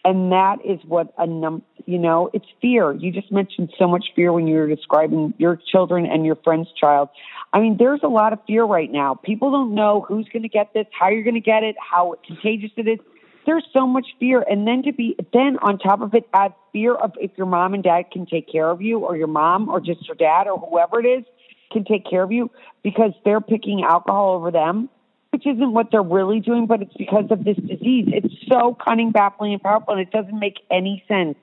And 0.05 0.33
that 0.33 0.57
is 0.65 0.81
what 0.85 1.15
a 1.17 1.27
num, 1.27 1.63
you 1.87 1.99
know, 1.99 2.29
it's 2.33 2.47
fear. 2.61 2.93
You 2.93 3.13
just 3.13 3.31
mentioned 3.31 3.73
so 3.79 3.87
much 3.87 4.07
fear 4.17 4.33
when 4.33 4.49
you 4.49 4.57
were 4.57 4.67
describing 4.69 5.33
your 5.39 5.61
children 5.71 6.07
and 6.07 6.27
your 6.27 6.37
friend's 6.37 6.69
child. 6.73 7.09
I 7.53 7.61
mean, 7.61 7.77
there's 7.79 8.01
a 8.03 8.09
lot 8.09 8.33
of 8.33 8.41
fear 8.47 8.65
right 8.65 8.91
now. 8.91 9.15
People 9.15 9.53
don't 9.53 9.75
know 9.75 10.05
who's 10.07 10.29
going 10.33 10.43
to 10.43 10.49
get 10.49 10.75
this, 10.75 10.87
how 10.99 11.09
you're 11.09 11.23
going 11.23 11.35
to 11.35 11.41
get 11.41 11.63
it, 11.63 11.77
how 11.79 12.17
contagious 12.27 12.73
it 12.77 12.89
is 12.89 12.99
there's 13.47 13.65
so 13.73 13.87
much 13.87 14.07
fear 14.21 14.45
and 14.49 14.67
then 14.67 14.83
to 14.83 14.93
be 14.93 15.17
then 15.33 15.59
on 15.63 15.79
top 15.79 16.01
of 16.01 16.15
it 16.15 16.29
add 16.33 16.55
fear 16.73 16.95
of 16.95 17.13
if 17.21 17.31
your 17.37 17.47
mom 17.47 17.75
and 17.75 17.83
dad 17.83 18.05
can 18.13 18.27
take 18.27 18.51
care 18.51 18.71
of 18.71 18.81
you 18.81 19.01
or 19.01 19.17
your 19.17 19.27
mom 19.27 19.69
or 19.69 19.81
just 19.81 20.07
your 20.07 20.15
dad 20.17 20.47
or 20.47 20.59
whoever 20.59 21.01
it 21.01 21.07
is 21.07 21.25
can 21.73 21.85
take 21.85 22.09
care 22.09 22.23
of 22.23 22.31
you 22.31 22.51
because 22.83 23.13
they're 23.25 23.41
picking 23.41 23.83
alcohol 23.83 24.35
over 24.35 24.51
them 24.51 24.89
which 25.33 25.47
isn't 25.47 25.73
what 25.73 25.91
they're 25.91 26.03
really 26.03 26.41
doing 26.41 26.67
but 26.67 26.83
it's 26.83 26.95
because 26.97 27.27
of 27.31 27.45
this 27.45 27.57
disease 27.57 28.09
it's 28.09 28.35
so 28.49 28.77
cunning 28.85 29.11
baffling 29.11 29.53
and 29.53 29.63
powerful 29.63 29.95
and 29.95 30.03
it 30.03 30.11
doesn't 30.11 30.39
make 30.39 30.59
any 30.71 31.03
sense 31.09 31.37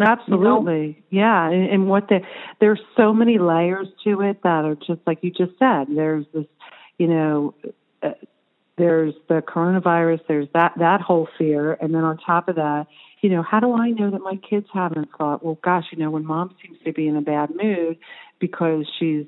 Absolutely. 0.00 0.96
You 1.10 1.20
know? 1.20 1.26
Yeah. 1.26 1.50
And, 1.50 1.70
and 1.70 1.88
what 1.88 2.08
the, 2.08 2.20
there's 2.60 2.80
so 2.96 3.12
many 3.12 3.38
layers 3.38 3.88
to 4.04 4.22
it 4.22 4.42
that 4.42 4.64
are 4.64 4.74
just 4.74 5.00
like 5.06 5.18
you 5.22 5.30
just 5.30 5.52
said. 5.58 5.86
There's 5.88 6.26
this, 6.34 6.46
you 6.98 7.06
know, 7.06 7.54
uh, 8.02 8.10
there's 8.76 9.14
the 9.28 9.40
coronavirus, 9.40 10.20
there's 10.26 10.48
that 10.52 10.72
that 10.78 11.00
whole 11.00 11.28
fear, 11.38 11.74
and 11.74 11.94
then 11.94 12.02
on 12.02 12.18
top 12.18 12.48
of 12.48 12.56
that, 12.56 12.86
you 13.20 13.30
know, 13.30 13.42
how 13.42 13.60
do 13.60 13.72
I 13.72 13.90
know 13.90 14.10
that 14.10 14.20
my 14.20 14.36
kids 14.36 14.66
haven't 14.72 15.10
thought, 15.16 15.44
well, 15.44 15.58
gosh, 15.62 15.84
you 15.92 15.98
know, 15.98 16.10
when 16.10 16.26
mom 16.26 16.54
seems 16.60 16.78
to 16.84 16.92
be 16.92 17.06
in 17.06 17.16
a 17.16 17.22
bad 17.22 17.50
mood 17.54 17.98
because 18.40 18.84
she's 18.98 19.26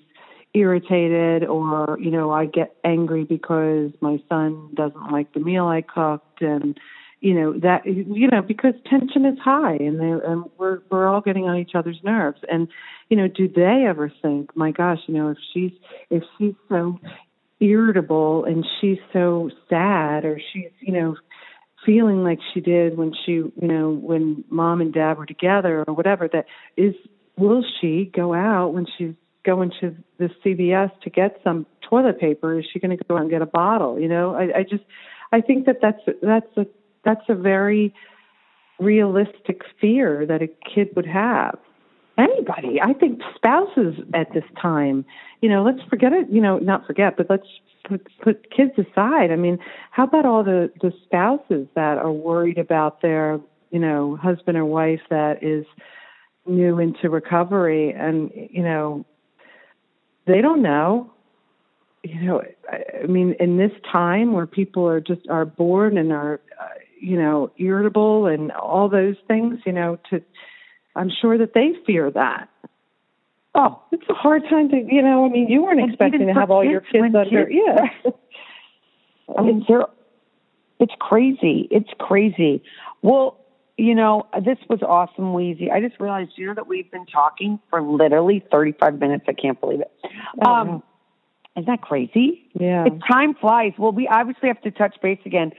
irritated, 0.56 1.44
or 1.44 1.98
you 2.00 2.10
know, 2.10 2.30
I 2.30 2.46
get 2.46 2.76
angry 2.84 3.24
because 3.24 3.90
my 4.00 4.20
son 4.28 4.70
doesn't 4.74 5.12
like 5.12 5.32
the 5.34 5.40
meal 5.40 5.66
I 5.66 5.82
cooked, 5.82 6.40
and 6.40 6.78
you 7.20 7.34
know 7.34 7.52
that 7.60 7.86
you 7.86 8.28
know 8.28 8.42
because 8.42 8.74
tension 8.88 9.26
is 9.26 9.38
high, 9.38 9.76
and 9.76 10.00
they 10.00 10.26
and 10.26 10.44
we're 10.58 10.80
we're 10.90 11.08
all 11.08 11.20
getting 11.20 11.44
on 11.44 11.58
each 11.58 11.74
other's 11.74 12.00
nerves, 12.02 12.40
and 12.50 12.68
you 13.08 13.16
know, 13.16 13.28
do 13.28 13.48
they 13.48 13.84
ever 13.88 14.10
think, 14.20 14.56
my 14.56 14.72
gosh, 14.72 14.98
you 15.06 15.14
know, 15.14 15.30
if 15.30 15.38
she's 15.52 15.72
if 16.10 16.22
she's 16.38 16.54
so 16.68 16.98
irritable 17.60 18.44
and 18.44 18.66
she's 18.80 18.98
so 19.12 19.50
sad 19.68 20.24
or 20.24 20.38
she's 20.52 20.70
you 20.80 20.92
know 20.92 21.16
feeling 21.86 22.22
like 22.22 22.38
she 22.52 22.60
did 22.60 22.98
when 22.98 23.12
she 23.24 23.32
you 23.32 23.52
know 23.62 23.90
when 23.90 24.44
mom 24.50 24.80
and 24.82 24.92
dad 24.92 25.16
were 25.16 25.24
together 25.24 25.82
or 25.88 25.94
whatever 25.94 26.28
that 26.28 26.44
is 26.76 26.94
will 27.38 27.64
she 27.80 28.10
go 28.14 28.34
out 28.34 28.74
when 28.74 28.86
she's 28.98 29.14
going 29.46 29.72
into 29.80 29.96
the 30.18 30.28
CVS 30.44 30.90
to 31.02 31.10
get 31.10 31.40
some 31.44 31.66
toilet 31.88 32.20
paper 32.20 32.58
is 32.58 32.66
she 32.72 32.80
going 32.80 32.96
to 32.96 33.04
go 33.04 33.14
out 33.14 33.22
and 33.22 33.30
get 33.30 33.42
a 33.42 33.46
bottle 33.46 33.98
you 33.98 34.08
know 34.08 34.34
I, 34.34 34.58
I 34.58 34.62
just 34.62 34.84
I 35.32 35.40
think 35.40 35.66
that 35.66 35.76
that's 35.80 36.00
that's 36.20 36.56
a 36.56 36.66
that's 37.04 37.24
a 37.28 37.34
very 37.34 37.94
realistic 38.78 39.62
fear 39.80 40.26
that 40.26 40.42
a 40.42 40.48
kid 40.74 40.88
would 40.96 41.06
have 41.06 41.58
anybody. 42.18 42.80
I 42.80 42.92
think 42.92 43.20
spouses 43.34 43.94
at 44.14 44.32
this 44.32 44.44
time, 44.60 45.04
you 45.40 45.48
know, 45.48 45.62
let's 45.62 45.82
forget 45.88 46.12
it, 46.12 46.28
you 46.30 46.40
know, 46.40 46.58
not 46.58 46.86
forget, 46.86 47.16
but 47.16 47.26
let's 47.28 47.46
put, 47.88 48.06
put 48.22 48.50
kids 48.50 48.72
aside. 48.78 49.30
I 49.30 49.36
mean, 49.36 49.58
how 49.90 50.04
about 50.04 50.24
all 50.24 50.42
the, 50.42 50.70
the 50.80 50.92
spouses 51.04 51.68
that 51.74 51.98
are 51.98 52.12
worried 52.12 52.58
about 52.58 53.02
their, 53.02 53.38
you 53.70 53.78
know, 53.78 54.16
husband 54.16 54.56
or 54.56 54.64
wife 54.64 55.00
that 55.10 55.42
is 55.42 55.66
new 56.46 56.78
into 56.78 57.10
recovery 57.10 57.92
and, 57.92 58.30
you 58.34 58.62
know, 58.62 59.04
they 60.26 60.40
don't 60.40 60.62
know. 60.62 61.12
You 62.02 62.22
know, 62.22 62.42
I, 62.70 63.02
I 63.02 63.06
mean, 63.06 63.34
in 63.40 63.56
this 63.56 63.72
time 63.90 64.32
where 64.32 64.46
people 64.46 64.86
are 64.88 65.00
just 65.00 65.28
are 65.28 65.44
bored 65.44 65.94
and 65.94 66.12
are, 66.12 66.40
uh, 66.60 66.66
you 67.00 67.16
know, 67.20 67.50
irritable 67.58 68.26
and 68.26 68.52
all 68.52 68.88
those 68.88 69.16
things, 69.26 69.58
you 69.66 69.72
know, 69.72 69.98
to 70.10 70.22
I'm 70.94 71.10
sure 71.20 71.36
that 71.38 71.52
they 71.54 71.72
fear 71.86 72.10
that. 72.12 72.48
Oh, 73.54 73.82
it's 73.90 74.04
a 74.08 74.14
hard 74.14 74.42
time 74.48 74.68
to, 74.70 74.76
you 74.76 75.02
know. 75.02 75.26
I 75.26 75.28
mean, 75.30 75.48
you 75.48 75.62
weren't 75.62 75.80
And 75.80 75.90
expecting 75.90 76.26
to 76.26 76.34
have 76.34 76.50
all 76.50 76.64
your 76.64 76.80
kids, 76.80 77.04
kids 77.04 77.14
under. 77.14 77.46
kids- 77.46 77.50
yeah. 77.66 78.10
I 79.38 79.42
mean, 79.42 79.64
they're, 79.66 79.86
it's 80.78 80.92
crazy. 81.00 81.66
It's 81.70 81.88
crazy. 81.98 82.62
Well, 83.02 83.38
you 83.76 83.94
know, 83.94 84.26
this 84.44 84.58
was 84.68 84.80
awesome, 84.82 85.32
Weezy. 85.32 85.70
I 85.70 85.80
just 85.80 86.00
realized, 86.00 86.32
you 86.36 86.46
know, 86.46 86.54
that 86.54 86.66
we've 86.66 86.90
been 86.90 87.06
talking 87.06 87.60
for 87.68 87.82
literally 87.82 88.42
35 88.50 88.98
minutes. 88.98 89.24
I 89.28 89.32
can't 89.34 89.60
believe 89.60 89.80
it. 89.80 89.92
Oh, 90.40 90.50
um, 90.50 90.68
wow. 90.68 90.82
Isn't 91.56 91.66
that 91.66 91.80
crazy? 91.82 92.48
Yeah. 92.54 92.86
It, 92.86 92.92
time 93.10 93.34
flies. 93.34 93.72
Well, 93.78 93.92
we 93.92 94.06
obviously 94.08 94.48
have 94.48 94.60
to 94.62 94.70
touch 94.70 94.96
base 95.02 95.20
again. 95.24 95.52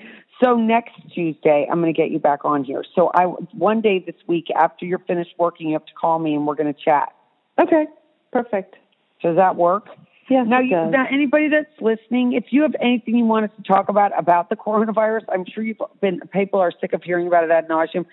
So 0.43 0.55
next 0.55 0.93
Tuesday, 1.13 1.68
I'm 1.70 1.82
going 1.82 1.93
to 1.93 1.97
get 1.97 2.11
you 2.11 2.20
back 2.20 2.45
on 2.45 2.63
here. 2.63 2.84
So 2.95 3.09
I 3.15 3.24
one 3.24 3.82
day 3.82 4.03
this 4.05 4.15
week 4.28 4.45
after 4.55 4.86
you're 4.86 4.99
finished 4.99 5.34
working, 5.39 5.68
you 5.68 5.74
have 5.74 5.86
to 5.86 5.93
call 5.93 6.20
me 6.20 6.36
and 6.36 6.45
we're 6.45 6.55
going 6.55 6.72
to 6.72 6.80
chat. 6.80 7.13
Okay. 7.59 7.88
Perfect. 8.32 8.76
Does 9.24 9.36
that 9.38 9.55
work? 9.55 9.88
Yes, 10.30 10.45
Now, 10.47 10.59
you, 10.59 10.71
now, 10.71 11.05
anybody 11.09 11.47
that's 11.47 11.69
listening, 11.80 12.34
if 12.34 12.45
you 12.49 12.63
have 12.63 12.75
anything 12.82 13.15
you 13.15 13.23
want 13.23 13.45
us 13.45 13.51
to 13.55 13.63
talk 13.63 13.88
about 13.88 14.11
about 14.17 14.49
the 14.49 14.57
coronavirus, 14.57 15.23
I'm 15.30 15.45
sure 15.45 15.63
you've 15.63 15.78
been 16.01 16.19
people 16.34 16.59
are 16.59 16.71
sick 16.82 16.91
of 16.91 17.01
hearing 17.01 17.28
about 17.28 17.45
it 17.45 17.51
ad 17.51 17.69
nauseum. 17.69 18.05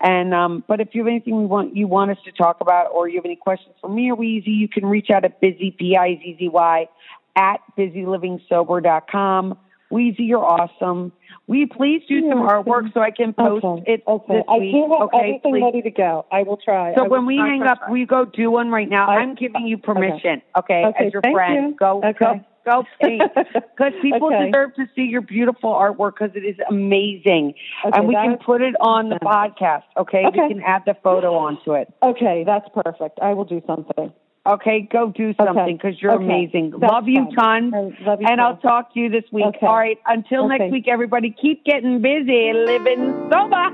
And 0.00 0.32
um, 0.32 0.62
but 0.68 0.80
if 0.80 0.94
you 0.94 1.00
have 1.00 1.08
anything 1.08 1.36
we 1.36 1.46
want 1.46 1.74
you 1.74 1.88
want 1.88 2.12
us 2.12 2.18
to 2.24 2.30
talk 2.32 2.60
about, 2.60 2.92
or 2.92 3.08
you 3.08 3.16
have 3.16 3.24
any 3.24 3.34
questions 3.34 3.74
for 3.80 3.88
me 3.88 4.12
or 4.12 4.16
Weezy, 4.16 4.46
you 4.46 4.68
can 4.68 4.86
reach 4.86 5.10
out 5.10 5.24
at 5.24 5.40
busy 5.40 5.74
b 5.76 5.96
i 5.96 6.14
z 6.22 6.36
z 6.38 6.48
y 6.48 6.88
at 7.34 7.60
busylivingsober.com. 7.76 9.58
Weezy, 9.90 10.20
you're 10.20 10.44
awesome. 10.44 11.12
Will 11.46 11.56
you 11.56 11.68
please 11.68 12.02
do 12.08 12.28
some 12.28 12.38
artwork 12.38 12.92
so 12.92 13.00
I 13.00 13.12
can 13.12 13.32
post 13.32 13.64
okay. 13.64 13.92
it 13.92 14.02
okay. 14.06 14.34
this 14.34 14.44
I 14.48 14.58
week? 14.58 14.72
do 14.72 14.82
have 14.90 15.02
okay, 15.02 15.18
everything 15.18 15.52
please. 15.52 15.62
ready 15.62 15.82
to 15.82 15.90
go. 15.90 16.26
I 16.32 16.42
will 16.42 16.56
try. 16.56 16.92
So 16.96 17.04
I 17.04 17.08
when 17.08 17.24
we 17.24 17.36
hang 17.36 17.62
up, 17.62 17.88
we 17.88 18.04
go 18.04 18.24
do 18.24 18.50
one 18.50 18.70
right 18.70 18.88
now. 18.88 19.08
I- 19.08 19.18
I'm 19.18 19.36
giving 19.36 19.66
you 19.66 19.78
permission, 19.78 20.42
okay, 20.58 20.84
Okay, 20.86 21.06
as 21.06 21.12
your 21.12 21.22
friend. 21.22 21.70
you. 21.70 21.76
Go, 21.78 22.02
go, 22.18 22.40
go, 22.64 22.84
because 23.00 23.92
people 24.02 24.30
deserve 24.30 24.74
to 24.74 24.86
see 24.96 25.02
your 25.02 25.20
beautiful 25.20 25.72
artwork 25.72 26.14
because 26.18 26.34
it 26.34 26.44
is 26.44 26.56
amazing, 26.68 27.54
and 27.84 28.08
we 28.08 28.14
can 28.14 28.38
put 28.38 28.60
it 28.60 28.74
on 28.80 29.08
the 29.08 29.20
podcast. 29.22 29.84
Okay, 29.96 30.24
Okay. 30.26 30.40
we 30.42 30.48
can 30.48 30.62
add 30.62 30.82
the 30.84 30.96
photo 31.00 31.34
onto 31.36 31.74
it. 31.74 31.92
Okay, 32.02 32.42
that's 32.44 32.68
perfect. 32.74 33.20
I 33.22 33.34
will 33.34 33.44
do 33.44 33.62
something. 33.68 34.12
Okay, 34.46 34.88
go 34.92 35.10
do 35.10 35.34
something 35.34 35.76
because 35.76 36.00
you're 36.00 36.12
Okay. 36.12 36.24
amazing. 36.24 36.70
That's 36.78 36.92
Love 36.92 37.08
you 37.08 37.24
fine. 37.34 37.70
tons. 37.72 37.94
Love 38.00 38.20
you 38.20 38.26
And. 38.28 38.40
I'll 38.40 38.56
talk 38.58 38.94
to 38.94 39.00
you 39.00 39.08
this 39.08 39.24
week. 39.32 39.44
Okay. 39.44 39.66
All 39.66 39.74
right. 39.76 39.98
Until 40.06 40.44
Okay. 40.46 40.58
next 40.58 40.72
week, 40.72 40.88
everybody, 40.88 41.30
keep 41.30 41.64
getting 41.64 42.00
busy, 42.00 42.52
living 42.52 43.12
sober. 43.30 43.70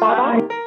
Bye. 0.00 0.58